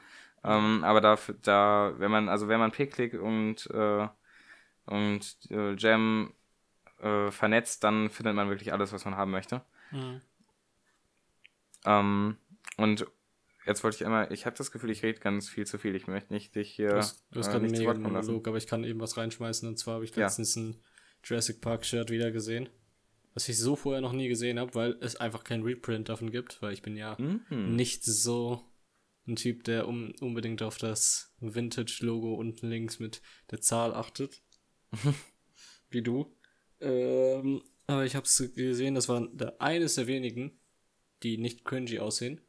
Ähm, 0.43 0.83
aber 0.83 1.01
da, 1.01 1.17
da, 1.43 1.93
wenn 1.97 2.11
man, 2.11 2.27
also 2.27 2.47
wenn 2.47 2.59
man 2.59 2.71
Picklick 2.71 3.13
und 3.13 3.69
äh, 3.71 4.07
und 4.85 5.37
äh, 5.51 5.75
Jam 5.75 6.33
äh, 6.99 7.31
vernetzt, 7.31 7.83
dann 7.83 8.09
findet 8.09 8.35
man 8.35 8.49
wirklich 8.49 8.73
alles, 8.73 8.91
was 8.91 9.05
man 9.05 9.15
haben 9.15 9.31
möchte. 9.31 9.61
Mhm. 9.91 10.21
Ähm, 11.85 12.37
und 12.77 13.05
jetzt 13.65 13.83
wollte 13.83 13.95
ich 13.95 14.01
immer, 14.01 14.31
ich 14.31 14.45
habe 14.45 14.57
das 14.57 14.71
Gefühl, 14.71 14.89
ich 14.89 15.03
rede 15.03 15.19
ganz 15.19 15.49
viel 15.49 15.65
zu 15.65 15.77
viel. 15.77 15.95
Ich 15.95 16.07
möchte 16.07 16.33
nicht 16.33 16.55
dich 16.55 16.71
hier. 16.71 16.89
Du 16.89 16.97
hast, 16.97 17.25
du 17.31 17.39
hast 17.39 17.47
äh, 17.47 17.51
gerade 17.51 17.65
einen 17.65 17.77
mega 17.77 17.93
Monolog, 17.93 18.47
aber 18.47 18.57
ich 18.57 18.67
kann 18.67 18.83
eben 18.83 18.99
was 18.99 19.17
reinschmeißen. 19.17 19.67
Und 19.67 19.77
zwar 19.77 19.95
habe 19.95 20.05
ich 20.05 20.15
letztens 20.15 20.55
ja. 20.55 20.61
ein 20.61 20.75
Jurassic 21.23 21.61
Park 21.61 21.85
Shirt 21.85 22.09
wieder 22.09 22.31
gesehen. 22.31 22.69
Was 23.33 23.47
ich 23.47 23.57
so 23.57 23.75
vorher 23.75 24.01
noch 24.01 24.11
nie 24.11 24.27
gesehen 24.27 24.59
habe, 24.59 24.75
weil 24.75 24.97
es 24.99 25.15
einfach 25.15 25.43
kein 25.43 25.63
Reprint 25.63 26.09
davon 26.09 26.31
gibt, 26.31 26.61
weil 26.61 26.73
ich 26.73 26.81
bin 26.81 26.97
ja 26.97 27.15
mhm. 27.17 27.75
nicht 27.75 28.03
so 28.03 28.65
ein 29.27 29.35
Typ, 29.35 29.63
der 29.63 29.87
um, 29.87 30.13
unbedingt 30.19 30.61
auf 30.61 30.77
das 30.77 31.33
Vintage-Logo 31.39 32.33
unten 32.33 32.67
links 32.67 32.99
mit 32.99 33.21
der 33.51 33.61
Zahl 33.61 33.93
achtet. 33.93 34.41
Wie 35.89 36.01
du. 36.01 36.35
Ähm, 36.81 37.61
aber 37.87 38.05
ich 38.05 38.15
habe 38.15 38.25
es 38.25 38.51
gesehen, 38.55 38.95
das 38.95 39.07
war 39.07 39.27
der, 39.27 39.61
eines 39.61 39.95
der 39.95 40.07
wenigen, 40.07 40.59
die 41.23 41.37
nicht 41.37 41.63
cringy 41.63 41.99
aussehen. 41.99 42.41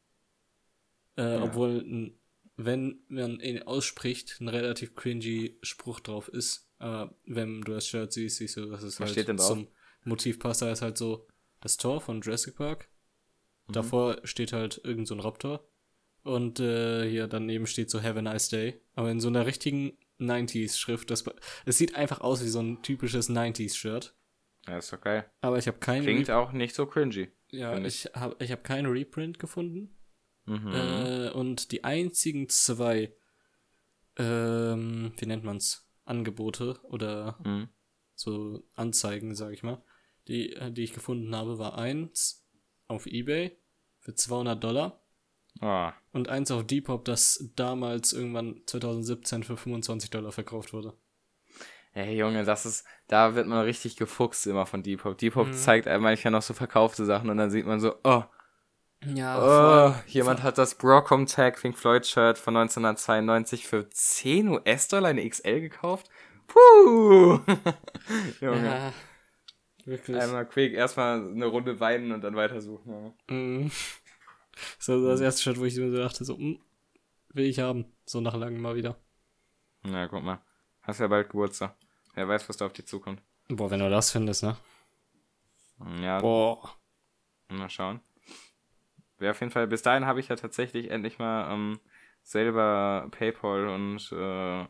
Äh, 1.17 1.23
ja. 1.23 1.43
Obwohl, 1.43 2.13
wenn 2.57 3.01
man 3.09 3.41
ihn 3.41 3.63
ausspricht, 3.63 4.41
ein 4.41 4.49
relativ 4.49 4.95
cringy 4.95 5.59
Spruch 5.63 6.01
drauf 6.01 6.29
ist. 6.29 6.69
Aber 6.79 7.15
wenn 7.27 7.61
du 7.61 7.73
das 7.73 7.87
Shirt 7.87 8.13
siehst, 8.13 8.39
siehst 8.39 8.57
du, 8.57 8.67
dass 8.67 8.83
es 8.83 8.99
Was 9.01 9.17
halt 9.17 9.41
zum 9.41 9.69
Motiv 10.05 10.39
passt. 10.39 10.63
Da 10.63 10.73
ist 10.73 10.83
halt 10.83 10.99
so 10.99 11.29
das 11.61 11.77
Tor 11.77 12.01
von 12.01 12.21
Jurassic 12.21 12.57
Park. 12.57 12.89
Mhm. 13.69 13.73
Davor 13.73 14.21
steht 14.25 14.53
halt 14.53 14.81
irgend 14.85 15.07
so 15.07 15.15
ein 15.15 15.21
Raptor. 15.21 15.67
Und 16.25 16.61
äh, 16.61 17.09
hier 17.09 17.27
daneben 17.27 17.67
steht 17.67 17.91
so 17.91 18.03
Have 18.03 18.19
a 18.19 18.23
nice 18.23 18.49
day. 18.49 18.81
Aber 18.95 19.11
in 19.11 19.21
so 19.21 19.29
einer 19.29 19.47
richtigen 19.47 19.99
90s-Schrift. 20.21 21.11
Das, 21.11 21.25
es 21.65 21.79
sieht 21.79 21.97
einfach 21.97 22.21
aus 22.21 22.43
wie 22.43 22.49
so 22.49 22.61
ein 22.61 22.83
typisches 22.83 23.29
90s-Shirt. 23.29 24.15
Ja, 24.67 24.79
ist 24.79 24.93
doch 24.93 25.01
geil. 25.01 25.31
Aber 25.41 25.59
ich 25.59 25.67
habe 25.67 25.79
keinen. 25.79 26.03
Klingt 26.03 26.29
Re 26.29 26.37
auch 26.37 26.53
nicht 26.53 26.75
so 26.75 26.87
cringy. 26.87 27.29
Ja, 27.51 27.77
ich 27.79 28.09
habe 28.15 28.37
ich 28.39 28.53
hab 28.53 28.65
keinen 28.65 28.87
Reprint 28.87 29.39
gefunden. 29.39 29.95
Mhm. 30.47 30.73
Äh, 30.73 31.31
und 31.31 31.73
die 31.73 31.85
einzigen 31.85 32.49
zwei, 32.49 33.15
ähm, 34.17 35.13
wie 35.17 35.27
nennt 35.27 35.45
man's, 35.45 35.89
Angebote 36.05 36.81
oder 36.83 37.39
mhm. 37.45 37.69
so 38.15 38.65
Anzeigen, 38.75 39.35
sag 39.35 39.53
ich 39.53 39.63
mal, 39.63 39.83
die, 40.29 40.53
äh, 40.55 40.73
die 40.73 40.83
ich 40.83 40.93
gefunden 40.93 41.35
habe, 41.35 41.59
war 41.59 41.79
eins 41.79 42.45
auf 42.89 43.07
Ebay 43.07 43.57
für 44.01 44.15
200 44.15 44.63
Dollar. 44.63 45.01
Ah. 45.61 45.93
Und 46.13 46.29
eins 46.29 46.51
auf 46.51 46.67
Depop, 46.67 47.05
das 47.05 47.51
damals 47.57 48.13
irgendwann 48.13 48.63
2017 48.67 49.45
für 49.45 49.57
25 49.57 50.11
Dollar 50.11 50.33
verkauft 50.33 50.73
wurde. 50.73 50.95
Ey, 51.95 52.17
Junge, 52.17 52.45
das 52.45 52.65
ist, 52.65 52.87
da 53.07 53.35
wird 53.35 53.47
man 53.47 53.65
richtig 53.65 53.97
gefuchst 53.97 54.47
immer 54.47 54.65
von 54.65 54.83
Depop. 54.83 55.19
Depop 55.19 55.49
mhm. 55.49 55.53
zeigt 55.53 55.87
einem 55.87 56.03
manchmal 56.03 56.33
noch 56.33 56.43
so 56.43 56.55
verkaufte 56.55 57.05
Sachen 57.05 57.29
und 57.29 57.37
dann 57.37 57.51
sieht 57.51 57.67
man 57.67 57.81
so, 57.81 57.95
oh, 58.03 58.25
ja, 59.07 59.91
oh, 59.91 59.95
jemand 60.07 60.43
hat 60.43 60.59
das 60.59 60.75
Brocom 60.77 61.27
Tag 61.27 61.61
Pink 61.61 61.77
Floyd 61.77 62.07
Shirt 62.07 62.39
von 62.39 62.57
1992 62.57 63.67
für 63.67 63.89
10 63.89 64.49
US-Dollar 64.49 65.09
eine 65.11 65.29
XL 65.29 65.61
gekauft. 65.61 66.09
Puh! 66.47 67.41
Junge. 68.41 68.65
Ja, 68.65 68.93
wirklich. 69.85 70.17
Einmal 70.17 70.47
quick, 70.47 70.75
erstmal 70.75 71.27
eine 71.27 71.47
Runde 71.47 71.81
weinen 71.81 72.13
und 72.13 72.23
dann 72.23 72.37
weitersuchen. 72.37 73.15
Ja. 73.29 73.71
Das 74.79 74.89
war 74.89 74.99
das 74.99 75.21
erste 75.21 75.43
Shirt, 75.43 75.59
wo 75.59 75.65
ich 75.65 75.77
mir 75.77 75.91
so 75.91 75.97
dachte, 75.97 76.25
so, 76.25 76.37
mm, 76.37 76.61
will 77.31 77.47
ich 77.47 77.59
haben. 77.59 77.87
So 78.05 78.21
nach 78.21 78.35
langem 78.35 78.61
mal 78.61 78.77
wieder. 78.77 78.97
Na, 79.83 80.07
guck 80.07 80.23
mal. 80.23 80.41
Hast 80.83 81.01
ja 81.01 81.09
bald 81.09 81.31
Geburtstag. 81.31 81.75
Wer 82.15 82.29
weiß, 82.29 82.49
was 82.49 82.57
da 82.57 82.67
auf 82.67 82.73
dich 82.73 82.87
zukommt. 82.87 83.23
Boah, 83.49 83.71
wenn 83.71 83.81
du 83.81 83.89
das 83.91 84.11
findest, 84.11 84.43
ne? 84.43 84.57
Ja. 86.01 86.21
Boah. 86.21 86.77
Mal 87.49 87.71
schauen. 87.71 88.01
Ja, 89.23 89.31
auf 89.31 89.41
jeden 89.41 89.53
Fall, 89.53 89.67
bis 89.67 89.83
dahin 89.83 90.07
habe 90.07 90.21
ich 90.21 90.29
ja 90.29 90.37
tatsächlich 90.37 90.91
endlich 90.91 91.19
mal 91.19 91.53
ähm, 91.53 91.81
selber 92.23 93.09
PayPal 93.11 93.69
und, 93.69 94.13
äh, 94.13 94.67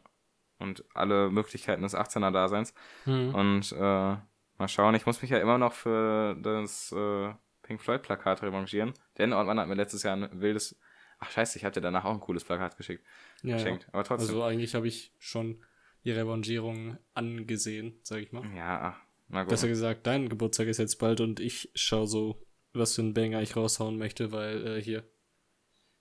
und 0.59 0.85
alle 0.95 1.31
Möglichkeiten 1.31 1.83
des 1.83 1.97
18er-Daseins. 1.97 2.75
Mhm. 3.07 3.35
Und 3.35 3.73
äh, 3.73 3.77
mal 3.79 4.69
schauen, 4.69 4.95
ich 4.95 5.07
muss 5.07 5.23
mich 5.23 5.31
ja 5.31 5.38
immer 5.38 5.59
noch 5.59 5.73
für 5.73 6.37
das 6.41 6.93
äh, 6.93 7.33
Pink 7.62 7.81
Floyd-Plakat 7.81 8.43
revanchieren. 8.43 8.93
Denn 9.19 9.33
Ortmann 9.33 9.59
hat 9.59 9.69
mir 9.69 9.75
letztes 9.75 10.03
Jahr 10.03 10.17
ein 10.17 10.29
wildes. 10.41 10.79
Ach 11.19 11.31
scheiße, 11.31 11.59
ich 11.59 11.65
hatte 11.65 11.81
danach 11.81 12.05
auch 12.05 12.15
ein 12.15 12.21
cooles 12.21 12.45
Plakat 12.45 12.77
geschickt. 12.77 13.05
Ja, 13.43 13.57
geschenkt. 13.57 13.88
Aber 13.93 14.05
trotzdem. 14.05 14.29
Also 14.29 14.43
eigentlich 14.43 14.75
habe 14.75 14.88
ich 14.88 15.15
schon 15.19 15.65
die 16.05 16.11
Revanchierung 16.11 16.99
angesehen, 17.15 17.99
sag 18.03 18.21
ich 18.21 18.33
mal. 18.33 18.45
Ja, 18.57 18.81
ach, 18.81 19.07
na 19.29 19.43
gut. 19.43 19.51
Besser 19.51 19.69
gesagt, 19.69 20.07
dein 20.07 20.29
Geburtstag 20.29 20.67
ist 20.67 20.79
jetzt 20.79 20.97
bald 20.97 21.21
und 21.21 21.38
ich 21.38 21.71
schaue 21.75 22.07
so 22.07 22.45
was 22.74 22.94
für 22.94 23.02
ein 23.02 23.14
Banger 23.14 23.42
ich 23.42 23.56
raushauen 23.56 23.98
möchte, 23.98 24.32
weil 24.32 24.66
äh, 24.66 24.82
hier 24.82 25.04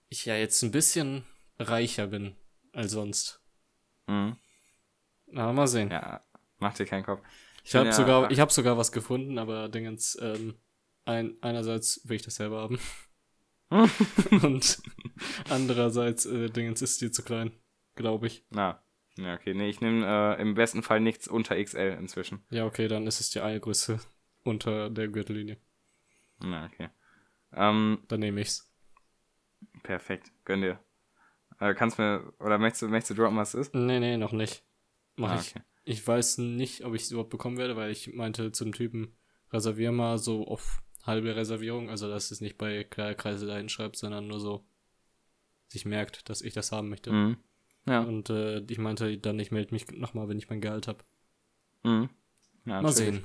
ich 0.08 0.26
ja 0.26 0.36
jetzt 0.36 0.62
ein 0.62 0.70
bisschen 0.70 1.24
reicher 1.58 2.06
bin 2.06 2.36
als 2.72 2.92
sonst. 2.92 3.40
Mhm. 4.06 4.36
Na, 5.26 5.52
mal 5.52 5.66
sehen. 5.66 5.90
Ja, 5.90 6.22
mach 6.58 6.74
dir 6.74 6.86
keinen 6.86 7.04
Kopf. 7.04 7.22
Ich, 7.64 7.70
ich 7.70 7.74
habe 7.76 7.86
ja, 7.86 7.92
sogar, 7.92 8.30
ich 8.30 8.40
habe 8.40 8.52
sogar 8.52 8.76
was 8.76 8.92
gefunden, 8.92 9.38
aber 9.38 9.68
Dingens, 9.68 10.18
ähm, 10.20 10.58
ein, 11.04 11.36
einerseits 11.40 12.06
will 12.08 12.16
ich 12.16 12.22
das 12.22 12.36
selber 12.36 12.60
haben. 12.60 12.78
und 14.42 14.82
andererseits, 15.48 16.26
äh, 16.26 16.50
Dingens 16.50 16.82
ist 16.82 17.00
dir 17.00 17.10
zu 17.10 17.22
klein, 17.22 17.52
glaube 17.94 18.26
ich. 18.26 18.44
Na, 18.50 18.82
ja, 19.16 19.34
okay. 19.34 19.54
Nee, 19.54 19.68
ich 19.68 19.80
nehme 19.80 20.06
äh, 20.06 20.40
im 20.40 20.54
besten 20.54 20.82
Fall 20.82 21.00
nichts 21.00 21.28
unter 21.28 21.62
XL 21.62 21.96
inzwischen. 21.98 22.44
Ja, 22.50 22.66
okay, 22.66 22.88
dann 22.88 23.06
ist 23.06 23.20
es 23.20 23.30
die 23.30 23.38
Größe 23.38 23.98
unter 24.44 24.90
der 24.90 25.08
Gürtellinie. 25.08 25.58
Na, 26.42 26.66
okay. 26.66 26.88
Ähm, 27.52 28.02
Dann 28.08 28.20
nehme 28.20 28.40
ich's. 28.40 28.70
Perfekt, 29.82 30.32
gönn 30.44 30.62
dir. 30.62 30.80
Äh, 31.60 31.74
kannst 31.74 31.98
mir, 31.98 32.32
oder 32.40 32.58
möchtest 32.58 32.82
du, 32.82 32.88
möchtest 32.88 33.10
du 33.10 33.22
droppen, 33.22 33.36
was 33.36 33.54
es 33.54 33.68
ist? 33.68 33.74
Nee, 33.74 34.00
nee, 34.00 34.16
noch 34.16 34.32
nicht. 34.32 34.64
Mach 35.16 35.32
Ah, 35.32 35.40
ich. 35.40 35.54
Ich 35.84 36.06
weiß 36.06 36.38
nicht, 36.38 36.84
ob 36.84 36.94
ich 36.94 37.02
es 37.02 37.10
überhaupt 37.10 37.30
bekommen 37.30 37.58
werde, 37.58 37.76
weil 37.76 37.90
ich 37.90 38.12
meinte 38.14 38.52
zum 38.52 38.72
Typen, 38.72 39.16
reservier 39.52 39.92
mal 39.92 40.18
so 40.18 40.46
auf 40.46 40.82
halbe 41.02 41.34
Reservierung, 41.34 41.90
also 41.90 42.08
dass 42.08 42.30
es 42.30 42.40
nicht 42.40 42.56
bei 42.56 42.84
Kreise 42.84 43.46
dahin 43.46 43.68
schreibt, 43.68 43.96
sondern 43.96 44.28
nur 44.28 44.40
so 44.40 44.64
sich 45.68 45.84
merkt, 45.84 46.28
dass 46.28 46.42
ich 46.42 46.54
das 46.54 46.70
haben 46.70 46.88
möchte. 46.88 47.12
Mhm. 47.12 47.36
Ja. 47.86 48.02
Und 48.02 48.30
äh, 48.30 48.60
ich 48.60 48.78
meinte 48.78 49.18
dann, 49.18 49.38
ich 49.40 49.50
melde 49.50 49.74
mich 49.74 49.90
nochmal, 49.90 50.28
wenn 50.28 50.38
ich 50.38 50.48
mein 50.48 50.60
Gehalt 50.60 50.86
habe. 50.86 51.04
Mhm. 51.82 52.10
ja 52.64 52.80
Mal 52.80 52.92
sehen. 52.92 53.24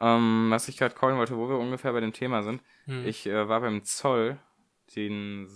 Ähm, 0.00 0.48
was 0.50 0.68
ich 0.68 0.76
gerade 0.76 0.94
callen 0.94 1.16
wollte, 1.16 1.36
wo 1.36 1.48
wir 1.48 1.58
ungefähr 1.58 1.92
bei 1.92 2.00
dem 2.00 2.12
Thema 2.12 2.42
sind. 2.42 2.62
Hm. 2.86 3.06
Ich 3.06 3.26
äh, 3.26 3.48
war 3.48 3.60
beim 3.60 3.84
Zoll, 3.84 4.38
den, 4.96 5.46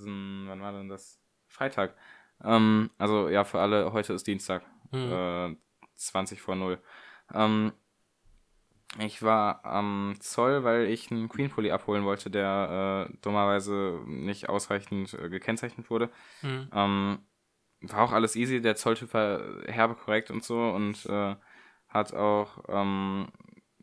wann 0.48 0.60
war 0.60 0.72
denn 0.72 0.88
das? 0.88 1.20
Freitag. 1.46 1.96
Ähm, 2.44 2.90
also 2.98 3.28
ja, 3.28 3.44
für 3.44 3.60
alle, 3.60 3.92
heute 3.92 4.12
ist 4.12 4.26
Dienstag. 4.26 4.62
Hm. 4.90 5.12
Äh, 5.12 5.56
20 5.96 6.40
vor 6.40 6.54
0. 6.54 6.78
Ähm, 7.34 7.72
ich 8.98 9.22
war 9.22 9.64
am 9.64 10.14
Zoll, 10.20 10.64
weil 10.64 10.86
ich 10.86 11.10
einen 11.10 11.28
Queen 11.28 11.50
Pulli 11.50 11.70
abholen 11.70 12.04
wollte, 12.04 12.30
der 12.30 13.08
äh, 13.10 13.16
dummerweise 13.20 14.00
nicht 14.06 14.48
ausreichend 14.48 15.12
äh, 15.14 15.28
gekennzeichnet 15.28 15.90
wurde. 15.90 16.10
Hm. 16.40 16.68
Ähm, 16.72 17.18
war 17.82 18.02
auch 18.02 18.12
alles 18.12 18.34
easy, 18.34 18.60
der 18.60 18.76
Zolltyp 18.76 19.12
war 19.14 19.40
herbe 19.66 19.94
korrekt 19.94 20.30
und 20.30 20.42
so 20.42 20.58
und 20.70 21.04
äh, 21.06 21.36
hat 21.88 22.12
auch 22.14 22.64
ähm, 22.68 23.28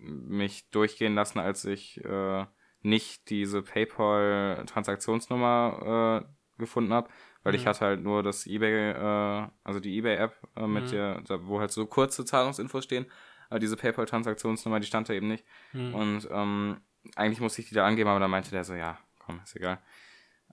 mich 0.06 0.70
durchgehen 0.70 1.16
lassen, 1.16 1.40
als 1.40 1.66
ich 1.66 2.04
äh, 2.06 2.46
nicht 2.82 3.30
diese 3.30 3.62
PayPal-Transaktionsnummer 3.64 6.24
äh, 6.24 6.26
gefunden 6.58 6.94
habe, 6.94 7.10
weil 7.44 7.56
ich 7.56 7.66
Mhm. 7.66 7.70
hatte 7.70 7.86
halt 7.86 8.04
nur 8.04 8.24
das 8.24 8.48
eBay, 8.48 8.92
äh, 8.92 9.48
also 9.64 9.80
die 9.80 9.98
eBay-App, 9.98 10.36
äh, 10.56 10.68
mit 10.68 10.86
Mhm. 10.86 10.90
der, 10.90 11.24
wo 11.48 11.60
halt 11.60 11.72
so 11.72 11.86
kurze 11.86 12.26
Zahlungsinfos 12.26 12.84
stehen, 12.84 13.06
aber 13.50 13.60
diese 13.60 13.78
PayPal-Transaktionsnummer, 13.78 14.80
die 14.80 14.88
stand 14.88 15.10
da 15.10 15.14
eben 15.14 15.28
nicht. 15.28 15.46
Hm. 15.72 15.94
Und 15.94 16.28
ähm, 16.32 16.82
eigentlich 17.16 17.40
musste 17.42 17.62
ich 17.62 17.70
die 17.70 17.76
da 17.76 17.86
angeben, 17.86 18.10
aber 18.10 18.20
dann 18.20 18.32
meinte 18.32 18.50
der 18.52 18.64
so, 18.64 18.74
ja, 18.74 18.98
komm, 19.20 19.40
ist 19.44 19.56
egal. 19.56 19.80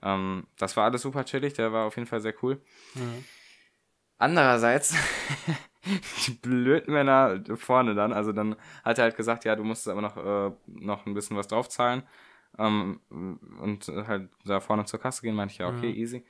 Ähm, 0.03 0.47
das 0.59 0.77
war 0.77 0.85
alles 0.85 1.01
super 1.03 1.25
chillig, 1.25 1.55
der 1.55 1.73
war 1.73 1.87
auf 1.87 1.97
jeden 1.97 2.09
Fall 2.09 2.21
sehr 2.21 2.35
cool. 2.43 2.61
Hm. 2.95 3.25
Andererseits, 4.19 4.95
die 6.27 6.33
Blödmänner 6.33 7.41
vorne 7.57 7.95
dann, 7.95 8.13
also 8.13 8.33
dann 8.33 8.57
hat 8.85 8.99
er 8.99 9.05
halt 9.05 9.17
gesagt, 9.17 9.45
ja, 9.45 9.57
du 9.57 9.65
musst 9.65 9.89
aber 9.89 10.01
noch, 10.01 10.17
äh, 10.17 10.53
noch 10.67 11.07
ein 11.07 11.15
bisschen 11.15 11.37
was 11.37 11.49
draufzahlen 11.49 12.03
ähm, 12.59 13.01
und 13.61 13.89
halt 13.89 14.29
da 14.45 14.61
vorne 14.61 14.85
zur 14.85 15.01
Kasse 15.01 15.23
gehen, 15.23 15.35
meinte 15.35 15.53
ich, 15.53 15.59
ja, 15.59 15.69
okay, 15.69 15.91
Mhm. 15.91 15.97
easy. 15.97 16.25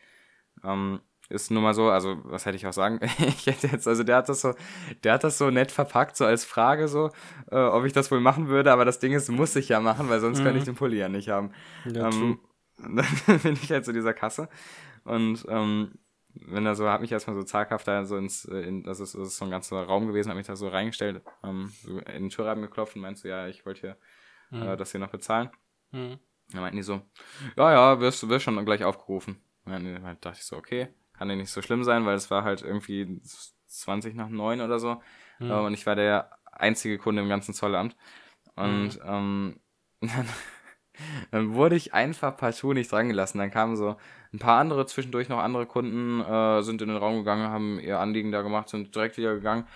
Ähm, 0.65 1.01
ist 1.29 1.51
nun 1.51 1.63
mal 1.63 1.73
so, 1.73 1.89
also 1.89 2.19
was 2.25 2.45
hätte 2.45 2.57
ich 2.57 2.67
auch 2.67 2.73
sagen? 2.75 3.01
ich 3.19 3.47
hätte 3.47 3.67
jetzt, 3.69 3.89
also 3.89 4.05
der 4.05 4.17
hat 4.17 4.29
das 4.29 4.43
so, 4.43 4.55
der 5.03 5.15
hat 5.15 5.25
das 5.25 5.39
so 5.39 5.51
nett 5.51 5.73
verpackt, 5.73 6.17
so 6.17 6.25
als 6.27 6.45
Frage 6.45 6.89
so, 6.89 7.11
äh, 7.51 7.57
ob 7.57 7.85
ich 7.85 7.93
das 7.93 8.11
wohl 8.11 8.21
machen 8.21 8.49
würde, 8.49 8.71
aber 8.73 8.85
das 8.85 8.99
Ding 8.99 9.13
ist, 9.13 9.31
muss 9.31 9.57
ich 9.57 9.69
ja 9.69 9.81
machen, 9.81 10.09
weil 10.09 10.21
sonst 10.21 10.41
Mhm. 10.41 10.45
könnte 10.45 10.59
ich 10.59 10.65
den 10.65 10.75
Pulli 10.75 10.99
ja 10.99 11.09
nicht 11.09 11.29
haben. 11.31 11.53
Ja. 11.87 12.09
Ähm, 12.09 12.39
dann 12.79 13.41
bin 13.43 13.55
ich 13.55 13.71
halt 13.71 13.85
zu 13.85 13.93
dieser 13.93 14.13
Kasse 14.13 14.49
und 15.05 15.45
ähm, 15.49 15.93
wenn 16.35 16.67
er 16.67 16.75
so, 16.75 16.89
hat 16.89 17.01
mich 17.01 17.13
erstmal 17.13 17.37
so 17.37 17.43
zaghaft 17.43 17.87
da 17.87 18.05
so 18.05 18.17
ins, 18.17 18.45
äh, 18.45 18.61
in, 18.61 18.83
das 18.83 19.01
ist, 19.01 19.15
das 19.15 19.29
ist 19.29 19.37
so 19.37 19.45
ein 19.45 19.51
ganzer 19.51 19.83
Raum 19.85 20.07
gewesen, 20.07 20.31
hat 20.31 20.37
mich 20.37 20.47
da 20.47 20.57
so 20.57 20.69
reingestellt, 20.69 21.23
ähm, 21.45 21.73
so 21.83 21.99
in 21.99 22.05
den 22.05 22.31
Türrahmen 22.31 22.63
geklopft 22.63 22.97
und 22.97 23.03
meinte 23.03 23.21
so, 23.21 23.29
ja, 23.29 23.49
ich 23.49 23.67
wollte 23.67 23.81
hier 23.81 23.97
Hm. 24.53 24.63
äh, 24.63 24.77
das 24.77 24.93
hier 24.93 25.01
noch 25.01 25.11
bezahlen. 25.11 25.51
Hm. 25.91 26.19
Dann 26.51 26.61
meinten 26.61 26.77
die 26.77 26.83
so, 26.83 27.01
ja, 27.57 27.73
ja, 27.73 28.01
wirst, 28.01 28.29
wirst 28.29 28.45
schon 28.45 28.65
gleich 28.65 28.85
aufgerufen. 28.85 29.43
Und 29.65 29.73
dann 29.73 30.03
halt 30.05 30.25
dachte 30.25 30.39
ich 30.39 30.45
so, 30.45 30.57
okay, 30.57 30.89
kann 31.15 31.31
ja 31.31 31.37
nicht 31.37 31.51
so 31.51 31.63
schlimm 31.63 31.83
sein, 31.83 32.05
weil 32.05 32.15
es 32.15 32.31
war 32.31 32.45
halt 32.45 32.63
irgendwie 32.63 33.21
20 33.67 34.15
nach 34.15 34.29
9 34.29 34.61
oder 34.61 34.79
so. 34.79 35.03
Hm. 35.39 35.51
Äh, 35.51 35.55
und 35.55 35.75
ich 35.75 35.87
war 35.87 35.97
der 35.97 36.31
einzige 36.53 36.99
Kunde 36.99 37.23
im 37.23 37.29
ganzen 37.29 37.55
Zollamt. 37.55 37.97
Und 38.55 39.01
ähm, 39.05 39.61
dann, 40.01 40.29
dann 41.31 41.55
wurde 41.55 41.77
ich 41.77 41.95
einfach 41.95 42.37
partout 42.37 42.75
nicht 42.75 42.91
dran 42.93 43.09
gelassen. 43.09 43.39
Dann 43.39 43.51
kamen 43.51 43.77
so 43.77 43.97
ein 44.33 44.39
paar 44.39 44.59
andere, 44.59 44.87
zwischendurch 44.87 45.29
noch 45.29 45.39
andere 45.39 45.67
Kunden, 45.67 46.21
äh, 46.21 46.63
sind 46.63 46.83
in 46.83 46.89
den 46.89 46.97
Raum 46.97 47.19
gegangen, 47.19 47.49
haben 47.49 47.79
ihr 47.81 47.99
Anliegen 47.99 48.33
da 48.33 48.43
gemacht, 48.43 48.69
sind 48.69 48.95
direkt 48.95 49.17
wieder 49.17 49.35
gegangen. 49.35 49.67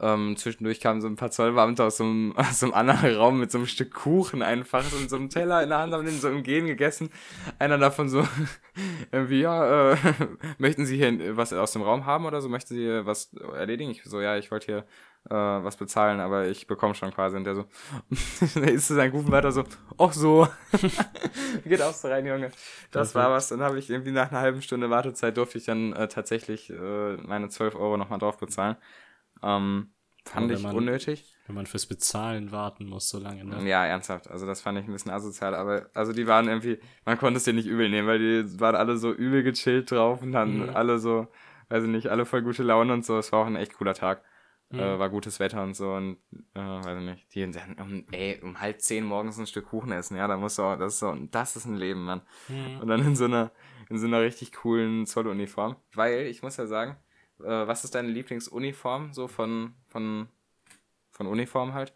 Ähm, 0.00 0.36
zwischendurch 0.36 0.80
kamen 0.80 1.00
so 1.00 1.08
ein 1.08 1.16
paar 1.16 1.32
Zollbeamte 1.32 1.82
aus 1.82 1.96
so, 1.96 2.04
einem, 2.04 2.32
aus 2.36 2.60
so 2.60 2.66
einem 2.66 2.74
anderen 2.74 3.16
Raum 3.16 3.40
mit 3.40 3.50
so 3.50 3.58
einem 3.58 3.66
Stück 3.66 3.92
Kuchen 3.92 4.42
einfach, 4.42 4.84
mit 4.98 5.10
so 5.10 5.16
einem 5.16 5.28
Teller 5.28 5.62
in 5.62 5.70
der 5.70 5.78
Hand, 5.78 5.92
haben 5.92 6.04
den 6.04 6.20
so 6.20 6.28
im 6.28 6.44
Gehen 6.44 6.66
gegessen. 6.66 7.10
Einer 7.58 7.78
davon 7.78 8.08
so, 8.08 8.26
irgendwie, 9.12 9.40
ja, 9.40 9.92
äh, 9.92 9.96
möchten 10.58 10.86
Sie 10.86 10.96
hier 10.96 11.36
was 11.36 11.52
aus 11.52 11.72
dem 11.72 11.82
Raum 11.82 12.06
haben 12.06 12.26
oder 12.26 12.40
so? 12.40 12.48
Möchten 12.48 12.74
Sie 12.74 12.82
hier 12.82 13.06
was 13.06 13.34
erledigen? 13.34 13.90
Ich 13.90 14.04
so, 14.04 14.20
ja, 14.20 14.36
ich 14.36 14.52
wollte 14.52 14.66
hier 14.66 14.84
äh, 15.30 15.34
was 15.64 15.76
bezahlen, 15.76 16.20
aber 16.20 16.46
ich 16.48 16.66
bekomme 16.66 16.94
schon 16.94 17.12
quasi. 17.12 17.36
Und 17.36 17.44
der 17.44 17.54
so, 17.54 17.64
der 18.56 18.72
isst 18.72 18.88
seinen 18.88 19.12
Kuchen 19.12 19.30
weiter 19.30 19.52
so, 19.52 19.64
ach 19.98 20.12
so. 20.12 20.48
Geht 21.64 21.82
auch 21.82 21.92
so 21.92 22.08
rein, 22.08 22.26
Junge. 22.26 22.50
Das 22.90 23.14
war 23.14 23.30
was. 23.30 23.48
Dann 23.48 23.60
habe 23.62 23.78
ich 23.78 23.90
irgendwie 23.90 24.12
nach 24.12 24.30
einer 24.30 24.40
halben 24.40 24.62
Stunde 24.62 24.90
Wartezeit 24.90 25.36
durfte 25.36 25.58
ich 25.58 25.64
dann 25.64 25.92
äh, 25.92 26.08
tatsächlich 26.08 26.70
äh, 26.70 27.16
meine 27.18 27.48
12 27.48 27.74
Euro 27.74 27.96
nochmal 27.96 28.18
drauf 28.18 28.38
bezahlen. 28.38 28.76
Ähm, 29.42 29.92
fand 30.24 30.50
ich 30.52 30.62
man- 30.62 30.74
unnötig. 30.76 31.34
Wenn 31.46 31.54
man 31.54 31.66
fürs 31.66 31.86
Bezahlen 31.86 32.52
warten 32.52 32.84
muss, 32.86 33.08
so 33.08 33.18
lange, 33.18 33.42
ne? 33.42 33.66
Ja, 33.66 33.86
ernsthaft. 33.86 34.28
Also 34.30 34.44
das 34.46 34.60
fand 34.60 34.78
ich 34.78 34.86
ein 34.86 34.92
bisschen 34.92 35.10
asozial, 35.12 35.54
aber 35.54 35.88
also 35.94 36.12
die 36.12 36.26
waren 36.26 36.46
irgendwie, 36.46 36.78
man 37.06 37.16
konnte 37.16 37.38
es 37.38 37.44
dir 37.44 37.54
nicht 37.54 37.66
übel 37.66 37.88
nehmen, 37.88 38.06
weil 38.06 38.18
die 38.18 38.60
waren 38.60 38.76
alle 38.76 38.98
so 38.98 39.10
übel 39.12 39.42
gechillt 39.42 39.90
drauf 39.90 40.20
und 40.20 40.36
hatten 40.36 40.64
Mhm. 40.64 40.76
alle 40.76 40.98
so, 40.98 41.26
weiß 41.70 41.84
ich 41.84 41.88
nicht, 41.88 42.08
alle 42.08 42.26
voll 42.26 42.42
gute 42.42 42.62
Laune 42.62 42.92
und 42.92 43.06
so. 43.06 43.16
Es 43.18 43.32
war 43.32 43.40
auch 43.40 43.46
ein 43.46 43.56
echt 43.56 43.72
cooler 43.78 43.94
Tag. 43.94 44.22
Mhm. 44.70 44.80
Äh, 44.80 44.98
war 44.98 45.08
gutes 45.08 45.40
Wetter 45.40 45.62
und 45.62 45.74
so 45.74 45.94
und 45.94 46.18
äh, 46.54 46.60
weiß 46.60 46.98
ich 46.98 47.04
nicht. 47.04 47.34
Die 47.34 47.50
dann 47.50 47.78
um, 47.80 48.06
ey, 48.12 48.38
um 48.42 48.60
halb 48.60 48.82
zehn 48.82 49.04
morgens 49.04 49.38
ein 49.38 49.46
Stück 49.46 49.66
Kuchen 49.66 49.92
essen, 49.92 50.16
ja, 50.16 50.26
da 50.26 50.36
musst 50.36 50.58
du 50.58 50.62
auch, 50.62 50.76
das 50.76 50.94
ist 50.94 50.98
so, 51.00 51.14
das 51.30 51.56
ist 51.56 51.64
ein 51.64 51.76
Leben, 51.76 52.04
Mann. 52.04 52.22
Mhm. 52.48 52.80
Und 52.80 52.88
dann 52.88 53.00
in 53.04 53.16
so 53.16 53.24
einer, 53.24 53.50
in 53.88 53.98
so 53.98 54.06
einer 54.06 54.20
richtig 54.20 54.52
coolen 54.52 55.06
Zolluniform. 55.06 55.76
Weil, 55.94 56.26
ich 56.26 56.42
muss 56.42 56.58
ja 56.58 56.66
sagen, 56.66 56.96
äh, 57.40 57.66
was 57.66 57.84
ist 57.84 57.94
deine 57.94 58.08
Lieblingsuniform 58.08 59.14
so 59.14 59.26
von, 59.26 59.74
von, 59.86 60.28
von 61.12 61.26
Uniform 61.26 61.72
halt? 61.72 61.94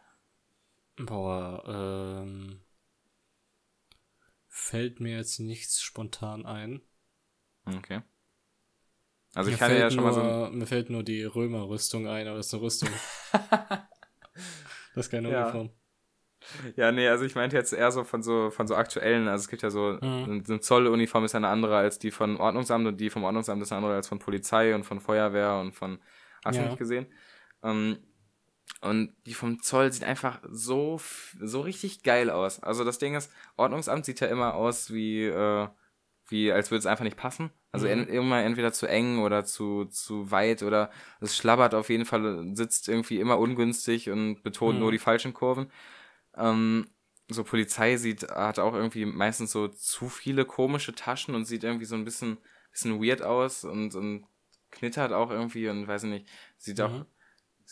Boah, 0.97 1.63
ähm. 1.67 2.63
Fällt 4.49 5.01
mir 5.01 5.17
jetzt 5.17 5.41
nichts 5.41 5.83
spontan 5.83 6.45
ein. 6.47 6.83
Okay. 7.65 8.03
Also 9.35 9.51
ich 9.51 9.55
mir 9.55 9.59
kann 9.59 9.71
dir 9.71 9.79
fällt 9.79 9.93
ja 9.93 9.97
schon 9.97 10.05
mal 10.05 10.13
so 10.13 10.21
ein, 10.21 10.39
nur, 10.41 10.51
Mir 10.51 10.67
fällt 10.67 10.91
nur 10.91 11.03
die 11.03 11.25
Römerrüstung 11.25 12.07
ein, 12.07 12.27
aber 12.27 12.37
das 12.37 12.47
ist 12.49 12.55
eine 12.55 12.63
Rüstung. 12.63 12.89
das 14.95 15.07
ist 15.07 15.11
keine 15.11 15.29
Ja. 15.31 15.43
Uniform. 15.43 15.71
Ja, 16.77 16.91
nee, 16.91 17.07
also 17.09 17.25
ich 17.25 17.35
meinte 17.37 17.57
jetzt 17.57 17.73
eher 17.73 17.93
so 17.93 18.03
von 18.05 18.23
so 18.23 18.51
von 18.51 18.67
so 18.67 18.75
aktuellen, 18.75 19.29
also 19.29 19.43
es 19.43 19.49
gibt 19.49 19.63
ja 19.63 19.71
so 19.71 19.99
Mhm. 20.03 20.43
eine 20.49 20.61
Zolluniform 20.61 21.25
ist 21.25 21.33
ja 21.33 21.37
eine 21.39 21.49
andere 21.49 21.77
als 21.77 21.99
die 21.99 22.11
von 22.11 22.37
Ordnungsamt 22.37 22.87
und 22.87 23.01
die 23.01 23.11
vom 23.11 23.23
Ordnungsamt 23.25 23.63
ist 23.63 23.71
eine 23.73 23.79
andere 23.79 23.95
als 23.95 24.09
von 24.09 24.19
Polizei 24.19 24.75
und 24.75 24.83
von 24.85 25.01
Feuerwehr 25.01 25.55
und 25.61 25.73
von 25.73 25.99
hast 26.45 26.57
du 26.59 26.63
Ja. 26.63 26.69
nicht 26.69 26.79
gesehen. 26.79 27.07
Ähm, 27.63 27.99
und 28.81 29.15
die 29.27 29.35
vom 29.35 29.63
Zoll 29.63 29.93
sieht 29.93 30.03
einfach 30.05 30.41
so 30.51 31.01
so 31.41 31.61
richtig 31.61 32.03
geil 32.03 32.29
aus. 32.29 32.61
Also 32.61 32.83
das 32.85 32.99
Ding 32.99 33.15
ist, 33.15 33.31
Ordnungsamt 33.57 34.05
sieht 34.05 34.19
ja 34.21 34.27
immer 34.27 34.55
aus 34.55 34.93
wie 34.93 35.27
äh, 35.27 35.69
wie 36.33 36.51
als 36.53 36.71
würde 36.73 36.81
es 36.81 36.87
einfach 36.87 37.05
nicht 37.05 37.17
passen. 37.17 37.51
Also 37.73 37.87
Mhm. 37.87 37.93
en 37.93 38.09
immer 38.09 38.43
entweder 38.43 38.73
zu 38.73 38.87
eng 38.89 39.21
oder 39.21 39.45
zu 39.45 39.85
zu 39.87 40.31
weit 40.33 40.63
oder 40.65 40.91
es 41.21 41.37
schlabbert 41.37 41.75
auf 41.75 41.89
jeden 41.91 42.05
Fall, 42.07 42.51
sitzt 42.57 42.89
irgendwie 42.89 43.21
immer 43.21 43.39
ungünstig 43.39 44.11
und 44.11 44.43
betont 44.43 44.75
Mhm. 44.77 44.81
nur 44.81 44.93
die 44.93 44.99
falschen 44.99 45.35
Kurven. 45.35 45.71
Ähm, 46.37 46.87
so 47.29 47.45
Polizei 47.45 47.97
sieht, 47.97 48.29
hat 48.31 48.59
auch 48.59 48.75
irgendwie 48.75 49.05
meistens 49.07 49.53
so 49.53 49.69
zu 49.69 50.09
viele 50.09 50.45
komische 50.45 50.95
Taschen 50.95 51.35
und 51.35 51.45
sieht 51.47 51.65
irgendwie 51.65 51.85
so 51.87 51.95
ein 51.95 52.05
bisschen, 52.05 52.39
bisschen 52.73 53.03
weird 53.03 53.23
aus 53.23 53.65
und, 53.65 53.95
und 53.95 54.27
knittert 54.71 55.13
auch 55.13 55.31
irgendwie 55.31 55.69
und 55.69 55.87
weiß 55.89 56.05
ich 56.05 56.11
nicht, 56.11 56.29
sieht 56.59 56.81
auch, 56.81 56.91
Mhm. 56.91 57.07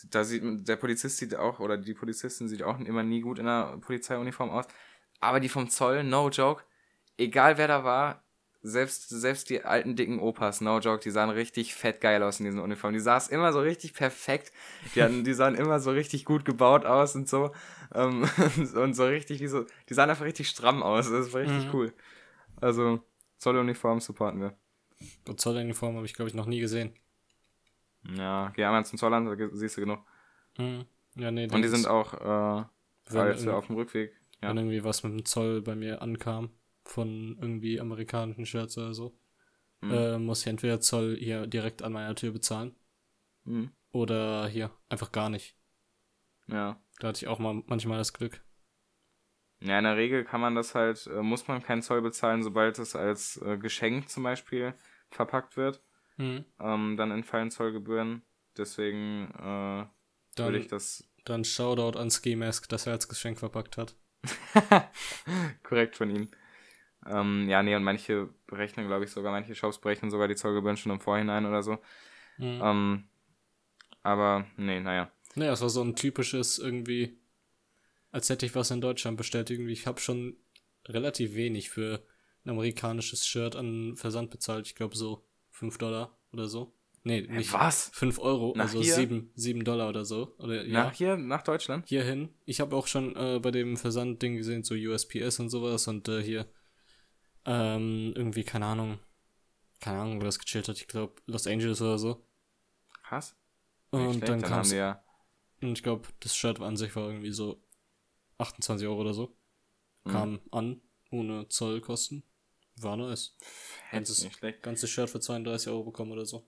da 0.09 0.23
sieht 0.23 0.43
der 0.67 0.75
Polizist 0.77 1.17
sieht 1.17 1.35
auch, 1.35 1.59
oder 1.59 1.77
die 1.77 1.93
Polizistin 1.93 2.47
sieht 2.47 2.63
auch 2.63 2.79
immer 2.79 3.03
nie 3.03 3.21
gut 3.21 3.39
in 3.39 3.47
einer 3.47 3.77
Polizeiuniform 3.77 4.49
aus. 4.49 4.65
Aber 5.19 5.39
die 5.39 5.49
vom 5.49 5.69
Zoll, 5.69 6.03
no 6.03 6.29
joke, 6.29 6.63
egal 7.17 7.57
wer 7.57 7.67
da 7.67 7.83
war, 7.83 8.23
selbst, 8.63 9.09
selbst 9.09 9.49
die 9.49 9.63
alten 9.63 9.95
dicken 9.95 10.19
Opas, 10.19 10.61
no 10.61 10.79
joke, 10.79 11.01
die 11.03 11.09
sahen 11.11 11.29
richtig 11.29 11.73
fett 11.73 11.99
geil 12.01 12.21
aus 12.23 12.39
in 12.39 12.45
diesen 12.45 12.59
Uniformen. 12.59 12.93
Die 12.93 12.99
saß 12.99 13.29
immer 13.29 13.51
so 13.53 13.59
richtig 13.59 13.93
perfekt. 13.93 14.51
Die, 14.95 15.01
hatten, 15.03 15.23
die 15.23 15.33
sahen 15.33 15.55
immer 15.55 15.79
so 15.79 15.91
richtig 15.91 16.25
gut 16.25 16.45
gebaut 16.45 16.85
aus 16.85 17.15
und 17.15 17.27
so. 17.27 17.51
Ähm, 17.93 18.27
und 18.75 18.93
so 18.93 19.05
richtig 19.05 19.39
wie 19.41 19.47
so, 19.47 19.65
die 19.89 19.93
sahen 19.93 20.09
einfach 20.09 20.25
richtig 20.25 20.47
stramm 20.49 20.83
aus. 20.83 21.09
Das 21.09 21.33
war 21.33 21.41
richtig 21.41 21.65
Mhm. 21.67 21.73
cool. 21.73 21.93
Also, 22.59 23.01
Zolluniform 23.39 23.99
supporten 23.99 24.41
wir. 24.41 24.55
Und 25.27 25.39
Zolluniform 25.41 25.95
habe 25.95 26.05
ich, 26.05 26.13
glaube 26.13 26.29
ich, 26.29 26.35
noch 26.35 26.45
nie 26.45 26.59
gesehen. 26.59 26.93
Ja, 28.15 28.51
geh 28.55 28.63
einmal 28.63 28.85
zum 28.85 28.97
Zollamt, 28.97 29.27
da 29.39 29.47
siehst 29.53 29.77
du 29.77 29.81
genug. 29.81 29.99
Mhm. 30.57 30.85
Ja, 31.15 31.31
nee, 31.31 31.47
Und 31.51 31.61
die 31.61 31.67
sind 31.67 31.87
auch, 31.87 32.13
äh, 32.13 32.65
als 33.17 33.45
wir 33.45 33.51
irg- 33.51 33.55
auf 33.55 33.67
dem 33.67 33.75
Rückweg, 33.75 34.13
ja. 34.41 34.49
wenn 34.49 34.57
irgendwie 34.57 34.83
was 34.83 35.03
mit 35.03 35.13
dem 35.13 35.25
Zoll 35.25 35.61
bei 35.61 35.75
mir 35.75 36.01
ankam, 36.01 36.49
von 36.83 37.37
irgendwie 37.39 37.79
amerikanischen 37.79 38.45
Shirts 38.45 38.77
oder 38.77 38.93
so, 38.93 39.17
mhm. 39.81 39.91
äh, 39.91 40.17
muss 40.17 40.41
ich 40.41 40.47
entweder 40.47 40.79
Zoll 40.79 41.17
hier 41.17 41.47
direkt 41.47 41.81
an 41.81 41.93
meiner 41.93 42.15
Tür 42.15 42.31
bezahlen. 42.31 42.75
Mhm. 43.43 43.71
Oder 43.91 44.47
hier 44.47 44.71
einfach 44.89 45.11
gar 45.11 45.29
nicht. 45.29 45.55
Ja. 46.47 46.81
Da 46.99 47.09
hatte 47.09 47.17
ich 47.17 47.27
auch 47.27 47.39
mal 47.39 47.61
manchmal 47.65 47.97
das 47.97 48.13
Glück. 48.13 48.41
Ja, 49.63 49.77
in 49.77 49.83
der 49.83 49.97
Regel 49.97 50.23
kann 50.23 50.41
man 50.41 50.55
das 50.55 50.73
halt, 50.73 51.07
äh, 51.07 51.21
muss 51.21 51.47
man 51.47 51.61
keinen 51.61 51.81
Zoll 51.81 52.01
bezahlen, 52.01 52.41
sobald 52.41 52.79
es 52.79 52.95
als 52.95 53.37
äh, 53.37 53.57
Geschenk 53.57 54.09
zum 54.09 54.23
Beispiel 54.23 54.73
verpackt 55.09 55.55
wird. 55.55 55.83
Mhm. 56.17 56.45
Ähm, 56.59 56.97
dann 56.97 57.11
entfallen 57.11 57.51
Zollgebühren. 57.51 58.23
Deswegen 58.57 59.31
äh, 59.37 59.85
würde 60.37 60.57
ich 60.57 60.67
das. 60.67 61.07
Dann 61.25 61.45
Shoutout 61.45 61.97
an 61.97 62.09
Ski 62.09 62.35
Mask, 62.35 62.67
dass 62.69 62.87
er 62.87 62.93
als 62.93 63.07
Geschenk 63.07 63.39
verpackt 63.39 63.77
hat. 63.77 63.95
Korrekt 65.63 65.95
von 65.95 66.09
ihm. 66.09 66.29
Ähm, 67.07 67.49
ja, 67.49 67.63
nee, 67.63 67.75
und 67.75 67.83
manche 67.83 68.29
berechnen, 68.47 68.87
glaube 68.87 69.05
ich, 69.05 69.11
sogar, 69.11 69.31
manche 69.31 69.55
Shops 69.55 69.79
berechnen 69.79 70.11
sogar 70.11 70.27
die 70.27 70.35
Zollgebühren 70.35 70.77
schon 70.77 70.91
im 70.91 70.99
Vorhinein 70.99 71.45
oder 71.45 71.63
so. 71.63 71.79
Mhm. 72.37 72.61
Ähm, 72.63 73.03
aber, 74.03 74.45
nee, 74.57 74.79
naja. 74.79 75.11
Naja, 75.35 75.53
es 75.53 75.61
war 75.61 75.69
so 75.69 75.81
ein 75.81 75.95
typisches 75.95 76.59
irgendwie 76.59 77.21
als 78.11 78.29
hätte 78.29 78.45
ich 78.45 78.55
was 78.55 78.71
in 78.71 78.81
Deutschland 78.81 79.17
bestellt. 79.17 79.49
Irgendwie, 79.49 79.71
ich 79.71 79.87
habe 79.87 79.99
schon 79.99 80.35
relativ 80.87 81.33
wenig 81.33 81.69
für 81.69 82.05
ein 82.43 82.51
amerikanisches 82.51 83.25
Shirt 83.25 83.55
an 83.55 83.95
Versand 83.95 84.29
bezahlt. 84.29 84.67
Ich 84.67 84.75
glaube 84.75 84.95
so 84.95 85.25
5 85.51 85.77
Dollar 85.77 86.17
oder 86.33 86.47
so. 86.47 86.73
Nee, 87.03 87.21
nicht. 87.21 87.51
Was? 87.53 87.89
5 87.93 88.19
Euro, 88.19 88.53
nach 88.55 88.65
also 88.65 88.81
7, 88.81 89.31
7 89.33 89.63
Dollar 89.63 89.89
oder 89.89 90.05
so. 90.05 90.35
Oder, 90.37 90.65
ja. 90.65 90.83
Nach 90.83 90.93
hier, 90.93 91.17
nach 91.17 91.41
Deutschland? 91.41 91.87
Hierhin. 91.87 92.29
Ich 92.45 92.59
habe 92.59 92.75
auch 92.75 92.85
schon 92.85 93.15
äh, 93.15 93.39
bei 93.39 93.49
dem 93.49 93.75
Versandding 93.75 94.35
gesehen, 94.35 94.63
so 94.63 94.75
USPS 94.75 95.39
und 95.39 95.49
sowas 95.49 95.87
und 95.87 96.07
äh, 96.09 96.21
hier 96.21 96.45
ähm, 97.45 98.13
irgendwie, 98.15 98.43
keine 98.43 98.65
Ahnung, 98.65 98.99
keine 99.79 99.99
Ahnung, 99.99 100.21
wo 100.21 100.25
das 100.25 100.39
gechillt 100.39 100.67
hat. 100.67 100.77
Ich 100.77 100.87
glaube, 100.87 101.15
Los 101.25 101.47
Angeles 101.47 101.81
oder 101.81 101.97
so. 101.97 102.25
Krass. 103.03 103.35
Und 103.89 104.21
dann, 104.21 104.39
dann 104.39 104.41
kam 104.41 104.65
ja. 104.71 105.03
Und 105.61 105.73
ich 105.73 105.83
glaube, 105.83 106.07
das 106.19 106.35
Shirt 106.35 106.59
an 106.59 106.77
sich 106.77 106.95
war 106.95 107.07
irgendwie 107.07 107.31
so 107.31 107.61
28 108.37 108.87
Euro 108.87 109.01
oder 109.01 109.13
so. 109.13 109.35
Mhm. 110.05 110.11
Kam 110.11 110.31
mhm. 110.31 110.39
an, 110.51 110.81
ohne 111.11 111.47
Zollkosten. 111.49 112.23
War 112.77 112.97
nice. 112.97 113.35
Ganzes, 113.91 114.23
nicht 114.23 114.37
schlecht. 114.37 114.63
ganzes 114.63 114.89
Shirt 114.89 115.09
für 115.09 115.19
32 115.19 115.69
Euro 115.69 115.83
bekommen 115.83 116.11
oder 116.11 116.25
so. 116.25 116.47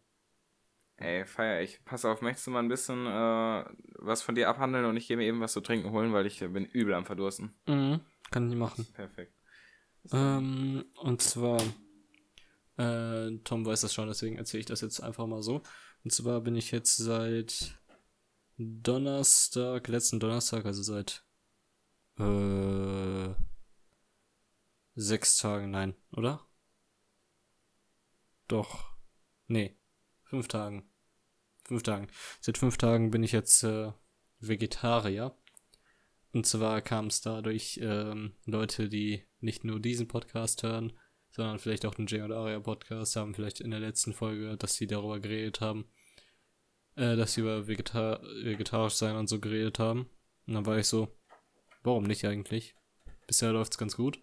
Ey, 0.97 1.25
feier 1.25 1.61
ich. 1.61 1.83
Pass 1.85 2.05
auf, 2.05 2.21
möchtest 2.21 2.47
du 2.47 2.51
mal 2.51 2.59
ein 2.59 2.69
bisschen 2.69 3.05
äh, 3.05 3.65
was 3.99 4.21
von 4.21 4.35
dir 4.35 4.47
abhandeln 4.47 4.85
und 4.85 4.95
ich 4.95 5.07
gehe 5.07 5.17
mir 5.17 5.25
eben 5.25 5.41
was 5.41 5.53
zu 5.53 5.61
trinken 5.61 5.91
holen, 5.91 6.13
weil 6.13 6.25
ich 6.25 6.41
äh, 6.41 6.47
bin 6.47 6.65
übel 6.65 6.93
am 6.93 7.05
Verdursten. 7.05 7.53
Mhm, 7.67 7.99
kann 8.31 8.49
ich 8.49 8.55
machen. 8.55 8.85
Perfekt. 8.93 9.33
Ähm, 10.11 10.85
und 10.95 11.21
zwar, 11.21 11.61
äh, 12.77 13.37
Tom 13.43 13.65
weiß 13.65 13.81
das 13.81 13.93
schon, 13.93 14.07
deswegen 14.07 14.37
erzähle 14.37 14.61
ich 14.61 14.65
das 14.65 14.81
jetzt 14.81 15.01
einfach 15.01 15.27
mal 15.27 15.41
so. 15.41 15.63
Und 16.03 16.11
zwar 16.11 16.41
bin 16.41 16.55
ich 16.55 16.71
jetzt 16.71 16.97
seit 16.97 17.79
Donnerstag, 18.57 19.87
letzten 19.87 20.19
Donnerstag, 20.19 20.65
also 20.65 20.83
seit 20.83 21.25
äh, 22.19 23.33
sechs 24.95 25.37
Tage, 25.37 25.67
nein, 25.67 25.95
oder? 26.11 26.45
Doch. 28.47 28.93
Nee. 29.47 29.75
Fünf 30.23 30.47
Tagen. 30.47 30.89
Fünf 31.65 31.83
Tagen. 31.83 32.07
Seit 32.41 32.57
fünf 32.57 32.77
Tagen 32.77 33.11
bin 33.11 33.23
ich 33.23 33.31
jetzt 33.31 33.63
äh, 33.63 33.91
Vegetarier. 34.39 35.35
Und 36.33 36.45
zwar 36.45 36.81
kam 36.81 37.07
es 37.07 37.21
dadurch 37.21 37.79
ähm, 37.81 38.33
Leute, 38.45 38.89
die 38.89 39.23
nicht 39.39 39.63
nur 39.63 39.79
diesen 39.79 40.07
Podcast 40.07 40.63
hören, 40.63 40.93
sondern 41.29 41.59
vielleicht 41.59 41.85
auch 41.85 41.95
den 41.95 42.07
Jay 42.07 42.21
und 42.21 42.31
Aria 42.31 42.59
Podcast 42.59 43.15
haben, 43.15 43.33
vielleicht 43.33 43.61
in 43.61 43.71
der 43.71 43.79
letzten 43.79 44.13
Folge, 44.13 44.57
dass 44.57 44.75
sie 44.75 44.87
darüber 44.87 45.19
geredet 45.19 45.61
haben, 45.61 45.85
äh, 46.95 47.15
dass 47.15 47.33
sie 47.33 47.41
über 47.41 47.67
Vegetar 47.67 48.21
vegetarisch 48.43 48.95
sein 48.95 49.15
und 49.15 49.27
so 49.27 49.39
geredet 49.39 49.79
haben. 49.79 50.09
Und 50.45 50.55
dann 50.55 50.65
war 50.65 50.77
ich 50.77 50.87
so, 50.87 51.15
Warum 51.83 52.05
nicht 52.05 52.25
eigentlich? 52.25 52.75
Bisher 53.27 53.51
läuft's 53.51 53.77
ganz 53.77 53.97
gut. 53.97 54.21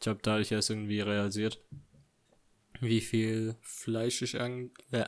Ich 0.00 0.08
habe 0.08 0.20
dadurch 0.22 0.52
erst 0.52 0.68
irgendwie 0.68 1.00
realisiert, 1.00 1.64
wie 2.80 3.00
viel 3.00 3.56
Fleisch 3.62 4.20
ich, 4.20 4.38
eigentlich, 4.38 4.72
äh, 4.92 5.06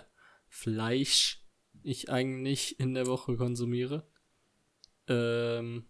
Fleisch 0.49 1.45
ich 1.82 2.09
eigentlich 2.09 2.80
in 2.80 2.95
der 2.95 3.07
Woche 3.07 3.37
konsumiere. 3.37 4.09
Ähm, 5.09 5.87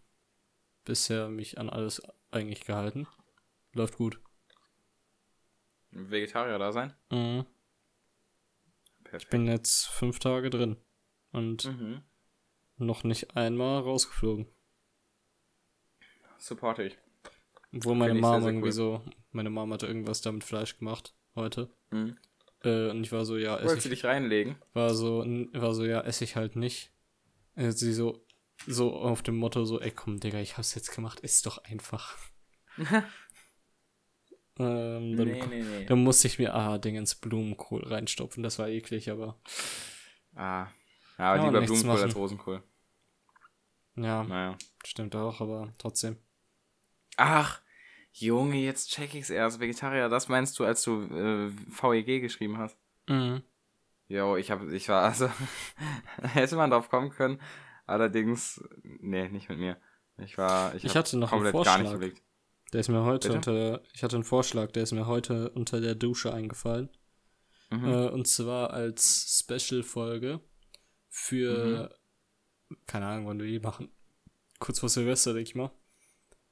bisher 0.84 1.28
mich 1.28 1.58
an 1.58 1.70
alles 1.70 2.02
eigentlich 2.30 2.64
gehalten. 2.64 3.06
Läuft 3.72 3.96
gut. 3.96 4.20
Vegetarier 5.90 6.58
da 6.58 6.72
sein? 6.72 6.92
Mhm. 7.10 7.46
Ich 9.16 9.28
bin 9.28 9.46
jetzt 9.46 9.86
fünf 9.86 10.18
Tage 10.18 10.50
drin 10.50 10.76
und 11.30 11.66
mhm. 11.66 12.02
noch 12.78 13.04
nicht 13.04 13.36
einmal 13.36 13.80
rausgeflogen 13.80 14.48
supporte 16.44 16.84
ich. 16.84 16.98
Wo 17.72 17.94
meine 17.94 18.14
Mama 18.14 18.46
irgendwie 18.46 18.66
cool. 18.66 18.72
so, 18.72 19.02
meine 19.32 19.50
Mama 19.50 19.74
hatte 19.74 19.86
irgendwas 19.86 20.20
da 20.20 20.30
mit 20.30 20.44
Fleisch 20.44 20.78
gemacht 20.78 21.14
heute. 21.34 21.68
Mhm. 21.90 22.16
Äh, 22.62 22.90
und 22.90 23.02
ich 23.02 23.12
war 23.12 23.24
so, 23.24 23.36
ja, 23.36 23.56
esse 23.56 23.66
Wolltest 23.66 23.86
du 23.86 23.90
dich 23.90 24.04
reinlegen? 24.04 24.56
War 24.72 24.94
so, 24.94 25.24
war 25.52 25.74
so, 25.74 25.84
ja, 25.84 26.00
esse 26.02 26.24
ich 26.24 26.36
halt 26.36 26.54
nicht. 26.54 26.92
Äh, 27.56 27.72
sie 27.72 27.92
so, 27.92 28.24
so 28.66 28.94
auf 28.94 29.22
dem 29.22 29.36
Motto 29.36 29.64
so, 29.64 29.80
ey 29.80 29.90
komm, 29.90 30.20
Digga, 30.20 30.38
ich 30.40 30.56
hab's 30.56 30.74
jetzt 30.74 30.94
gemacht, 30.94 31.20
ist 31.20 31.46
doch 31.46 31.58
einfach. 31.64 32.16
ähm, 34.58 35.16
dann, 35.16 35.28
nee, 35.28 35.46
nee, 35.48 35.62
nee. 35.62 35.84
dann 35.86 36.02
musste 36.02 36.28
ich 36.28 36.38
mir, 36.38 36.54
ah, 36.54 36.78
Ding 36.78 36.96
ins 36.96 37.14
Blumenkohl 37.14 37.84
reinstopfen, 37.84 38.42
das 38.42 38.58
war 38.58 38.68
eklig, 38.68 39.10
aber. 39.10 39.40
Ah. 40.34 40.68
Ja, 41.18 41.34
aber 41.34 41.46
lieber 41.46 41.60
Blumenkohl 41.60 41.86
machen. 41.86 42.02
als 42.02 42.16
Rosenkohl. 42.16 42.62
Ja, 43.96 44.24
naja. 44.24 44.56
stimmt 44.84 45.14
auch, 45.14 45.40
aber 45.40 45.72
trotzdem. 45.78 46.18
Ach, 47.16 47.60
Junge, 48.12 48.58
jetzt 48.58 48.90
check 48.90 49.14
ich's 49.14 49.30
erst. 49.30 49.60
Vegetarier, 49.60 50.08
das 50.08 50.28
meinst 50.28 50.58
du, 50.58 50.64
als 50.64 50.82
du 50.82 51.02
äh, 51.02 51.50
VEG 51.50 52.20
geschrieben 52.20 52.58
hast? 52.58 52.78
Mhm. 53.08 53.42
Jo, 54.06 54.36
ich 54.36 54.50
hab, 54.50 54.62
ich 54.68 54.88
war, 54.88 55.02
also, 55.02 55.28
hätte 56.22 56.56
man 56.56 56.70
drauf 56.70 56.88
kommen 56.90 57.10
können. 57.10 57.40
Allerdings, 57.86 58.62
nee, 58.82 59.28
nicht 59.28 59.48
mit 59.48 59.58
mir. 59.58 59.76
Ich 60.18 60.38
war, 60.38 60.74
ich, 60.74 60.84
ich 60.84 60.96
hatte 60.96 61.18
noch 61.18 61.32
einen 61.32 61.50
Vorschlag. 61.50 62.00
Der 62.72 62.80
ist 62.80 62.88
mir 62.88 63.04
heute 63.04 63.28
Bitte? 63.28 63.36
unter, 63.36 63.82
ich 63.92 64.02
hatte 64.02 64.16
einen 64.16 64.24
Vorschlag, 64.24 64.72
der 64.72 64.82
ist 64.82 64.92
mir 64.92 65.06
heute 65.06 65.50
unter 65.50 65.80
der 65.80 65.94
Dusche 65.94 66.32
eingefallen. 66.32 66.88
Mhm. 67.70 67.84
Äh, 67.84 68.08
und 68.08 68.26
zwar 68.26 68.70
als 68.72 69.44
Special-Folge 69.44 70.40
für, 71.08 71.90
mhm. 72.68 72.76
keine 72.86 73.06
Ahnung, 73.06 73.26
wann 73.26 73.40
wir 73.40 73.46
die 73.46 73.60
machen. 73.60 73.90
Kurz 74.58 74.80
vor 74.80 74.88
Silvester, 74.88 75.34
denke 75.34 75.48
ich 75.48 75.54
mal. 75.54 75.70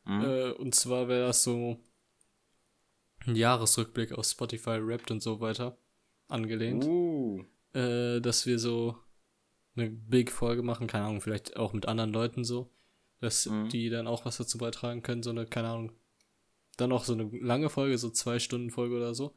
Mhm. 0.05 0.23
Äh, 0.23 0.51
und 0.53 0.75
zwar 0.75 1.09
wäre 1.09 1.27
das 1.27 1.43
so 1.43 1.81
ein 3.27 3.37
Jahresrückblick 3.37 4.13
auf 4.13 4.27
Spotify 4.27 4.79
Rapped 4.81 5.11
und 5.11 5.23
so 5.23 5.41
weiter 5.41 5.79
angelehnt. 6.29 6.85
Uh. 6.85 7.45
Äh, 7.73 8.21
dass 8.21 8.47
wir 8.47 8.59
so 8.59 8.97
eine 9.77 9.91
Big-Folge 9.91 10.63
machen, 10.63 10.87
keine 10.87 11.05
Ahnung, 11.05 11.21
vielleicht 11.21 11.57
auch 11.57 11.73
mit 11.73 11.87
anderen 11.87 12.13
Leuten 12.13 12.45
so, 12.45 12.71
dass 13.21 13.47
mhm. 13.47 13.69
die 13.69 13.89
dann 13.89 14.07
auch 14.07 14.25
was 14.25 14.37
dazu 14.37 14.59
beitragen 14.59 15.03
können, 15.03 15.23
so 15.23 15.31
eine, 15.31 15.47
keine 15.47 15.69
Ahnung, 15.69 15.93
dann 16.77 16.93
auch 16.93 17.05
so 17.05 17.13
eine 17.13 17.31
lange 17.39 17.71
Folge, 17.71 17.99
so 17.99 18.11
zwei 18.11 18.39
Stunden 18.39 18.71
Folge 18.71 18.97
oder 18.97 19.15
so, 19.15 19.35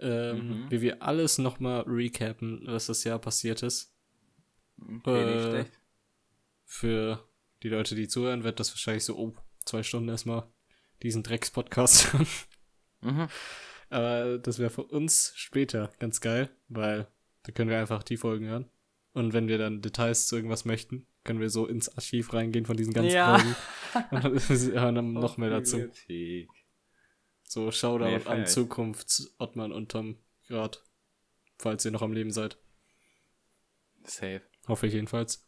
ähm, 0.00 0.64
mhm. 0.64 0.70
wie 0.70 0.80
wir 0.80 1.02
alles 1.02 1.38
nochmal 1.38 1.82
recappen, 1.82 2.62
was 2.66 2.86
das 2.86 3.04
Jahr 3.04 3.18
passiert 3.18 3.62
ist. 3.62 3.94
Okay, 4.80 5.60
äh. 5.60 5.64
Für 6.64 7.26
die 7.62 7.68
Leute, 7.68 7.94
die 7.94 8.08
zuhören, 8.08 8.44
wird 8.44 8.60
das 8.60 8.70
wahrscheinlich 8.70 9.04
so, 9.04 9.16
oh, 9.16 9.34
zwei 9.64 9.82
Stunden 9.82 10.08
erstmal 10.08 10.46
diesen 11.02 11.22
Drecks-Podcast 11.22 12.12
hören. 12.12 12.26
Mhm. 13.00 13.28
Aber 13.90 14.38
das 14.38 14.58
wäre 14.58 14.70
für 14.70 14.84
uns 14.84 15.32
später 15.34 15.90
ganz 15.98 16.20
geil, 16.20 16.50
weil 16.68 17.08
da 17.44 17.52
können 17.52 17.70
wir 17.70 17.78
einfach 17.78 18.02
die 18.02 18.16
Folgen 18.16 18.46
hören. 18.46 18.70
Und 19.18 19.32
wenn 19.32 19.48
wir 19.48 19.58
dann 19.58 19.82
Details 19.82 20.28
zu 20.28 20.36
irgendwas 20.36 20.64
möchten, 20.64 21.04
können 21.24 21.40
wir 21.40 21.50
so 21.50 21.66
ins 21.66 21.88
Archiv 21.88 22.32
reingehen 22.32 22.66
von 22.66 22.76
diesen 22.76 22.92
ganzen 22.94 23.14
ja. 23.14 23.36
Folgen. 23.36 23.56
Und 24.12 24.24
dann 24.24 24.38
hören 24.80 24.94
dann 24.94 25.12
noch 25.12 25.38
mehr 25.38 25.50
dazu. 25.50 25.90
So, 27.42 27.72
Shoutout 27.72 28.04
nee, 28.04 28.20
an 28.26 28.46
Zukunft, 28.46 29.32
Ottmann 29.38 29.72
und 29.72 29.90
Tom 29.90 30.18
gerade. 30.46 30.78
Falls 31.58 31.84
ihr 31.84 31.90
noch 31.90 32.02
am 32.02 32.12
Leben 32.12 32.30
seid. 32.30 32.58
Safe. 34.04 34.42
Hoffe 34.68 34.86
ich 34.86 34.92
jedenfalls. 34.92 35.44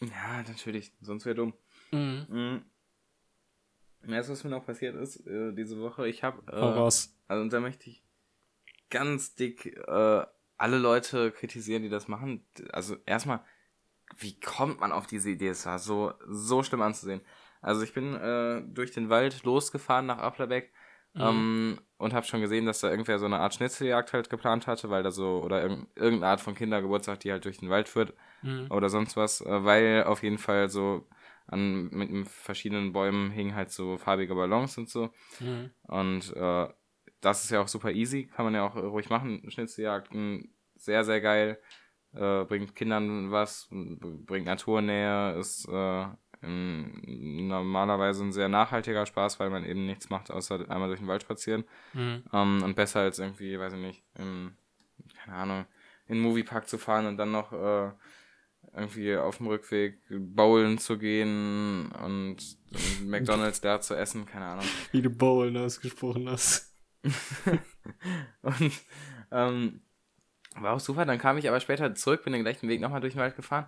Ja, 0.00 0.42
natürlich. 0.42 0.92
Sonst 1.00 1.26
wäre 1.26 1.36
dumm. 1.36 1.54
Mhm. 1.92 2.26
mhm. 2.28 2.64
Weißt 4.02 4.30
was 4.30 4.42
mir 4.42 4.50
noch 4.50 4.66
passiert 4.66 4.96
ist 4.96 5.24
äh, 5.28 5.52
diese 5.52 5.78
Woche? 5.78 6.08
Ich 6.08 6.24
habe. 6.24 6.42
Äh, 6.50 6.56
raus. 6.56 7.16
Also, 7.28 7.42
und 7.42 7.52
da 7.52 7.60
möchte 7.60 7.88
ich 7.88 8.02
ganz 8.88 9.36
dick 9.36 9.66
äh, 9.66 10.24
alle 10.60 10.78
Leute 10.78 11.32
kritisieren, 11.32 11.82
die 11.82 11.88
das 11.88 12.08
machen. 12.08 12.46
Also, 12.72 12.96
erstmal, 13.06 13.40
wie 14.18 14.38
kommt 14.38 14.80
man 14.80 14.92
auf 14.92 15.06
diese 15.06 15.30
Idee? 15.30 15.48
Es 15.48 15.66
war 15.66 15.78
so, 15.78 16.12
so 16.28 16.62
schlimm 16.62 16.82
anzusehen. 16.82 17.22
Also, 17.60 17.82
ich 17.82 17.94
bin 17.94 18.14
äh, 18.14 18.62
durch 18.62 18.92
den 18.92 19.08
Wald 19.08 19.42
losgefahren 19.44 20.06
nach 20.06 20.18
Applerbeck 20.18 20.72
Mhm. 21.14 21.22
Ähm, 21.22 21.80
und 21.98 22.14
habe 22.14 22.26
schon 22.26 22.40
gesehen, 22.40 22.66
dass 22.66 22.80
da 22.80 22.90
irgendwer 22.90 23.18
so 23.18 23.26
eine 23.26 23.40
Art 23.40 23.54
Schnitzeljagd 23.54 24.12
halt 24.12 24.30
geplant 24.30 24.66
hatte, 24.66 24.90
weil 24.90 25.02
da 25.02 25.10
so, 25.10 25.42
oder 25.42 25.62
irgendeine 25.62 26.26
Art 26.26 26.40
von 26.40 26.54
Kindergeburtstag, 26.54 27.20
die 27.20 27.32
halt 27.32 27.44
durch 27.44 27.58
den 27.58 27.68
Wald 27.68 27.88
führt 27.88 28.14
mhm. 28.42 28.68
oder 28.70 28.88
sonst 28.88 29.16
was, 29.16 29.40
äh, 29.40 29.64
weil 29.64 30.04
auf 30.04 30.22
jeden 30.22 30.38
Fall 30.38 30.68
so 30.68 31.08
an 31.46 31.88
mit 31.90 32.28
verschiedenen 32.28 32.92
Bäumen 32.92 33.30
hingen 33.30 33.56
halt 33.56 33.72
so 33.72 33.98
farbige 33.98 34.36
Ballons 34.36 34.78
und 34.78 34.88
so. 34.88 35.10
Mhm. 35.40 35.70
Und 35.82 36.36
äh, 36.36 36.68
das 37.20 37.44
ist 37.44 37.50
ja 37.50 37.60
auch 37.60 37.68
super 37.68 37.92
easy, 37.92 38.26
kann 38.26 38.44
man 38.44 38.54
ja 38.54 38.66
auch 38.66 38.76
ruhig 38.76 39.10
machen. 39.10 39.42
Schnitzeljagden, 39.50 40.54
sehr, 40.76 41.04
sehr 41.04 41.20
geil. 41.20 41.58
Äh, 42.12 42.44
bringt 42.44 42.74
Kindern 42.74 43.30
was, 43.30 43.68
bringt 43.70 44.46
Naturnähe, 44.46 45.38
ist 45.38 45.68
äh, 45.68 46.06
normalerweise 46.42 48.24
ein 48.24 48.32
sehr 48.32 48.48
nachhaltiger 48.48 49.04
Spaß, 49.06 49.38
weil 49.38 49.50
man 49.50 49.64
eben 49.64 49.86
nichts 49.86 50.08
macht, 50.08 50.30
außer 50.30 50.70
einmal 50.70 50.88
durch 50.88 51.00
den 51.00 51.08
Wald 51.08 51.22
spazieren. 51.22 51.64
Mhm. 51.92 52.24
Ähm, 52.32 52.62
und 52.62 52.74
besser 52.74 53.00
als 53.00 53.18
irgendwie, 53.18 53.58
weiß 53.58 53.74
ich 53.74 53.78
nicht, 53.78 54.02
im, 54.18 54.54
keine 55.22 55.36
Ahnung, 55.36 55.66
in 56.06 56.16
den 56.16 56.22
Moviepark 56.22 56.66
zu 56.68 56.78
fahren 56.78 57.06
und 57.06 57.18
dann 57.18 57.30
noch 57.30 57.52
äh, 57.52 57.90
irgendwie 58.74 59.16
auf 59.16 59.36
dem 59.36 59.48
Rückweg 59.48 59.98
bowlen 60.08 60.78
zu 60.78 60.98
gehen 60.98 61.92
und, 61.92 62.38
und 62.72 63.04
McDonalds 63.06 63.60
da 63.60 63.80
zu 63.80 63.94
essen, 63.94 64.26
keine 64.26 64.46
Ahnung. 64.46 64.64
Wie 64.92 65.02
du 65.02 65.10
bowlen 65.10 65.56
ausgesprochen 65.56 66.28
hast. 66.28 66.69
und 68.42 68.72
ähm, 69.30 69.80
war 70.56 70.74
auch 70.74 70.80
super, 70.80 71.04
dann 71.04 71.18
kam 71.18 71.38
ich 71.38 71.48
aber 71.48 71.60
später 71.60 71.94
zurück, 71.94 72.24
bin 72.24 72.32
den 72.32 72.42
gleichen 72.42 72.68
Weg 72.68 72.80
nochmal 72.80 73.00
durch 73.00 73.14
den 73.14 73.22
Wald 73.22 73.36
gefahren 73.36 73.66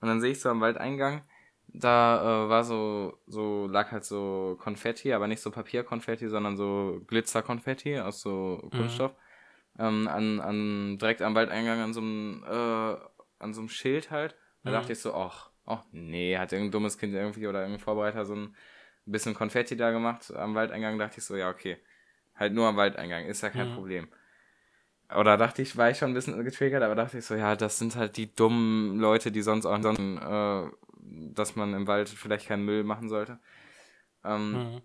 und 0.00 0.08
dann 0.08 0.20
sehe 0.20 0.32
ich 0.32 0.40
so 0.40 0.50
am 0.50 0.60
Waldeingang, 0.60 1.22
da 1.68 2.44
äh, 2.44 2.48
war 2.48 2.64
so, 2.64 3.18
so, 3.26 3.66
lag 3.66 3.90
halt 3.90 4.04
so 4.04 4.56
Konfetti, 4.60 5.12
aber 5.12 5.26
nicht 5.26 5.40
so 5.40 5.50
Papierkonfetti, 5.50 6.28
sondern 6.28 6.56
so 6.56 7.00
Glitzerkonfetti 7.06 7.98
aus 7.98 8.20
so 8.20 8.60
mhm. 8.62 8.70
Kunststoff. 8.70 9.12
Mhm. 9.12 9.84
Ähm, 9.84 10.08
an, 10.08 10.40
an, 10.40 10.98
direkt 10.98 11.20
am 11.20 11.34
Waldeingang 11.34 11.80
an 11.80 11.92
so 11.92 12.00
einem, 12.00 12.44
äh, 12.46 12.96
an 13.40 13.54
so 13.54 13.60
einem 13.60 13.68
Schild 13.68 14.10
halt. 14.10 14.36
Da 14.62 14.70
mhm. 14.70 14.74
dachte 14.74 14.92
ich 14.92 15.00
so, 15.00 15.14
ach, 15.14 15.50
ach 15.66 15.84
nee, 15.90 16.38
hat 16.38 16.52
irgendein 16.52 16.72
dummes 16.72 16.96
Kind 16.96 17.12
irgendwie 17.12 17.46
oder 17.48 17.60
irgendein 17.60 17.82
Vorbereiter 17.82 18.24
so 18.24 18.36
ein 18.36 18.54
bisschen 19.04 19.34
Konfetti 19.34 19.76
da 19.76 19.90
gemacht 19.90 20.32
am 20.34 20.54
Waldeingang, 20.54 20.98
dachte 20.98 21.18
ich 21.18 21.24
so, 21.24 21.34
ja, 21.34 21.50
okay. 21.50 21.78
Halt 22.34 22.52
nur 22.52 22.66
am 22.66 22.76
Waldeingang, 22.76 23.26
ist 23.26 23.42
ja 23.42 23.50
kein 23.50 23.70
mhm. 23.70 23.74
Problem. 23.74 24.08
Oder 25.14 25.36
dachte 25.36 25.62
ich, 25.62 25.76
war 25.76 25.90
ich 25.90 25.98
schon 25.98 26.10
ein 26.10 26.14
bisschen 26.14 26.42
getriggert, 26.44 26.82
aber 26.82 26.94
dachte 26.94 27.18
ich 27.18 27.24
so, 27.24 27.34
ja, 27.34 27.56
das 27.56 27.78
sind 27.78 27.94
halt 27.94 28.16
die 28.16 28.34
dummen 28.34 28.98
Leute, 28.98 29.30
die 29.30 29.42
sonst 29.42 29.66
auch 29.66 29.80
so 29.82 29.90
äh, 29.90 30.70
dass 31.06 31.56
man 31.56 31.74
im 31.74 31.86
Wald 31.86 32.08
vielleicht 32.08 32.48
keinen 32.48 32.64
Müll 32.64 32.84
machen 32.84 33.08
sollte. 33.08 33.38
Ähm, 34.24 34.52
mhm. 34.52 34.82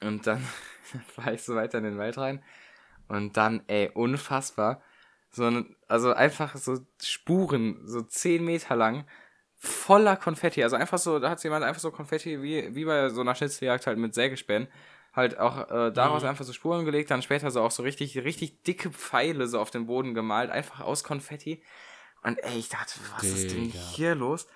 Und 0.00 0.26
dann 0.26 0.40
fahre 1.08 1.34
ich 1.34 1.42
so 1.42 1.54
weiter 1.54 1.78
in 1.78 1.84
den 1.84 1.98
Wald 1.98 2.18
rein. 2.18 2.42
Und 3.08 3.36
dann, 3.36 3.62
ey, 3.68 3.90
unfassbar. 3.94 4.82
So, 5.30 5.64
also 5.88 6.12
einfach 6.12 6.56
so 6.56 6.78
Spuren, 7.00 7.80
so 7.86 8.02
10 8.02 8.44
Meter 8.44 8.76
lang, 8.76 9.06
voller 9.56 10.16
Konfetti. 10.16 10.62
Also 10.62 10.76
einfach 10.76 10.98
so, 10.98 11.18
da 11.18 11.30
hat 11.30 11.42
jemand 11.44 11.64
einfach 11.64 11.80
so 11.80 11.90
Konfetti, 11.90 12.42
wie, 12.42 12.74
wie 12.74 12.84
bei 12.84 13.08
so 13.08 13.20
einer 13.20 13.34
Schnitzeljagd 13.34 13.86
halt 13.86 13.98
mit 13.98 14.14
Sägespänen, 14.14 14.68
halt 15.12 15.38
auch 15.38 15.70
äh, 15.70 15.92
daraus 15.92 16.22
mhm. 16.22 16.30
einfach 16.30 16.44
so 16.44 16.52
Spuren 16.52 16.84
gelegt, 16.84 17.10
dann 17.10 17.22
später 17.22 17.50
so 17.50 17.62
auch 17.62 17.70
so 17.70 17.82
richtig, 17.82 18.16
richtig 18.18 18.62
dicke 18.62 18.90
Pfeile 18.90 19.46
so 19.46 19.60
auf 19.60 19.70
den 19.70 19.86
Boden 19.86 20.14
gemalt, 20.14 20.50
einfach 20.50 20.80
aus 20.80 21.04
Konfetti. 21.04 21.62
Und 22.22 22.38
ey, 22.44 22.58
ich 22.58 22.68
dachte, 22.68 22.94
was 23.14 23.22
Digga. 23.22 23.34
ist 23.34 23.52
denn 23.52 23.64
hier 23.64 24.14
los? 24.14 24.46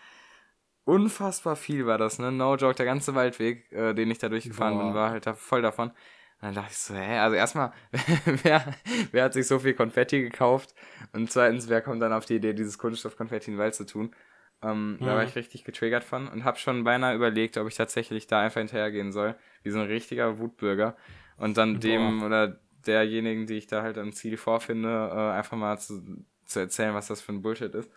unfassbar 0.86 1.56
viel 1.56 1.86
war 1.86 1.98
das, 1.98 2.18
ne? 2.18 2.32
No 2.32 2.56
joke, 2.56 2.76
der 2.76 2.86
ganze 2.86 3.14
Waldweg, 3.14 3.70
äh, 3.72 3.92
den 3.92 4.10
ich 4.10 4.18
da 4.18 4.30
durchgefahren 4.30 4.78
Boah. 4.78 4.84
bin, 4.84 4.94
war 4.94 5.10
halt 5.10 5.26
da 5.26 5.34
voll 5.34 5.60
davon. 5.60 5.90
Und 5.90 5.94
dann 6.42 6.54
dachte 6.54 6.70
ich 6.70 6.78
so, 6.78 6.94
hä, 6.94 7.18
also 7.18 7.36
erstmal, 7.36 7.72
wer, 8.42 8.74
wer 9.10 9.24
hat 9.24 9.32
sich 9.32 9.46
so 9.46 9.58
viel 9.58 9.74
Konfetti 9.74 10.22
gekauft? 10.22 10.74
Und 11.12 11.30
zweitens, 11.30 11.68
wer 11.68 11.82
kommt 11.82 12.00
dann 12.02 12.12
auf 12.12 12.24
die 12.24 12.36
Idee, 12.36 12.54
dieses 12.54 12.78
Kunststoff-Konfetti 12.78 13.50
in 13.50 13.56
den 13.56 13.60
Wald 13.60 13.74
zu 13.74 13.84
tun? 13.84 14.14
Ähm, 14.62 14.92
mhm. 14.92 15.04
Da 15.04 15.16
war 15.16 15.24
ich 15.24 15.34
richtig 15.34 15.64
getriggert 15.64 16.04
von 16.04 16.28
und 16.28 16.44
habe 16.44 16.58
schon 16.58 16.84
beinahe 16.84 17.14
überlegt, 17.14 17.58
ob 17.58 17.66
ich 17.68 17.74
tatsächlich 17.74 18.26
da 18.26 18.40
einfach 18.40 18.60
hinterhergehen 18.60 19.12
soll, 19.12 19.34
wie 19.66 19.70
so 19.70 19.80
ein 19.80 19.86
richtiger 19.86 20.38
Wutbürger. 20.38 20.96
Und 21.36 21.58
dann 21.58 21.74
Boah. 21.74 21.80
dem 21.80 22.22
oder 22.22 22.58
derjenigen, 22.86 23.46
die 23.46 23.54
ich 23.54 23.66
da 23.66 23.82
halt 23.82 23.98
am 23.98 24.12
Ziel 24.12 24.38
vorfinde, 24.38 24.88
äh, 24.88 25.36
einfach 25.36 25.58
mal 25.58 25.78
zu, 25.78 26.24
zu 26.46 26.60
erzählen, 26.60 26.94
was 26.94 27.08
das 27.08 27.20
für 27.20 27.32
ein 27.32 27.42
Bullshit 27.42 27.74
ist. 27.74 27.90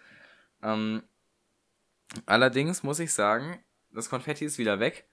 Ähm, 0.61 1.03
Allerdings 2.25 2.83
muss 2.83 2.99
ich 2.99 3.13
sagen, 3.13 3.59
das 3.91 4.09
Konfetti 4.09 4.45
ist 4.45 4.57
wieder 4.57 4.79
weg. 4.79 5.07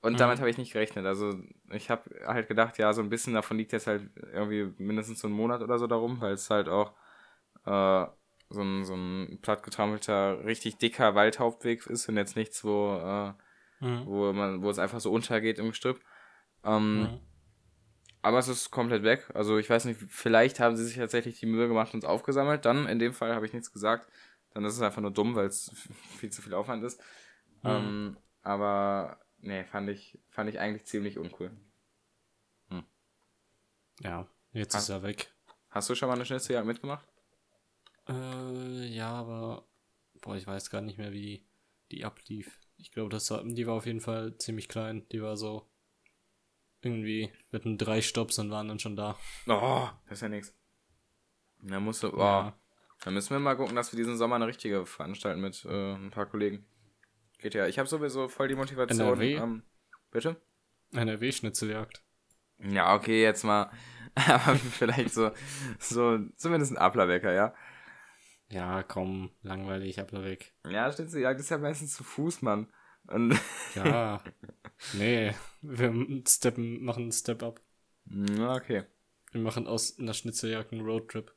Und 0.00 0.14
mhm. 0.14 0.18
damit 0.18 0.38
habe 0.38 0.48
ich 0.48 0.58
nicht 0.58 0.72
gerechnet. 0.72 1.04
Also 1.06 1.34
ich 1.70 1.90
habe 1.90 2.10
halt 2.26 2.48
gedacht, 2.48 2.78
ja, 2.78 2.92
so 2.92 3.02
ein 3.02 3.10
bisschen 3.10 3.34
davon 3.34 3.58
liegt 3.58 3.72
jetzt 3.72 3.86
halt 3.86 4.08
irgendwie 4.32 4.72
mindestens 4.82 5.20
so 5.20 5.28
ein 5.28 5.32
Monat 5.32 5.60
oder 5.60 5.78
so 5.78 5.86
darum, 5.86 6.20
weil 6.20 6.32
es 6.32 6.48
halt 6.48 6.68
auch 6.68 6.94
äh, 7.66 8.06
so 8.48 8.62
ein, 8.62 8.84
so 8.84 8.94
ein 8.94 9.38
plattgetrommelter, 9.42 10.44
richtig 10.44 10.78
dicker 10.78 11.14
Waldhauptweg 11.14 11.86
ist 11.86 12.08
und 12.08 12.16
jetzt 12.16 12.36
nichts, 12.36 12.64
wo, 12.64 12.94
äh, 12.96 13.32
mhm. 13.80 14.06
wo 14.06 14.32
man, 14.32 14.62
wo 14.62 14.70
es 14.70 14.78
einfach 14.78 15.00
so 15.00 15.12
untergeht 15.12 15.58
im 15.58 15.70
Gestrüpp. 15.70 16.00
Ähm, 16.64 17.02
mhm. 17.02 17.20
Aber 18.22 18.38
es 18.38 18.48
ist 18.48 18.70
komplett 18.70 19.02
weg. 19.02 19.30
Also 19.34 19.58
ich 19.58 19.68
weiß 19.68 19.86
nicht, 19.86 19.98
vielleicht 20.08 20.60
haben 20.60 20.76
sie 20.76 20.84
sich 20.84 20.96
tatsächlich 20.96 21.40
die 21.40 21.46
Mühe 21.46 21.68
gemacht 21.68 21.94
und 21.94 22.04
es 22.04 22.08
aufgesammelt. 22.08 22.64
Dann, 22.64 22.86
in 22.86 22.98
dem 22.98 23.14
Fall, 23.14 23.34
habe 23.34 23.46
ich 23.46 23.52
nichts 23.52 23.72
gesagt. 23.72 24.08
Dann 24.52 24.64
ist 24.64 24.74
es 24.74 24.82
einfach 24.82 25.00
nur 25.00 25.12
dumm, 25.12 25.34
weil 25.34 25.46
es 25.46 25.70
viel 26.18 26.30
zu 26.30 26.42
viel 26.42 26.54
Aufwand 26.54 26.84
ist. 26.84 27.00
Mhm. 27.62 27.70
Ähm, 27.70 28.16
aber 28.42 29.20
nee, 29.38 29.64
fand 29.64 29.88
ich, 29.88 30.18
fand 30.28 30.50
ich 30.50 30.58
eigentlich 30.58 30.86
ziemlich 30.86 31.18
uncool. 31.18 31.50
Hm. 32.68 32.84
Ja, 34.00 34.26
jetzt 34.52 34.74
hast, 34.74 34.84
ist 34.84 34.88
er 34.90 35.02
weg. 35.02 35.32
Hast 35.70 35.88
du 35.88 35.94
schon 35.94 36.08
mal 36.08 36.14
eine 36.14 36.24
Schnitzeljagd 36.24 36.66
mitgemacht? 36.66 37.06
Äh, 38.08 38.86
ja, 38.86 39.12
aber 39.12 39.66
boah, 40.20 40.36
ich 40.36 40.46
weiß 40.46 40.70
gar 40.70 40.80
nicht 40.80 40.98
mehr, 40.98 41.12
wie 41.12 41.46
die 41.90 42.04
ablief. 42.04 42.58
Ich 42.80 42.92
glaube, 42.92 43.10
das 43.10 43.30
war, 43.30 43.44
die 43.44 43.66
war 43.66 43.74
auf 43.74 43.86
jeden 43.86 44.00
Fall 44.00 44.36
ziemlich 44.38 44.68
klein. 44.68 45.06
Die 45.12 45.22
war 45.22 45.36
so 45.36 45.68
irgendwie 46.82 47.30
mit 47.50 47.64
einem 47.64 47.78
drei 47.78 48.00
Stops 48.00 48.38
und 48.38 48.50
waren 48.50 48.68
dann 48.68 48.78
schon 48.78 48.96
da. 48.96 49.18
Oh, 49.46 49.88
das 50.08 50.18
ist 50.18 50.22
ja 50.22 50.28
nichts. 50.28 50.54
Da 51.62 51.78
musst 51.78 52.02
du, 52.02 52.14
oh, 52.14 52.18
ja. 52.18 52.58
Dann 53.02 53.14
müssen 53.14 53.30
wir 53.30 53.38
mal 53.38 53.56
gucken, 53.56 53.76
dass 53.76 53.92
wir 53.92 53.96
diesen 53.96 54.16
Sommer 54.16 54.36
eine 54.36 54.46
richtige 54.46 54.84
veranstalten 54.86 55.40
mit 55.40 55.64
äh, 55.64 55.94
ein 55.94 56.10
paar 56.10 56.26
Kollegen. 56.26 56.66
Geht 57.38 57.54
ja. 57.54 57.66
Ich 57.66 57.78
habe 57.78 57.88
sowieso 57.88 58.28
voll 58.28 58.48
die 58.48 58.54
Motivation. 58.54 59.06
NRW? 59.06 59.34
Ähm, 59.36 59.62
bitte? 60.10 60.36
NRW-Schnitzeljagd. 60.92 62.02
Ja, 62.58 62.94
okay, 62.94 63.22
jetzt 63.22 63.44
mal. 63.44 63.70
Aber 64.14 64.56
vielleicht 64.56 65.14
so, 65.14 65.30
so 65.78 66.18
zumindest 66.36 66.72
ein 66.72 66.78
Ablerwecker, 66.78 67.32
ja? 67.32 67.54
Ja, 68.50 68.82
komm, 68.82 69.30
langweilig, 69.42 70.00
Ablerweg. 70.00 70.52
Ja, 70.68 70.92
Schnitzeljagd 70.92 71.40
ist 71.40 71.50
ja 71.50 71.58
meistens 71.58 71.94
zu 71.94 72.02
Fuß, 72.04 72.42
Mann. 72.42 72.68
Und 73.06 73.38
ja, 73.74 74.20
nee, 74.94 75.34
wir 75.62 75.92
steppen, 76.26 76.84
machen 76.84 77.04
einen 77.04 77.12
Step 77.12 77.42
up. 77.42 77.60
Okay. 78.08 78.84
Wir 79.32 79.40
machen 79.40 79.66
aus 79.66 79.98
einer 79.98 80.14
Schnitzeljagd 80.14 80.72
einen 80.72 80.82
Roadtrip. 80.82 81.32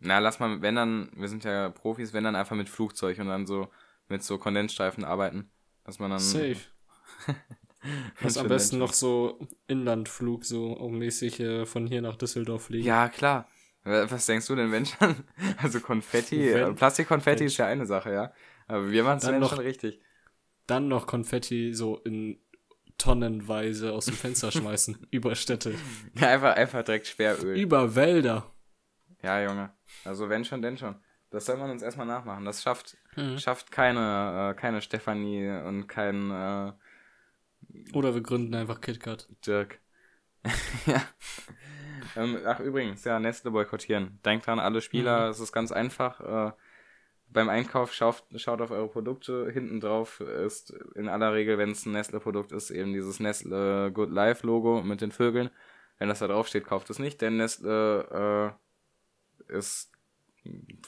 Na, 0.00 0.18
lass 0.18 0.38
mal, 0.38 0.60
wenn 0.60 0.74
dann, 0.74 1.10
wir 1.14 1.28
sind 1.28 1.44
ja 1.44 1.70
Profis, 1.70 2.12
wenn 2.12 2.24
dann 2.24 2.36
einfach 2.36 2.56
mit 2.56 2.68
Flugzeug 2.68 3.18
und 3.18 3.28
dann 3.28 3.46
so 3.46 3.68
mit 4.08 4.22
so 4.22 4.38
Kondensstreifen 4.38 5.04
arbeiten. 5.04 5.50
Dass 5.84 5.98
man 5.98 6.10
dann. 6.10 6.20
Safe. 6.20 6.56
Was 8.20 8.36
am 8.36 8.48
besten 8.48 8.78
noch 8.78 8.92
so 8.92 9.46
Inlandflug, 9.66 10.44
so 10.44 10.76
mäßig 10.90 11.40
äh, 11.40 11.64
von 11.64 11.86
hier 11.86 12.02
nach 12.02 12.16
Düsseldorf 12.16 12.64
fliegen. 12.64 12.86
Ja, 12.86 13.08
klar. 13.08 13.48
Was 13.84 14.26
denkst 14.26 14.46
du 14.46 14.56
denn, 14.56 14.72
wenn 14.72 14.86
schon? 14.86 15.16
Also 15.62 15.80
Konfetti, 15.80 16.52
wenn, 16.52 16.74
Plastikkonfetti 16.74 17.44
ist 17.44 17.56
ja 17.56 17.66
eine 17.66 17.86
Sache, 17.86 18.12
ja. 18.12 18.32
Aber 18.66 18.90
wir 18.90 19.02
machen 19.04 19.18
es 19.18 19.24
dann 19.24 19.44
schon 19.44 19.58
richtig. 19.58 20.00
Dann 20.66 20.88
noch 20.88 21.06
Konfetti 21.06 21.74
so 21.74 21.96
in 21.98 22.38
tonnenweise 22.98 23.92
aus 23.92 24.04
dem 24.04 24.14
Fenster 24.14 24.52
schmeißen. 24.52 25.06
über 25.10 25.34
Städte. 25.34 25.74
Ja, 26.14 26.28
einfach, 26.28 26.54
einfach 26.54 26.82
direkt 26.84 27.06
Sperröl. 27.06 27.58
Über 27.58 27.94
Wälder. 27.94 28.52
Ja, 29.22 29.42
Junge. 29.42 29.70
Also 30.04 30.28
wenn 30.28 30.44
schon, 30.44 30.62
denn 30.62 30.76
schon. 30.76 30.96
Das 31.30 31.46
soll 31.46 31.56
man 31.56 31.70
uns 31.70 31.82
erstmal 31.82 32.06
nachmachen. 32.06 32.44
Das 32.44 32.62
schafft, 32.62 32.96
mhm. 33.16 33.38
schafft 33.38 33.70
keine, 33.70 34.50
äh, 34.50 34.60
keine 34.60 34.82
Stefanie 34.82 35.48
und 35.64 35.86
kein. 35.86 36.30
Äh, 36.30 36.72
Oder 37.94 38.14
wir 38.14 38.20
gründen 38.20 38.54
einfach 38.54 38.80
KitKat. 38.80 39.28
Dirk. 39.46 39.80
ja. 40.86 41.02
Ähm, 42.16 42.38
ach, 42.44 42.60
übrigens, 42.60 43.04
ja, 43.04 43.18
Nestle 43.18 43.50
boykottieren. 43.50 44.18
Denkt 44.24 44.46
dran, 44.46 44.58
alle 44.58 44.80
Spieler, 44.80 45.26
mhm. 45.26 45.30
es 45.30 45.40
ist 45.40 45.52
ganz 45.52 45.72
einfach. 45.72 46.20
Äh, 46.20 46.52
beim 47.32 47.48
Einkauf 47.48 47.92
schaut, 47.92 48.24
schaut 48.36 48.60
auf 48.60 48.70
eure 48.70 48.88
Produkte. 48.88 49.50
Hinten 49.50 49.80
drauf 49.80 50.20
ist 50.20 50.70
in 50.94 51.08
aller 51.08 51.32
Regel, 51.32 51.58
wenn 51.58 51.70
es 51.70 51.86
ein 51.86 51.92
Nestle-Produkt 51.92 52.52
ist, 52.52 52.70
eben 52.70 52.92
dieses 52.92 53.20
Nestle 53.20 53.92
Good 53.92 54.10
Life 54.10 54.46
Logo 54.46 54.82
mit 54.82 55.00
den 55.00 55.12
Vögeln. 55.12 55.50
Wenn 55.98 56.08
das 56.08 56.18
da 56.18 56.28
drauf 56.28 56.48
steht, 56.48 56.64
kauft 56.64 56.90
es 56.90 56.98
nicht, 56.98 57.20
denn 57.20 57.36
Nestle 57.36 58.56
äh, 59.48 59.56
ist 59.56 59.92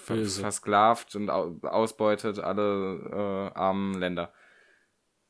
Böse. 0.06 0.40
versklavt 0.40 1.14
und 1.14 1.30
ausbeutet 1.30 2.38
alle 2.38 3.50
äh, 3.54 3.58
armen 3.58 3.94
Länder. 3.94 4.32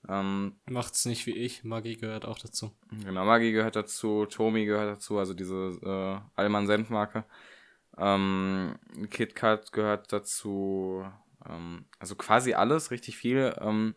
Ähm, 0.08 0.56
Macht's 0.68 1.04
nicht 1.04 1.26
wie 1.26 1.36
ich, 1.36 1.64
Maggi 1.64 1.96
gehört 1.96 2.24
auch 2.24 2.38
dazu. 2.38 2.72
Genau, 3.04 3.24
Maggi 3.24 3.52
gehört 3.52 3.76
dazu, 3.76 4.26
Tomi 4.26 4.64
gehört 4.64 4.96
dazu, 4.96 5.18
also 5.18 5.32
diese 5.34 5.78
äh, 5.82 6.20
Allmann 6.34 6.66
Senfmarke. 6.66 7.24
Ähm, 7.98 8.74
KitKat 9.10 9.72
gehört 9.72 10.12
dazu, 10.12 11.04
ähm, 11.48 11.84
also 11.98 12.16
quasi 12.16 12.54
alles, 12.54 12.90
richtig 12.90 13.16
viel. 13.16 13.54
Ähm, 13.60 13.94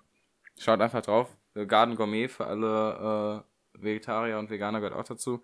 schaut 0.59 0.81
einfach 0.81 1.01
drauf. 1.01 1.35
Äh, 1.55 1.65
Garden 1.65 1.95
Gourmet 1.95 2.27
für 2.27 2.45
alle 2.45 3.43
äh, 3.73 3.81
Vegetarier 3.83 4.37
und 4.37 4.49
Veganer 4.49 4.79
gehört 4.79 4.95
auch 4.95 5.07
dazu. 5.07 5.43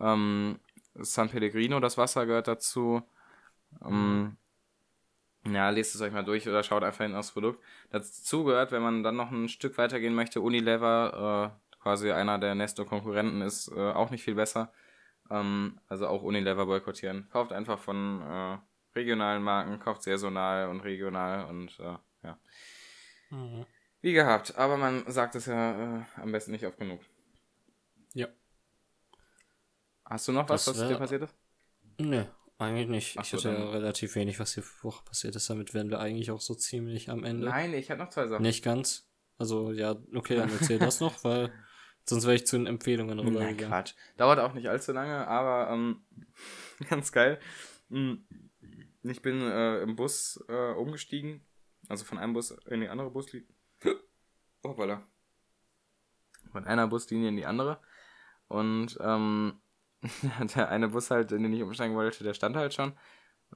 Ähm, 0.00 0.58
San 0.94 1.28
Pellegrino, 1.28 1.80
das 1.80 1.98
Wasser 1.98 2.26
gehört 2.26 2.48
dazu. 2.48 3.02
Ähm, 3.84 4.36
ja, 5.46 5.70
lest 5.70 5.94
es 5.94 6.00
euch 6.00 6.12
mal 6.12 6.24
durch 6.24 6.48
oder 6.48 6.62
schaut 6.62 6.82
einfach 6.82 7.04
hin 7.04 7.14
aufs 7.14 7.32
Produkt. 7.32 7.62
Dazu 7.90 8.44
gehört, 8.44 8.72
wenn 8.72 8.82
man 8.82 9.02
dann 9.02 9.16
noch 9.16 9.30
ein 9.30 9.48
Stück 9.48 9.78
weitergehen 9.78 10.14
möchte, 10.14 10.40
Unilever, 10.40 11.54
äh, 11.54 11.78
quasi 11.82 12.10
einer 12.10 12.38
der 12.38 12.54
Nesto-Konkurrenten, 12.54 13.42
ist 13.42 13.68
äh, 13.68 13.92
auch 13.92 14.10
nicht 14.10 14.24
viel 14.24 14.34
besser. 14.34 14.72
Ähm, 15.30 15.80
also 15.88 16.08
auch 16.08 16.22
Unilever 16.22 16.66
boykottieren. 16.66 17.28
Kauft 17.30 17.52
einfach 17.52 17.78
von 17.78 18.22
äh, 18.22 18.58
regionalen 18.94 19.42
Marken, 19.42 19.78
kauft 19.78 20.02
saisonal 20.02 20.68
und 20.68 20.80
regional 20.80 21.46
und 21.46 21.78
äh, 21.78 21.96
ja. 22.24 22.38
Mhm. 23.30 23.66
Wie 24.00 24.12
gehabt, 24.12 24.56
aber 24.56 24.76
man 24.76 25.10
sagt 25.10 25.34
es 25.34 25.46
ja 25.46 25.98
äh, 26.00 26.04
am 26.16 26.32
besten 26.32 26.52
nicht 26.52 26.66
oft 26.66 26.78
genug. 26.78 27.00
Ja. 28.14 28.28
Hast 30.04 30.28
du 30.28 30.32
noch 30.32 30.48
was, 30.48 30.66
was 30.66 30.88
dir 30.88 30.96
passiert 30.96 31.22
ist? 31.22 31.36
Nö, 31.98 32.24
eigentlich 32.58 32.88
nicht. 32.88 33.18
Ach 33.18 33.24
ich 33.24 33.32
hatte 33.32 33.50
ja 33.50 33.70
relativ 33.70 34.14
wenig, 34.16 34.40
was 34.40 34.54
hier 34.54 34.64
Woche 34.82 35.04
passiert 35.04 35.36
ist. 35.36 35.48
Damit 35.48 35.74
wären 35.74 35.90
wir 35.90 36.00
eigentlich 36.00 36.30
auch 36.30 36.40
so 36.40 36.54
ziemlich 36.54 37.08
am 37.08 37.24
Ende. 37.24 37.46
Nein, 37.46 37.72
ich 37.72 37.90
hatte 37.90 38.02
noch 38.02 38.10
zwei 38.10 38.26
Sachen. 38.26 38.42
Nicht 38.42 38.64
ganz. 38.64 39.08
Also, 39.38 39.72
ja, 39.72 39.96
okay, 40.14 40.36
dann 40.36 40.50
erzähl 40.60 40.78
das 40.78 41.00
noch, 41.00 41.22
weil 41.24 41.52
sonst 42.04 42.24
wäre 42.24 42.34
ich 42.34 42.46
zu 42.46 42.56
den 42.56 42.66
Empfehlungen 42.66 43.18
rübergegangen. 43.18 43.68
Quatsch. 43.68 43.94
Dauert 44.16 44.40
auch 44.40 44.54
nicht 44.54 44.68
allzu 44.68 44.92
lange, 44.92 45.26
aber 45.28 45.72
ähm, 45.72 46.02
ganz 46.90 47.12
geil. 47.12 47.38
Hm, 47.90 48.26
ich 49.02 49.22
bin 49.22 49.40
äh, 49.40 49.80
im 49.82 49.94
Bus 49.94 50.44
äh, 50.48 50.72
umgestiegen. 50.72 51.44
Also 51.88 52.04
von 52.04 52.18
einem 52.18 52.32
Bus 52.32 52.50
in 52.66 52.80
die 52.80 52.88
andere 52.88 53.10
Buslinie. 53.10 53.46
Oh, 54.62 54.70
voilà. 54.70 55.02
Von 56.50 56.64
einer 56.64 56.88
Buslinie 56.88 57.28
in 57.28 57.36
die 57.36 57.46
andere. 57.46 57.80
Und 58.48 58.98
ähm, 59.00 59.60
der 60.54 60.68
eine 60.68 60.88
Bus 60.88 61.10
halt, 61.10 61.32
in 61.32 61.42
den 61.42 61.52
ich 61.52 61.62
umsteigen 61.62 61.94
wollte, 61.94 62.24
der 62.24 62.34
stand 62.34 62.56
halt 62.56 62.74
schon. 62.74 62.92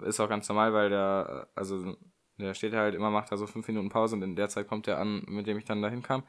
Ist 0.00 0.20
auch 0.20 0.28
ganz 0.28 0.48
normal, 0.48 0.72
weil 0.72 0.90
der, 0.90 1.48
also 1.54 1.96
der 2.38 2.54
steht 2.54 2.72
halt 2.74 2.94
immer, 2.94 3.10
macht 3.10 3.30
da 3.30 3.36
so 3.36 3.46
fünf 3.46 3.68
Minuten 3.68 3.88
Pause 3.88 4.16
und 4.16 4.22
in 4.22 4.36
der 4.36 4.48
Zeit 4.48 4.68
kommt 4.68 4.86
der 4.86 4.98
an, 4.98 5.22
mit 5.26 5.46
dem 5.46 5.58
ich 5.58 5.64
dann 5.64 5.82
dahin 5.82 6.02
kam. 6.02 6.24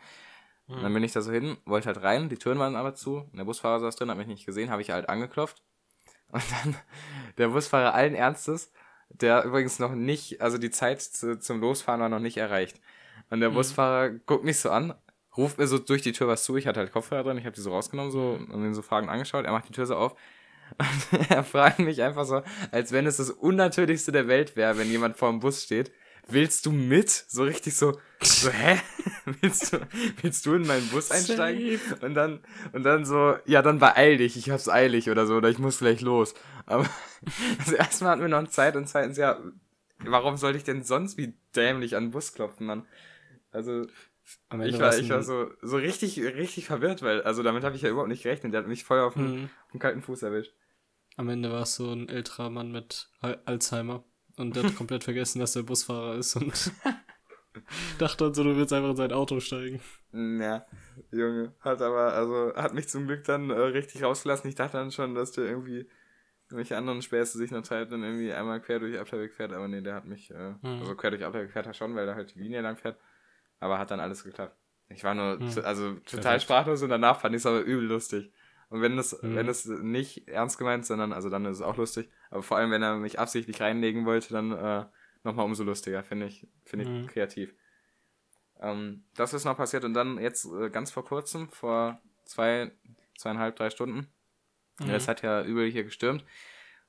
Mhm. 0.67 0.75
Und 0.75 0.83
dann 0.83 0.93
bin 0.93 1.03
ich 1.03 1.13
da 1.13 1.21
so 1.21 1.31
hin, 1.31 1.57
wollte 1.65 1.87
halt 1.87 2.03
rein, 2.03 2.29
die 2.29 2.37
Türen 2.37 2.59
waren 2.59 2.75
aber 2.75 2.93
zu, 2.93 3.29
der 3.33 3.45
Busfahrer 3.45 3.79
saß 3.79 3.95
drin, 3.95 4.09
hat 4.09 4.17
mich 4.17 4.27
nicht 4.27 4.45
gesehen, 4.45 4.69
habe 4.69 4.81
ich 4.81 4.91
halt 4.91 5.09
angeklopft. 5.09 5.63
Und 6.33 6.43
dann 6.51 6.75
der 7.37 7.49
Busfahrer 7.49 7.93
allen 7.93 8.15
Ernstes, 8.15 8.71
der 9.09 9.43
übrigens 9.43 9.79
noch 9.79 9.93
nicht, 9.93 10.41
also 10.41 10.57
die 10.57 10.71
Zeit 10.71 11.01
zu, 11.01 11.39
zum 11.39 11.59
Losfahren 11.61 12.01
war 12.01 12.09
noch 12.09 12.19
nicht 12.19 12.37
erreicht. 12.37 12.79
Und 13.29 13.39
der 13.39 13.51
mhm. 13.51 13.55
Busfahrer 13.55 14.09
guckt 14.09 14.43
mich 14.43 14.59
so 14.59 14.71
an, 14.71 14.95
ruft 15.37 15.57
mir 15.57 15.67
so 15.67 15.77
durch 15.77 16.01
die 16.01 16.11
Tür 16.11 16.27
was 16.27 16.43
zu. 16.43 16.57
Ich 16.57 16.67
hatte 16.67 16.79
halt 16.79 16.91
Kopfhörer 16.91 17.23
drin, 17.23 17.37
ich 17.37 17.45
habe 17.45 17.55
die 17.55 17.61
so 17.61 17.71
rausgenommen 17.71 18.11
so 18.11 18.39
und 18.51 18.63
ihn 18.63 18.73
so 18.73 18.81
Fragen 18.81 19.09
angeschaut. 19.09 19.45
Er 19.45 19.51
macht 19.51 19.67
die 19.67 19.73
Tür 19.73 19.85
so 19.85 19.95
auf. 19.95 20.15
Und 20.79 21.29
er 21.29 21.43
fragt 21.43 21.79
mich 21.79 22.01
einfach 22.01 22.25
so, 22.25 22.41
als 22.71 22.91
wenn 22.93 23.05
es 23.05 23.17
das 23.17 23.29
Unnatürlichste 23.29 24.11
der 24.11 24.27
Welt 24.27 24.55
wäre, 24.55 24.77
wenn 24.77 24.89
jemand 24.89 25.17
vor 25.17 25.29
dem 25.29 25.39
Bus 25.39 25.61
steht. 25.61 25.91
Willst 26.27 26.65
du 26.65 26.71
mit? 26.71 27.09
So 27.09 27.43
richtig 27.43 27.75
so, 27.75 27.99
so, 28.21 28.49
hä? 28.49 28.79
willst 29.41 29.73
du, 29.73 29.79
willst 30.21 30.45
du 30.45 30.53
in 30.53 30.65
meinen 30.65 30.87
Bus 30.87 31.11
einsteigen? 31.11 31.79
Und 32.01 32.13
dann, 32.13 32.39
und 32.71 32.83
dann 32.83 33.05
so, 33.05 33.35
ja, 33.45 33.61
dann 33.61 33.79
beeil 33.79 34.17
dich, 34.17 34.37
ich 34.37 34.49
hab's 34.49 34.69
eilig 34.69 35.09
oder 35.09 35.27
so, 35.27 35.35
oder 35.35 35.49
ich 35.49 35.59
muss 35.59 35.79
gleich 35.79 35.99
los. 36.01 36.33
Aber 36.65 36.87
das 37.57 37.73
erste 37.73 38.05
Mal 38.05 38.11
hatten 38.11 38.21
wir 38.21 38.29
noch 38.29 38.47
Zeit 38.47 38.77
und 38.77 38.87
zweitens, 38.87 39.17
ja, 39.17 39.37
warum 39.99 40.37
sollte 40.37 40.57
ich 40.57 40.63
denn 40.63 40.83
sonst 40.83 41.17
wie 41.17 41.33
dämlich 41.55 41.95
an 41.97 42.05
den 42.05 42.11
Bus 42.11 42.33
klopfen, 42.33 42.67
Mann? 42.67 42.87
Also, 43.51 43.85
ich 44.65 44.79
war, 44.79 44.97
ich 44.97 45.09
war 45.09 45.23
so, 45.23 45.51
so 45.61 45.77
richtig, 45.77 46.19
richtig 46.19 46.65
verwirrt, 46.65 47.01
weil, 47.01 47.21
also 47.23 47.43
damit 47.43 47.63
habe 47.63 47.75
ich 47.75 47.81
ja 47.81 47.89
überhaupt 47.89 48.09
nicht 48.09 48.23
gerechnet. 48.23 48.53
Der 48.53 48.61
hat 48.61 48.67
mich 48.67 48.83
voll 48.83 48.99
auf 48.99 49.13
den, 49.13 49.49
mhm. 49.73 49.79
kalten 49.79 50.01
Fuß 50.01 50.23
erwischt. 50.23 50.53
Am 51.17 51.29
Ende 51.29 51.51
war 51.51 51.63
es 51.63 51.75
so 51.75 51.91
ein 51.91 52.09
älterer 52.09 52.49
Mann 52.49 52.71
mit 52.71 53.09
Alzheimer 53.21 54.03
und 54.37 54.55
der 54.55 54.63
hat 54.63 54.75
komplett 54.75 55.03
vergessen, 55.03 55.39
dass 55.39 55.53
der 55.53 55.63
Busfahrer 55.63 56.15
ist 56.15 56.35
und 56.35 56.71
dachte 57.99 58.25
dann 58.25 58.33
so, 58.33 58.43
du 58.43 58.55
willst 58.55 58.73
einfach 58.73 58.91
in 58.91 58.95
sein 58.95 59.11
Auto 59.11 59.39
steigen. 59.39 59.81
Ja, 60.11 60.65
Junge. 61.11 61.53
Hat 61.59 61.81
aber, 61.81 62.13
also, 62.13 62.53
hat 62.55 62.73
mich 62.73 62.87
zum 62.89 63.07
Glück 63.07 63.23
dann 63.23 63.49
äh, 63.49 63.53
richtig 63.53 64.03
rausgelassen. 64.03 64.49
Ich 64.49 64.55
dachte 64.55 64.77
dann 64.77 64.91
schon, 64.91 65.15
dass 65.15 65.31
der 65.31 65.45
irgendwie 65.45 65.87
welche 66.49 66.77
anderen 66.77 67.01
Späße 67.01 67.37
sich 67.37 67.51
noch 67.51 67.63
teilt, 67.63 67.91
dann 67.91 68.03
irgendwie 68.03 68.31
einmal 68.31 68.61
quer 68.61 68.79
durch 68.79 68.99
Abteilweg 68.99 69.33
fährt, 69.33 69.53
aber 69.53 69.67
nee, 69.67 69.81
der 69.81 69.95
hat 69.95 70.05
mich, 70.05 70.31
äh, 70.31 70.51
mhm. 70.61 70.79
also 70.79 70.95
quer 70.95 71.11
durch 71.11 71.23
Abteilweg 71.23 71.51
fährt 71.51 71.65
er 71.65 71.73
schon, 71.73 71.95
weil 71.95 72.07
er 72.07 72.15
halt 72.15 72.35
die 72.35 72.39
Linie 72.39 72.61
lang 72.61 72.77
fährt. 72.77 72.97
Aber 73.63 73.79
hat 73.79 73.91
dann 73.91 73.99
alles 73.99 74.23
geklappt. 74.23 74.55
Ich 74.89 75.03
war 75.03 75.15
nur, 75.15 75.39
hm. 75.39 75.63
also 75.63 75.93
total 76.05 76.39
sprachlos 76.39 76.81
und 76.81 76.89
danach 76.89 77.19
fand 77.19 77.33
ich 77.33 77.41
es 77.41 77.45
aber 77.45 77.61
übel 77.61 77.85
lustig. 77.85 78.31
Und 78.69 78.81
wenn 78.81 78.97
das, 78.97 79.17
hm. 79.21 79.35
wenn 79.35 79.47
das 79.47 79.65
nicht 79.65 80.27
ernst 80.27 80.57
gemeint, 80.57 80.85
sondern, 80.85 81.13
also 81.13 81.29
dann 81.29 81.45
ist 81.45 81.57
es 81.57 81.61
auch 81.61 81.77
lustig. 81.77 82.09
Aber 82.29 82.43
vor 82.43 82.57
allem, 82.57 82.71
wenn 82.71 82.83
er 82.83 82.97
mich 82.97 83.19
absichtlich 83.19 83.61
reinlegen 83.61 84.05
wollte, 84.05 84.33
dann 84.33 84.51
äh, 84.51 84.85
nochmal 85.23 85.45
umso 85.45 85.63
lustiger, 85.63 86.03
finde 86.03 86.27
ich, 86.27 86.47
finde 86.65 86.85
ich 86.85 86.91
hm. 86.91 87.07
kreativ. 87.07 87.55
Ähm, 88.59 89.03
das 89.15 89.33
ist 89.33 89.45
noch 89.45 89.57
passiert 89.57 89.83
und 89.85 89.93
dann 89.93 90.17
jetzt 90.19 90.45
äh, 90.45 90.69
ganz 90.69 90.91
vor 90.91 91.05
kurzem, 91.05 91.49
vor 91.49 92.01
zwei, 92.25 92.71
zweieinhalb, 93.17 93.55
drei 93.55 93.69
Stunden. 93.69 94.07
Mhm. 94.79 94.89
Es 94.89 95.07
hat 95.07 95.21
ja 95.21 95.43
übel 95.43 95.69
hier 95.69 95.83
gestürmt. 95.83 96.25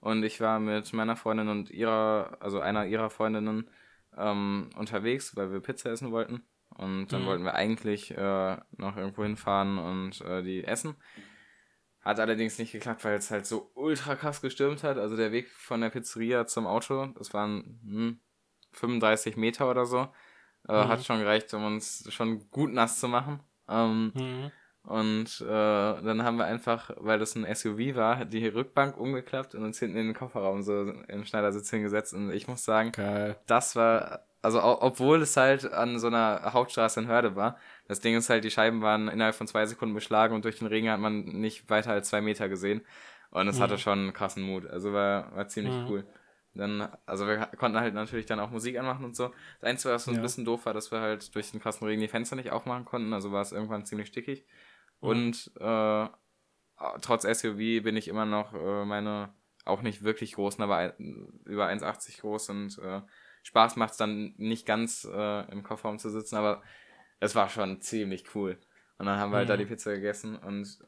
Und 0.00 0.22
ich 0.22 0.40
war 0.40 0.60
mit 0.60 0.92
meiner 0.92 1.16
Freundin 1.16 1.48
und 1.48 1.70
ihrer, 1.70 2.36
also 2.40 2.60
einer 2.60 2.86
ihrer 2.86 3.08
Freundinnen 3.08 3.70
ähm, 4.16 4.68
unterwegs, 4.76 5.34
weil 5.34 5.50
wir 5.50 5.60
Pizza 5.60 5.90
essen 5.90 6.12
wollten. 6.12 6.42
Und 6.76 7.12
dann 7.12 7.22
mhm. 7.22 7.26
wollten 7.26 7.44
wir 7.44 7.54
eigentlich 7.54 8.10
äh, 8.16 8.56
noch 8.76 8.96
irgendwo 8.96 9.22
hinfahren 9.22 9.78
und 9.78 10.20
äh, 10.22 10.42
die 10.42 10.64
essen. 10.64 10.96
Hat 12.00 12.20
allerdings 12.20 12.58
nicht 12.58 12.72
geklappt, 12.72 13.04
weil 13.04 13.14
es 13.14 13.30
halt 13.30 13.46
so 13.46 13.70
ultra 13.74 14.14
krass 14.14 14.40
gestürmt 14.40 14.82
hat. 14.82 14.98
Also 14.98 15.16
der 15.16 15.32
Weg 15.32 15.48
von 15.50 15.80
der 15.80 15.90
Pizzeria 15.90 16.46
zum 16.46 16.66
Auto, 16.66 17.06
das 17.16 17.32
waren 17.32 17.80
hm, 17.84 18.20
35 18.72 19.36
Meter 19.36 19.70
oder 19.70 19.86
so. 19.86 20.08
Äh, 20.68 20.84
mhm. 20.84 20.88
Hat 20.88 21.04
schon 21.04 21.20
gereicht, 21.20 21.52
um 21.54 21.64
uns 21.64 22.12
schon 22.12 22.50
gut 22.50 22.72
nass 22.72 23.00
zu 23.00 23.08
machen. 23.08 23.40
Ähm, 23.68 24.12
mhm. 24.14 24.50
Und 24.82 25.40
äh, 25.40 25.46
dann 25.46 26.24
haben 26.24 26.36
wir 26.36 26.44
einfach, 26.44 26.90
weil 26.98 27.18
das 27.18 27.34
ein 27.36 27.46
SUV 27.54 27.96
war, 27.96 28.26
die 28.26 28.46
Rückbank 28.46 28.98
umgeklappt 28.98 29.54
und 29.54 29.64
uns 29.64 29.78
hinten 29.78 29.96
in 29.96 30.06
den 30.08 30.14
Kofferraum 30.14 30.62
so 30.62 30.92
im 31.08 31.24
Schneidersitz 31.24 31.70
hingesetzt. 31.70 32.12
Und 32.12 32.30
ich 32.32 32.48
muss 32.48 32.64
sagen, 32.64 32.92
Geil. 32.92 33.36
das 33.46 33.76
war 33.76 34.26
also 34.44 34.62
obwohl 34.62 35.22
es 35.22 35.36
halt 35.36 35.72
an 35.72 35.98
so 35.98 36.08
einer 36.08 36.52
Hauptstraße 36.52 37.00
in 37.00 37.06
Hörde 37.06 37.34
war, 37.34 37.58
das 37.88 38.00
Ding 38.00 38.14
ist 38.14 38.28
halt, 38.28 38.44
die 38.44 38.50
Scheiben 38.50 38.82
waren 38.82 39.08
innerhalb 39.08 39.34
von 39.34 39.46
zwei 39.46 39.64
Sekunden 39.64 39.94
beschlagen 39.94 40.34
und 40.34 40.44
durch 40.44 40.58
den 40.58 40.68
Regen 40.68 40.90
hat 40.90 41.00
man 41.00 41.24
nicht 41.24 41.70
weiter 41.70 41.92
als 41.92 42.08
zwei 42.08 42.20
Meter 42.20 42.48
gesehen. 42.50 42.82
Und 43.30 43.48
es 43.48 43.56
mhm. 43.56 43.62
hatte 43.62 43.78
schon 43.78 43.98
einen 43.98 44.12
krassen 44.12 44.42
Mut. 44.42 44.66
Also 44.66 44.92
war, 44.92 45.34
war 45.34 45.48
ziemlich 45.48 45.74
mhm. 45.74 45.86
cool. 45.88 46.06
Dann, 46.52 46.88
also 47.06 47.26
wir 47.26 47.38
konnten 47.56 47.80
halt 47.80 47.94
natürlich 47.94 48.26
dann 48.26 48.38
auch 48.38 48.50
Musik 48.50 48.78
anmachen 48.78 49.04
und 49.04 49.16
so. 49.16 49.32
Das 49.60 49.70
Einzige, 49.70 49.94
was 49.94 50.04
so 50.04 50.10
ein 50.10 50.18
ja. 50.18 50.22
bisschen 50.22 50.44
doof 50.44 50.66
war, 50.66 50.74
dass 50.74 50.92
wir 50.92 51.00
halt 51.00 51.34
durch 51.34 51.50
den 51.50 51.60
krassen 51.60 51.86
Regen 51.86 52.02
die 52.02 52.08
Fenster 52.08 52.36
nicht 52.36 52.52
aufmachen 52.52 52.84
konnten. 52.84 53.12
Also 53.12 53.32
war 53.32 53.42
es 53.42 53.50
irgendwann 53.50 53.86
ziemlich 53.86 54.08
stickig. 54.08 54.44
Mhm. 55.00 55.08
Und 55.08 55.52
äh, 55.58 56.08
trotz 57.00 57.22
SUV 57.22 57.82
bin 57.82 57.96
ich 57.96 58.08
immer 58.08 58.26
noch 58.26 58.52
äh, 58.52 58.84
meine 58.84 59.34
auch 59.64 59.80
nicht 59.80 60.04
wirklich 60.04 60.34
großen, 60.34 60.62
aber 60.62 60.94
über 60.98 61.66
1,80 61.68 62.20
groß 62.20 62.50
und 62.50 62.78
äh, 62.78 63.00
Spaß 63.44 63.76
macht 63.76 63.92
es 63.92 63.96
dann 63.98 64.34
nicht 64.36 64.66
ganz 64.66 65.04
äh, 65.04 65.50
im 65.52 65.62
Kofferraum 65.62 65.98
zu 65.98 66.10
sitzen, 66.10 66.36
aber 66.36 66.62
es 67.20 67.34
war 67.34 67.48
schon 67.48 67.80
ziemlich 67.80 68.34
cool. 68.34 68.58
Und 68.98 69.06
dann 69.06 69.18
haben 69.18 69.30
wir 69.30 69.38
halt 69.38 69.48
da 69.48 69.54
mhm. 69.54 69.60
die 69.60 69.66
Pizza 69.66 69.94
gegessen 69.94 70.36
und 70.36 70.78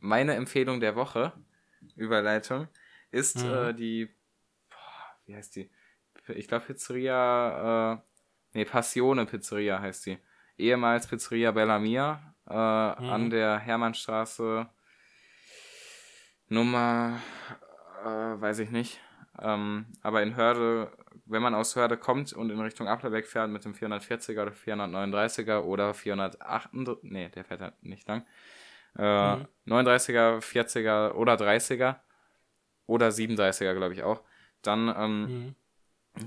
meine 0.00 0.34
Empfehlung 0.34 0.80
der 0.80 0.96
Woche, 0.96 1.32
Überleitung, 1.96 2.68
ist 3.10 3.44
mhm. 3.44 3.52
äh, 3.52 3.74
die, 3.74 4.06
boah, 4.70 5.18
wie 5.26 5.34
heißt 5.34 5.56
die? 5.56 5.70
Ich 6.28 6.48
glaube 6.48 6.66
Pizzeria, 6.66 7.94
äh, 7.94 7.98
nee, 8.52 8.64
Passione 8.64 9.26
Pizzeria 9.26 9.80
heißt 9.80 10.06
die. 10.06 10.18
Ehemals 10.56 11.06
Pizzeria 11.06 11.50
Bella 11.50 11.78
Mia 11.78 12.34
äh, 12.48 12.52
mhm. 12.52 13.10
an 13.10 13.30
der 13.30 13.58
Hermannstraße 13.58 14.68
Nummer, 16.48 17.20
äh, 18.04 18.08
weiß 18.40 18.60
ich 18.60 18.70
nicht. 18.70 19.00
Ähm, 19.40 19.86
aber 20.02 20.22
in 20.22 20.36
Hörde 20.36 20.92
wenn 21.26 21.42
man 21.42 21.54
aus 21.54 21.76
Hörde 21.76 21.96
kommt 21.96 22.32
und 22.32 22.50
in 22.50 22.60
Richtung 22.60 22.86
Applerbeck 22.86 23.26
fährt 23.26 23.50
mit 23.50 23.64
dem 23.64 23.74
440er 23.74 24.42
oder 24.42 24.52
439er 24.52 25.60
oder 25.60 25.94
408, 25.94 26.70
nee, 27.02 27.28
der 27.28 27.44
fährt 27.44 27.60
halt 27.60 27.82
nicht 27.82 28.06
lang, 28.08 28.24
äh, 28.98 29.36
mhm. 29.36 29.46
39er, 29.66 30.40
40er 30.40 31.12
oder 31.12 31.34
30er 31.34 31.96
oder 32.86 33.08
37er, 33.08 33.74
glaube 33.74 33.94
ich 33.94 34.02
auch, 34.02 34.22
dann 34.62 34.94
ähm, 34.96 35.22
mhm. 35.22 35.54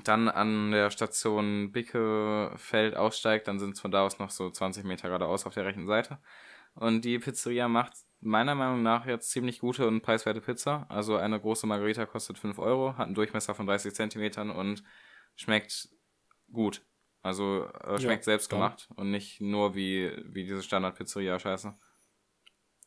dann 0.03 0.30
an 0.30 0.72
der 0.72 0.89
Station 0.89 1.72
Bickefeld 1.72 2.95
aussteigt, 2.95 3.47
dann 3.47 3.60
sind 3.60 3.76
es 3.76 3.80
von 3.80 3.91
da 3.91 4.03
aus 4.03 4.20
noch 4.20 4.32
so 4.32 4.49
20 4.49 4.84
Meter 4.84 5.10
geradeaus 5.10 5.45
auf 5.45 5.53
der 5.53 5.66
rechten 5.66 5.86
Seite. 5.86 6.20
Und 6.74 7.05
die 7.05 7.18
Pizzeria 7.18 7.68
macht 7.68 7.93
meiner 8.20 8.55
Meinung 8.55 8.84
nach 8.84 9.05
jetzt 9.05 9.32
ziemlich 9.32 9.59
gute 9.59 9.88
und 9.88 10.01
preiswerte 10.01 10.41
Pizza. 10.41 10.86
Also 10.89 11.18
eine 11.18 11.39
große 11.39 11.68
Margarita 11.68 12.05
kostet 12.05 12.38
5 12.38 12.59
Euro, 12.59 12.97
hat 12.97 13.05
einen 13.05 13.15
Durchmesser 13.15 13.53
von 13.55 13.68
30 13.68 13.93
Zentimetern 13.93 14.49
und 14.49 14.84
schmeckt 15.36 15.89
gut. 16.51 16.82
Also 17.22 17.65
äh, 17.65 17.99
schmeckt 17.99 18.24
ja, 18.24 18.32
selbst 18.32 18.49
gemacht 18.49 18.89
und 18.95 19.11
nicht 19.11 19.41
nur 19.41 19.76
wie, 19.76 20.11
wie 20.26 20.45
diese 20.45 20.63
Standard-Pizzeria-Scheiße. 20.63 21.78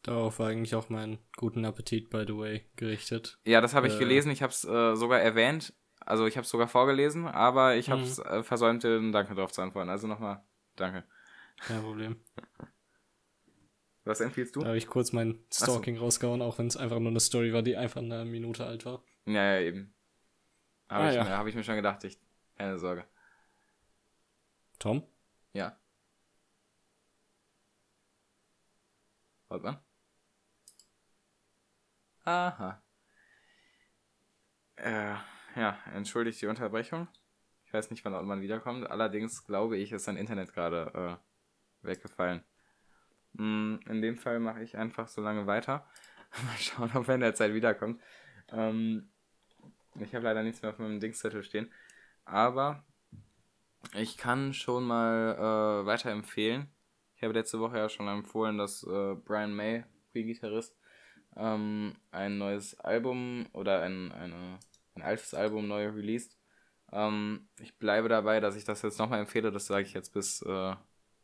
Darauf 0.03 0.39
war 0.39 0.49
eigentlich 0.49 0.74
auch 0.74 0.89
mein 0.89 1.18
guten 1.37 1.64
Appetit, 1.64 2.09
by 2.09 2.24
the 2.26 2.37
way, 2.37 2.66
gerichtet. 2.76 3.39
Ja, 3.45 3.61
das 3.61 3.74
habe 3.74 3.87
ich 3.87 3.97
äh, 3.97 3.99
gelesen. 3.99 4.31
Ich 4.31 4.43
habe 4.43 4.53
es 4.53 4.64
äh, 4.64 4.97
sogar 4.97 5.20
erwähnt. 5.20 5.74
Also 6.01 6.26
ich 6.26 6.37
habe 6.37 6.45
es 6.45 6.51
sogar 6.51 6.68
vorgelesen, 6.68 7.26
aber 7.26 7.76
ich 7.76 7.91
habe 7.91 8.03
es 8.03 8.18
mhm. 8.18 8.24
äh, 8.24 8.43
versäumt, 8.43 8.83
den 8.83 9.12
Danke 9.12 9.35
drauf 9.35 9.53
zu 9.53 9.61
antworten. 9.61 9.91
Also 9.91 10.07
nochmal, 10.07 10.43
danke. 10.76 11.05
Kein 11.59 11.83
Problem. 11.83 12.16
Was 14.05 14.20
empfiehlst 14.20 14.57
du? 14.57 14.61
Da 14.61 14.68
habe 14.68 14.78
ich 14.78 14.86
kurz 14.86 15.12
mein 15.12 15.38
Stalking 15.53 15.96
so. 15.96 16.05
rausgehauen, 16.05 16.42
auch 16.42 16.59
wenn 16.59 16.66
es 16.66 16.76
einfach 16.76 16.98
nur 16.98 17.11
eine 17.11 17.20
Story 17.20 17.53
war, 17.53 17.62
die 17.62 17.76
einfach 17.76 18.01
eine 18.01 18.24
Minute 18.24 18.64
alt 18.64 18.84
war. 18.86 19.05
Ja, 19.26 19.55
ja, 19.55 19.61
eben. 19.61 19.94
Habe 20.88 21.05
ah, 21.05 21.11
ich, 21.11 21.16
ja. 21.16 21.38
hab 21.38 21.46
ich 21.46 21.55
mir 21.55 21.64
schon 21.64 21.76
gedacht. 21.76 22.03
Ich, 22.05 22.18
keine 22.57 22.78
Sorge. 22.78 23.05
Tom? 24.78 25.07
Ja. 25.53 25.78
Holtmann? 29.51 29.78
Aha. 32.24 32.82
Äh, 34.76 35.14
ja, 35.57 35.78
entschuldigt 35.94 36.40
die 36.40 36.46
Unterbrechung. 36.46 37.09
Ich 37.66 37.72
weiß 37.72 37.90
nicht, 37.90 38.05
wann 38.05 38.14
Ottmann 38.14 38.40
wiederkommt. 38.40 38.90
Allerdings 38.90 39.44
glaube 39.44 39.76
ich, 39.76 39.92
ist 39.92 40.05
sein 40.05 40.16
Internet 40.16 40.53
gerade 40.53 41.20
äh, 41.82 41.86
weggefallen. 41.86 42.44
Mm, 43.35 43.76
in 43.89 44.03
dem 44.03 44.16
Fall 44.16 44.41
mache 44.41 44.62
ich 44.62 44.76
einfach 44.76 45.09
so 45.09 45.20
lange 45.20 45.47
weiter. 45.47 45.87
Mal 46.45 46.57
schauen, 46.59 46.91
ob 46.95 47.09
er 47.09 47.14
in 47.14 47.20
der 47.20 47.35
Zeit 47.35 47.55
wiederkommt. 47.55 48.01
Ähm, 48.53 49.11
ich 49.99 50.14
habe 50.14 50.24
leider 50.24 50.43
nichts 50.43 50.62
mehr 50.62 50.70
auf 50.70 50.78
meinem 50.78 51.01
Dingszettel 51.01 51.43
stehen. 51.43 51.70
Aber 52.24 52.85
ich 53.95 54.16
kann 54.16 54.53
schon 54.55 54.85
mal 54.85 55.83
äh, 55.83 55.87
weiterempfehlen. 55.87 56.68
Ich 57.16 57.22
habe 57.22 57.35
letzte 57.35 57.61
Woche 57.61 57.78
ja 57.78 57.89
schon 57.89 58.09
empfohlen, 58.09 58.57
dass 58.57 58.83
äh, 58.85 59.14
Brian 59.14 59.55
May, 59.55 59.85
Free-Gitarrist, 60.12 60.76
ähm, 61.37 61.95
ein 62.11 62.39
neues 62.39 62.78
Album 62.81 63.47
oder 63.53 63.83
ein, 63.83 64.12
eine, 64.12 64.59
ein 64.95 65.03
altes 65.03 65.35
Album 65.35 65.68
neu 65.68 65.89
released. 65.89 66.39
Ähm, 66.93 67.49
ich 67.61 67.76
bleibe 67.78 68.09
dabei, 68.09 68.41
dass 68.41 68.57
ich 68.57 68.64
das 68.64 68.83
jetzt 68.83 68.99
nochmal 68.99 69.20
empfehle. 69.20 69.53
Das 69.53 69.66
sage 69.66 69.87
ich 69.87 69.93
jetzt 69.93 70.12
bis, 70.12 70.43
äh, 70.43 70.74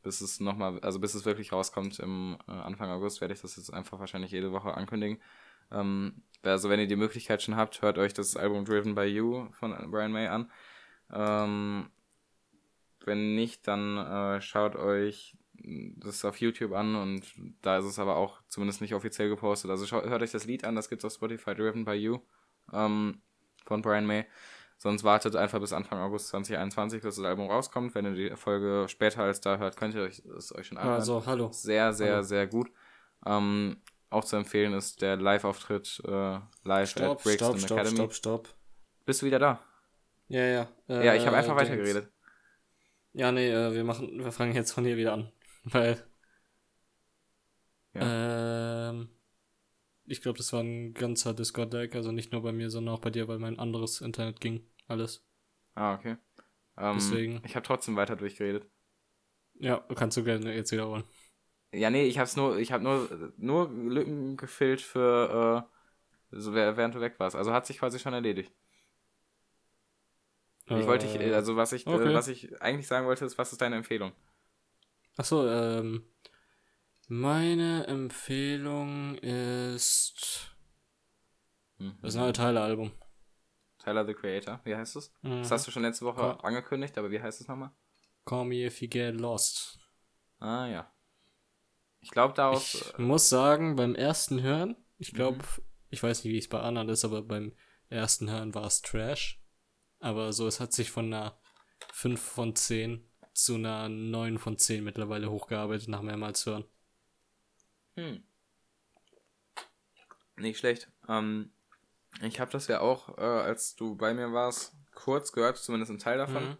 bis 0.06 0.20
es 0.20 0.38
nochmal, 0.38 0.78
also 0.80 1.00
bis 1.00 1.14
es 1.14 1.24
wirklich 1.24 1.52
rauskommt 1.52 1.98
im 1.98 2.38
äh, 2.46 2.52
Anfang 2.52 2.88
August, 2.90 3.20
werde 3.20 3.34
ich 3.34 3.40
das 3.40 3.56
jetzt 3.56 3.74
einfach 3.74 3.98
wahrscheinlich 3.98 4.30
jede 4.30 4.52
Woche 4.52 4.72
ankündigen. 4.72 5.18
Ähm, 5.72 6.22
also 6.42 6.70
wenn 6.70 6.78
ihr 6.78 6.86
die 6.86 6.94
Möglichkeit 6.94 7.42
schon 7.42 7.56
habt, 7.56 7.82
hört 7.82 7.98
euch 7.98 8.14
das 8.14 8.36
Album 8.36 8.64
Driven 8.64 8.94
by 8.94 9.02
You 9.02 9.48
von 9.50 9.74
Brian 9.90 10.12
May 10.12 10.28
an. 10.28 10.48
Ähm, 11.12 11.90
wenn 13.04 13.34
nicht, 13.34 13.66
dann 13.66 13.98
äh, 13.98 14.40
schaut 14.40 14.76
euch 14.76 15.36
das 15.54 16.24
auf 16.24 16.40
YouTube 16.40 16.72
an 16.72 16.94
und 16.94 17.22
da 17.62 17.78
ist 17.78 17.86
es 17.86 17.98
aber 17.98 18.14
auch 18.14 18.40
zumindest 18.46 18.80
nicht 18.80 18.94
offiziell 18.94 19.28
gepostet. 19.28 19.72
Also 19.72 19.86
schaut, 19.86 20.04
hört 20.04 20.22
euch 20.22 20.30
das 20.30 20.46
Lied 20.46 20.64
an, 20.64 20.76
das 20.76 20.88
gibt's 20.88 21.04
auf 21.04 21.14
Spotify, 21.14 21.56
Driven 21.56 21.84
by 21.84 21.94
You 21.94 22.20
ähm, 22.72 23.20
von 23.64 23.82
Brian 23.82 24.06
May. 24.06 24.24
Sonst 24.78 25.04
wartet 25.04 25.36
einfach 25.36 25.58
bis 25.58 25.72
Anfang 25.72 25.98
August 26.00 26.28
2021, 26.28 27.02
bis 27.02 27.16
das 27.16 27.24
Album 27.24 27.50
rauskommt. 27.50 27.94
Wenn 27.94 28.04
ihr 28.04 28.30
die 28.30 28.36
Folge 28.36 28.86
später 28.88 29.22
als 29.22 29.40
da 29.40 29.56
hört, 29.56 29.76
könnt 29.76 29.94
ihr 29.94 30.02
euch, 30.02 30.22
es 30.36 30.54
euch 30.54 30.66
schon 30.66 30.78
anhören. 30.78 30.96
Also, 30.96 31.24
hallo. 31.24 31.48
Sehr, 31.50 31.92
sehr, 31.94 32.16
hallo. 32.16 32.22
sehr 32.22 32.46
gut. 32.46 32.70
Ähm, 33.24 33.78
auch 34.10 34.24
zu 34.24 34.36
empfehlen 34.36 34.74
ist 34.74 35.00
der 35.00 35.16
Live-Auftritt 35.16 36.02
äh, 36.06 36.38
live 36.64 36.90
stopp, 36.90 37.18
at 37.18 37.22
Brixton 37.22 37.58
stopp, 37.58 37.78
Academy. 37.78 37.96
Stopp, 37.96 38.14
stopp, 38.14 38.46
stopp. 38.46 38.56
Bist 39.06 39.22
du 39.22 39.26
wieder 39.26 39.38
da? 39.38 39.60
Ja, 40.28 40.44
ja. 40.44 40.68
Äh, 40.88 41.06
ja, 41.06 41.14
ich 41.14 41.26
habe 41.26 41.36
einfach 41.36 41.56
weitergeredet. 41.56 42.10
Ja, 43.12 43.32
nee, 43.32 43.50
äh, 43.50 43.72
wir 43.72 43.84
machen, 43.84 44.22
wir 44.22 44.32
fangen 44.32 44.54
jetzt 44.54 44.72
von 44.72 44.84
hier 44.84 44.96
wieder 44.96 45.14
an. 45.14 45.32
Weil. 45.64 46.04
Ja. 47.94 48.02
Ähm, 48.02 48.75
ich 50.06 50.22
glaube, 50.22 50.38
das 50.38 50.52
war 50.52 50.62
ein 50.62 50.94
ganzer 50.94 51.34
Discord-Deck, 51.34 51.94
also 51.94 52.12
nicht 52.12 52.32
nur 52.32 52.42
bei 52.42 52.52
mir, 52.52 52.70
sondern 52.70 52.94
auch 52.94 53.00
bei 53.00 53.10
dir, 53.10 53.28
weil 53.28 53.38
mein 53.38 53.58
anderes 53.58 54.00
Internet 54.00 54.40
ging. 54.40 54.66
Alles. 54.88 55.24
Ah, 55.74 55.94
okay. 55.94 56.16
Ähm, 56.78 56.96
Deswegen. 56.96 57.42
Ich 57.44 57.56
habe 57.56 57.66
trotzdem 57.66 57.96
weiter 57.96 58.16
durchgeredet. 58.16 58.66
Ja, 59.54 59.78
kannst 59.94 60.16
du 60.16 60.24
gerne 60.24 60.54
jetzt 60.54 60.72
wiederholen. 60.72 61.04
Ja, 61.72 61.90
nee, 61.90 62.04
ich 62.04 62.18
hab's 62.18 62.36
nur, 62.36 62.58
ich 62.58 62.72
habe 62.72 62.84
nur, 62.84 63.32
nur 63.36 63.70
Lücken 63.70 64.36
gefüllt 64.36 64.80
für, 64.80 65.66
äh, 66.32 66.38
so 66.38 66.54
während 66.54 66.94
du 66.94 67.00
weg 67.00 67.14
warst. 67.18 67.36
Also 67.36 67.52
hat 67.52 67.66
sich 67.66 67.78
quasi 67.78 67.98
schon 67.98 68.14
erledigt. 68.14 68.52
Äh, 70.68 70.80
ich 70.80 70.86
wollte, 70.86 71.06
ich, 71.06 71.34
also 71.34 71.56
was 71.56 71.72
ich, 71.72 71.86
okay. 71.86 72.10
äh, 72.10 72.14
was 72.14 72.28
ich 72.28 72.60
eigentlich 72.62 72.86
sagen 72.86 73.06
wollte, 73.06 73.24
ist, 73.24 73.38
was 73.38 73.52
ist 73.52 73.60
deine 73.60 73.76
Empfehlung? 73.76 74.12
Achso, 75.16 75.48
ähm, 75.48 76.04
meine 77.06 77.86
Empfehlung 77.86 79.16
ist 79.18 80.56
mhm. 81.78 81.98
das 82.02 82.14
neue 82.14 82.32
Tyler-Album. 82.32 82.92
Tyler 83.78 84.04
the 84.04 84.14
Creator, 84.14 84.60
wie 84.64 84.74
heißt 84.74 84.96
es? 84.96 85.12
Mhm. 85.22 85.38
Das 85.38 85.50
hast 85.50 85.66
du 85.66 85.70
schon 85.70 85.82
letzte 85.82 86.04
Woche 86.04 86.20
Call 86.20 86.38
angekündigt, 86.42 86.98
aber 86.98 87.10
wie 87.10 87.20
heißt 87.20 87.40
es 87.40 87.48
nochmal? 87.48 87.70
Call 88.24 88.46
Me 88.46 88.66
If 88.66 88.82
You 88.82 88.88
Get 88.88 89.20
Lost. 89.20 89.78
Ah 90.40 90.66
ja. 90.66 90.92
Ich 92.00 92.10
glaube 92.10 92.34
daraus. 92.34 92.74
Ich 92.74 92.98
muss 92.98 93.28
sagen, 93.28 93.76
beim 93.76 93.94
ersten 93.94 94.42
Hören, 94.42 94.76
ich 94.98 95.12
glaube, 95.12 95.38
mhm. 95.38 95.62
ich 95.90 96.02
weiß 96.02 96.24
nicht, 96.24 96.32
wie 96.32 96.38
es 96.38 96.48
bei 96.48 96.60
anderen 96.60 96.88
ist, 96.88 97.04
aber 97.04 97.22
beim 97.22 97.54
ersten 97.88 98.30
Hören 98.30 98.54
war 98.54 98.64
es 98.64 98.82
Trash. 98.82 99.40
Aber 100.00 100.32
so, 100.32 100.46
es 100.46 100.60
hat 100.60 100.72
sich 100.72 100.90
von 100.90 101.06
einer 101.06 101.38
5 101.92 102.20
von 102.20 102.56
10 102.56 103.08
zu 103.32 103.54
einer 103.54 103.88
9 103.88 104.38
von 104.38 104.58
10 104.58 104.82
mittlerweile 104.82 105.30
hochgearbeitet 105.30 105.88
nach 105.88 106.02
mehrmals 106.02 106.44
hören. 106.46 106.64
Hm. 107.96 108.22
Nicht 110.36 110.58
schlecht. 110.58 110.88
Ähm, 111.08 111.50
ich 112.22 112.40
habe 112.40 112.50
das 112.52 112.68
ja 112.68 112.80
auch, 112.80 113.16
äh, 113.18 113.22
als 113.22 113.74
du 113.76 113.96
bei 113.96 114.14
mir 114.14 114.32
warst, 114.32 114.74
kurz 114.94 115.32
gehört, 115.32 115.56
zumindest 115.58 115.90
ein 115.90 115.98
Teil 115.98 116.18
davon. 116.18 116.44
Mhm. 116.44 116.56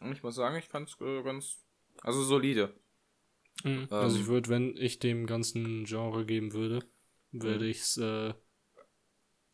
Und 0.00 0.12
ich 0.12 0.22
muss 0.22 0.34
sagen, 0.34 0.56
ich 0.56 0.68
fand 0.68 0.88
es 0.88 1.00
äh, 1.00 1.22
ganz, 1.22 1.64
also 2.02 2.22
solide. 2.22 2.74
Mhm. 3.62 3.88
Ähm, 3.90 3.92
also 3.92 4.18
ich 4.18 4.26
würde, 4.26 4.48
wenn 4.48 4.76
ich 4.76 4.98
dem 4.98 5.26
ganzen 5.26 5.84
Genre 5.84 6.26
geben 6.26 6.52
würde, 6.52 6.80
würde 7.32 7.64
mhm. 7.64 7.70
ich 7.70 7.80
es, 7.80 7.96
äh, 7.96 8.34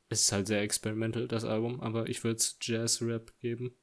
es 0.09 0.23
ist 0.23 0.33
halt 0.33 0.47
sehr 0.47 0.63
experimental, 0.63 1.29
das 1.29 1.45
Album, 1.45 1.81
aber 1.81 2.09
ich 2.09 2.25
würde 2.25 2.37
es 2.37 2.57
Jazz-Rap 2.61 3.33
geben. 3.41 3.75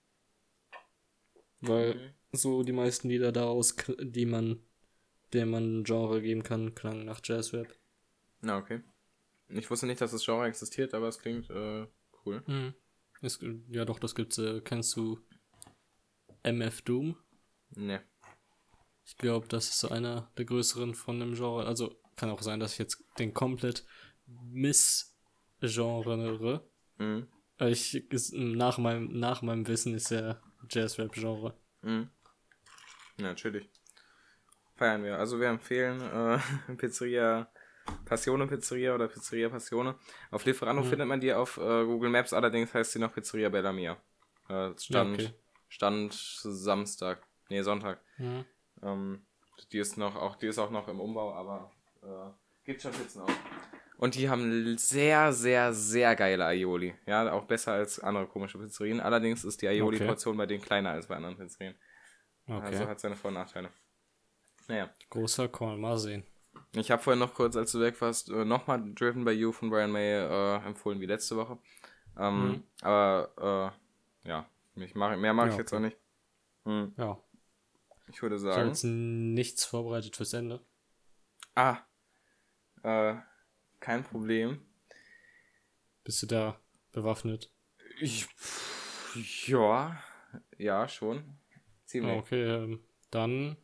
Weil 1.61 1.95
mhm. 1.95 2.37
so 2.37 2.63
die 2.63 2.73
meisten 2.73 3.09
Lieder 3.09 3.31
daraus, 3.31 3.75
die 3.99 4.25
man, 4.25 4.59
der 5.33 5.45
man 5.45 5.83
Genre 5.83 6.21
geben 6.21 6.43
kann, 6.43 6.75
klangen 6.75 7.05
nach 7.05 7.21
Jazz-Rap. 7.23 7.73
Na, 8.41 8.57
okay. 8.57 8.81
Ich 9.49 9.69
wusste 9.69 9.87
nicht, 9.87 10.01
dass 10.01 10.11
das 10.11 10.25
Genre 10.25 10.45
existiert, 10.47 10.93
aber 10.93 11.07
es 11.07 11.19
klingt 11.19 11.49
äh, 11.49 11.87
cool. 12.25 12.43
Mhm. 12.47 12.73
Es, 13.21 13.39
ja, 13.69 13.85
doch, 13.85 13.99
das 13.99 14.13
gibt's. 14.15 14.37
Äh, 14.37 14.61
kennst 14.61 14.95
du 14.95 15.19
MF 16.43 16.81
Doom? 16.83 17.17
Ne. 17.71 18.03
Ich 19.05 19.17
glaube, 19.17 19.47
das 19.47 19.69
ist 19.69 19.79
so 19.79 19.89
einer 19.89 20.31
der 20.37 20.45
größeren 20.45 20.93
von 20.93 21.19
dem 21.19 21.33
Genre. 21.33 21.65
Also 21.65 21.95
kann 22.15 22.29
auch 22.29 22.41
sein, 22.41 22.59
dass 22.59 22.73
ich 22.73 22.79
jetzt 22.79 23.03
den 23.19 23.33
komplett 23.33 23.85
missgenre. 24.25 25.09
Mhm. 26.97 27.27
Ich, 27.59 28.05
nach, 28.33 28.77
meinem, 28.77 29.17
nach 29.17 29.41
meinem 29.41 29.67
Wissen 29.67 29.95
ist 29.95 30.11
ja 30.11 30.39
Jazz-Rap-Genre. 30.69 31.57
Mhm. 31.81 32.09
Ja, 33.17 33.23
natürlich. 33.23 33.67
Feiern 34.77 35.03
wir. 35.03 35.17
Also 35.17 35.39
wir 35.39 35.47
empfehlen 35.47 36.01
äh, 36.01 36.73
Pizzeria 36.77 37.47
Passione 38.05 38.47
Pizzeria 38.47 38.95
oder 38.95 39.07
Pizzeria 39.07 39.49
Passione. 39.49 39.95
Auf 40.31 40.45
Lieferando 40.45 40.83
mhm. 40.83 40.87
findet 40.87 41.07
man 41.07 41.19
die 41.19 41.33
auf 41.33 41.57
äh, 41.57 41.85
Google 41.85 42.09
Maps, 42.09 42.33
allerdings 42.33 42.73
heißt 42.73 42.91
sie 42.91 42.99
noch 42.99 43.13
Pizzeria 43.13 43.49
Bellamia. 43.49 43.97
Äh, 44.49 44.71
stand, 44.77 45.21
ja, 45.21 45.27
okay. 45.27 45.33
stand 45.69 46.13
Samstag, 46.13 47.25
nee, 47.49 47.61
Sonntag. 47.61 47.99
Mhm. 48.17 48.45
Ähm, 48.83 49.25
die 49.71 49.79
ist 49.79 49.97
noch, 49.97 50.15
auch, 50.15 50.35
die 50.35 50.47
ist 50.47 50.59
auch 50.59 50.69
noch 50.69 50.87
im 50.87 50.99
Umbau, 50.99 51.33
aber 51.33 51.71
äh, 52.03 52.31
gibt 52.65 52.81
schon 52.81 52.91
Pizzen 52.91 53.21
auch. 53.21 53.29
Und 53.97 54.13
die 54.13 54.29
haben 54.29 54.77
sehr, 54.77 55.33
sehr, 55.33 55.73
sehr 55.73 56.15
geile 56.15 56.45
Aioli. 56.45 56.93
Ja, 57.07 57.31
auch 57.31 57.45
besser 57.45 57.73
als 57.73 57.99
andere 57.99 58.27
komische 58.27 58.59
Pizzerien. 58.59 58.99
Allerdings 58.99 59.43
ist 59.43 59.61
die 59.61 59.67
Aioli-Portion 59.67 60.33
okay. 60.33 60.37
bei 60.37 60.45
denen 60.45 60.61
kleiner 60.63 60.91
als 60.91 61.07
bei 61.07 61.15
anderen 61.15 61.35
Pizzerien. 61.35 61.75
Okay. 62.45 62.61
Also 62.63 62.87
hat 62.87 62.99
seine 62.99 63.15
Vor- 63.15 63.29
und 63.29 63.33
Nachteile. 63.33 63.71
Naja. 64.67 64.89
Großer 65.09 65.47
Call, 65.47 65.77
mal 65.77 65.97
sehen. 65.97 66.25
Ich 66.73 66.91
habe 66.91 67.01
vorhin 67.01 67.19
noch 67.19 67.33
kurz, 67.33 67.55
als 67.55 67.71
du 67.71 67.79
weg 67.79 67.99
warst, 68.01 68.29
äh, 68.29 68.45
nochmal 68.45 68.93
Driven 68.93 69.23
by 69.23 69.31
You 69.31 69.51
von 69.51 69.69
Brian 69.69 69.91
May 69.91 70.13
äh, 70.13 70.65
empfohlen 70.65 70.99
wie 70.99 71.05
letzte 71.05 71.37
Woche. 71.37 71.57
Ähm, 72.17 72.47
mhm. 72.47 72.63
Aber 72.81 73.73
äh, 74.25 74.29
ja, 74.29 74.49
Ich 74.75 74.95
mach, 74.95 75.15
mehr 75.17 75.33
mag 75.33 75.47
ja, 75.47 75.51
ich 75.53 75.57
jetzt 75.57 75.73
auch 75.73 75.79
nicht. 75.79 75.97
Hm. 76.65 76.93
Ja. 76.97 77.17
Ich 78.09 78.21
würde 78.21 78.37
sagen. 78.39 78.51
Ich 78.51 78.57
habe 78.57 78.67
jetzt 78.69 78.83
nichts 78.83 79.65
vorbereitet 79.65 80.15
fürs 80.15 80.33
Ende. 80.33 80.61
Ah. 81.55 81.79
Äh, 82.83 83.15
kein 83.79 84.03
Problem. 84.03 84.65
Bist 86.03 86.21
du 86.21 86.27
da 86.27 86.59
bewaffnet? 86.91 87.51
Ich, 87.99 88.27
ja, 89.47 90.01
ja, 90.57 90.87
schon. 90.87 91.37
Ziemlich. 91.85 92.17
Okay, 92.17 92.43
ähm, 92.43 92.83
dann 93.11 93.57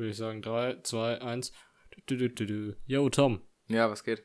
würde 0.00 0.10
ich 0.10 0.16
sagen 0.16 0.42
3, 0.42 0.80
2, 0.82 1.20
1. 1.20 1.52
Yo, 2.86 3.08
Tom. 3.10 3.40
Ja, 3.68 3.90
was 3.90 4.02
geht? 4.02 4.24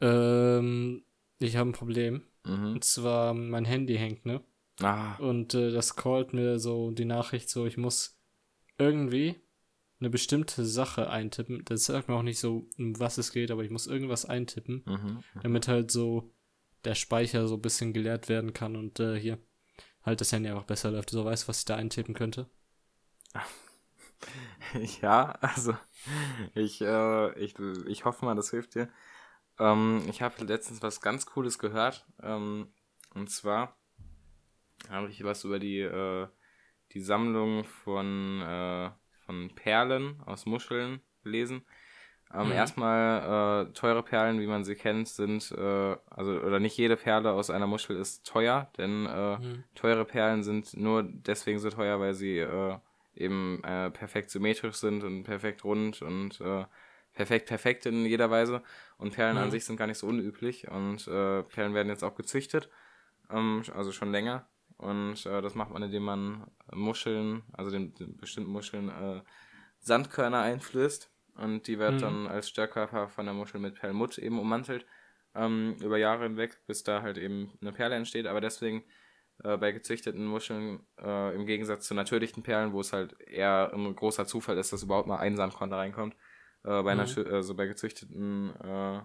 Ähm, 0.00 1.04
ich 1.38 1.56
habe 1.56 1.70
ein 1.70 1.74
Problem. 1.74 2.22
Mhm. 2.44 2.74
Und 2.74 2.84
zwar, 2.84 3.34
mein 3.34 3.64
Handy 3.64 3.96
hängt, 3.96 4.24
ne? 4.24 4.42
Ah. 4.80 5.16
Und 5.16 5.54
äh, 5.54 5.70
das 5.70 5.96
callt 5.96 6.32
mir 6.32 6.58
so 6.58 6.92
die 6.92 7.04
Nachricht 7.04 7.50
so, 7.50 7.66
ich 7.66 7.76
muss 7.76 8.20
irgendwie 8.78 9.36
eine 9.98 10.10
bestimmte 10.10 10.64
Sache 10.64 11.10
eintippen. 11.10 11.64
Das 11.64 11.84
sagt 11.84 12.08
mir 12.08 12.14
auch 12.14 12.22
nicht 12.22 12.38
so, 12.38 12.68
um 12.78 12.98
was 13.00 13.18
es 13.18 13.32
geht, 13.32 13.50
aber 13.50 13.64
ich 13.64 13.70
muss 13.70 13.86
irgendwas 13.86 14.26
eintippen, 14.26 14.82
mhm. 14.86 14.92
mhm. 14.92 15.40
damit 15.42 15.68
halt 15.68 15.90
so 15.90 16.32
der 16.84 16.94
Speicher 16.94 17.48
so 17.48 17.54
ein 17.54 17.62
bisschen 17.62 17.92
geleert 17.92 18.28
werden 18.28 18.52
kann 18.52 18.76
und 18.76 19.00
äh, 19.00 19.18
hier 19.18 19.38
halt 20.02 20.20
das 20.20 20.30
Handy 20.30 20.48
einfach 20.50 20.64
besser 20.64 20.92
läuft. 20.92 21.10
So 21.10 21.24
weißt 21.24 21.48
was 21.48 21.60
ich 21.60 21.64
da 21.64 21.74
eintippen 21.74 22.14
könnte? 22.14 22.48
Ja, 25.02 25.32
also 25.40 25.74
ich, 26.54 26.80
äh, 26.80 27.38
ich, 27.38 27.58
ich 27.86 28.04
hoffe 28.04 28.24
mal, 28.24 28.34
das 28.34 28.50
hilft 28.50 28.74
dir. 28.74 28.88
Ähm, 29.58 30.02
ich 30.08 30.22
habe 30.22 30.44
letztens 30.44 30.82
was 30.82 31.00
ganz 31.00 31.26
Cooles 31.26 31.58
gehört. 31.58 32.06
Ähm, 32.22 32.72
und 33.14 33.30
zwar 33.30 33.76
habe 34.90 35.08
ich 35.08 35.24
was 35.24 35.44
über 35.44 35.58
die, 35.58 35.80
äh, 35.80 36.28
die 36.92 37.00
Sammlung 37.00 37.64
von, 37.64 38.42
äh, 38.42 38.90
von 39.24 39.54
Perlen 39.54 40.20
aus 40.24 40.46
Muscheln 40.46 41.00
gelesen. 41.22 41.64
Ähm, 42.34 42.46
mhm. 42.46 42.52
Erstmal 42.52 43.66
äh, 43.68 43.72
teure 43.72 44.02
Perlen, 44.02 44.40
wie 44.40 44.46
man 44.48 44.64
sie 44.64 44.74
kennt, 44.74 45.08
sind, 45.08 45.52
äh, 45.52 45.96
also 46.10 46.32
oder 46.32 46.58
nicht 46.58 46.76
jede 46.76 46.96
Perle 46.96 47.30
aus 47.32 47.50
einer 47.50 47.68
Muschel 47.68 47.96
ist 47.96 48.26
teuer, 48.26 48.70
denn 48.76 49.06
äh, 49.06 49.38
mhm. 49.38 49.64
teure 49.74 50.04
Perlen 50.04 50.42
sind 50.42 50.76
nur 50.76 51.04
deswegen 51.04 51.60
so 51.60 51.70
teuer, 51.70 52.00
weil 52.00 52.14
sie 52.14 52.38
äh, 52.38 52.78
eben 53.16 53.62
äh, 53.64 53.90
perfekt 53.90 54.30
symmetrisch 54.30 54.76
sind 54.76 55.04
und 55.04 55.24
perfekt 55.24 55.64
rund 55.64 56.02
und 56.02 56.40
äh, 56.40 56.64
perfekt 57.12 57.46
perfekt 57.46 57.86
in 57.86 58.04
jeder 58.04 58.30
Weise. 58.30 58.62
Und 58.98 59.14
Perlen 59.14 59.36
mhm. 59.36 59.44
an 59.44 59.50
sich 59.50 59.64
sind 59.64 59.76
gar 59.76 59.86
nicht 59.86 59.98
so 59.98 60.06
unüblich 60.06 60.68
und 60.68 61.06
äh, 61.08 61.42
Perlen 61.42 61.74
werden 61.74 61.88
jetzt 61.88 62.04
auch 62.04 62.14
gezüchtet, 62.14 62.68
ähm, 63.30 63.62
also 63.74 63.92
schon 63.92 64.12
länger. 64.12 64.48
Und 64.76 65.24
äh, 65.24 65.40
das 65.40 65.54
macht 65.54 65.70
man, 65.70 65.82
indem 65.82 66.02
man 66.02 66.46
Muscheln, 66.72 67.42
also 67.52 67.70
den, 67.70 67.94
den 67.94 68.16
bestimmten 68.16 68.50
Muscheln, 68.50 68.90
äh, 68.90 69.22
Sandkörner 69.78 70.40
einflößt 70.40 71.10
und 71.36 71.66
die 71.66 71.78
wird 71.78 71.94
mhm. 71.94 72.00
dann 72.00 72.26
als 72.26 72.48
Störkörper 72.48 73.08
von 73.08 73.26
der 73.26 73.34
Muschel 73.34 73.60
mit 73.60 73.74
Perlmutt 73.74 74.18
eben 74.18 74.38
ummantelt, 74.38 74.86
ähm, 75.34 75.76
über 75.80 75.98
Jahre 75.98 76.24
hinweg, 76.24 76.60
bis 76.66 76.82
da 76.82 77.02
halt 77.02 77.18
eben 77.18 77.52
eine 77.60 77.72
Perle 77.72 77.94
entsteht. 77.94 78.26
Aber 78.26 78.40
deswegen 78.40 78.84
äh, 79.44 79.56
bei 79.56 79.72
gezüchteten 79.72 80.24
Muscheln, 80.24 80.86
äh, 80.98 81.34
im 81.34 81.46
Gegensatz 81.46 81.86
zu 81.86 81.94
natürlichen 81.94 82.42
Perlen, 82.42 82.72
wo 82.72 82.80
es 82.80 82.92
halt 82.92 83.20
eher 83.20 83.72
ein 83.72 83.94
großer 83.94 84.26
Zufall 84.26 84.58
ist, 84.58 84.72
dass 84.72 84.82
überhaupt 84.82 85.08
mal 85.08 85.18
ein 85.18 85.36
Sandkorn 85.36 85.72
reinkommt, 85.72 86.14
äh, 86.64 86.82
bei, 86.82 86.94
mhm. 86.94 87.00
also 87.00 87.54
bei 87.54 87.66
gezüchteten 87.66 88.54
äh, 88.56 89.02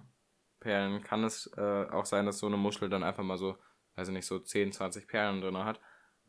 Perlen 0.59 1.03
kann 1.03 1.23
es 1.23 1.51
äh, 1.57 1.85
auch 1.91 2.05
sein, 2.05 2.25
dass 2.25 2.39
so 2.39 2.47
eine 2.47 2.57
Muschel 2.57 2.89
dann 2.89 3.03
einfach 3.03 3.23
mal 3.23 3.37
so, 3.37 3.57
weiß 3.95 4.07
ich 4.07 4.13
nicht, 4.13 4.25
so 4.25 4.39
10, 4.39 4.71
20 4.71 5.07
Perlen 5.07 5.41
drin 5.41 5.57
hat. 5.57 5.81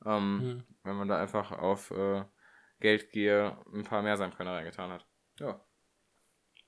Ähm, 0.04 0.38
mhm. 0.38 0.64
Wenn 0.82 0.96
man 0.96 1.08
da 1.08 1.20
einfach 1.20 1.52
auf 1.52 1.90
äh, 1.92 2.24
Geldgier 2.80 3.62
ein 3.72 3.84
paar 3.84 4.02
mehr 4.02 4.16
Sandkörner 4.16 4.54
reingetan 4.54 4.90
hat. 4.90 5.06
Ja. 5.38 5.64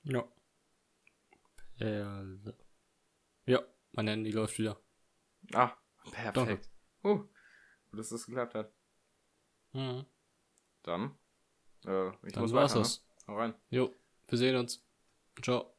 Ja. 0.03 0.23
Perle. 1.77 2.55
Ja, 3.45 3.61
mein 3.91 4.07
Handy 4.07 4.31
läuft 4.31 4.57
wieder. 4.57 4.79
Ah, 5.53 5.73
perfekt. 6.11 6.69
Uh, 7.05 7.17
gut, 7.91 7.99
dass 7.99 8.09
das 8.09 8.25
geklappt 8.25 8.55
hat. 8.55 8.73
Mhm. 9.73 10.05
Dann, 10.81 11.15
äh, 11.85 12.09
ich 12.25 12.33
Dann 12.33 12.41
muss 12.41 12.53
war's 12.53 12.71
weiter, 12.71 12.79
das. 12.79 13.05
Ne? 13.27 13.33
Hau 13.33 13.37
rein. 13.37 13.53
Jo, 13.69 13.93
wir 14.27 14.37
sehen 14.39 14.55
uns. 14.55 14.83
Ciao. 15.41 15.74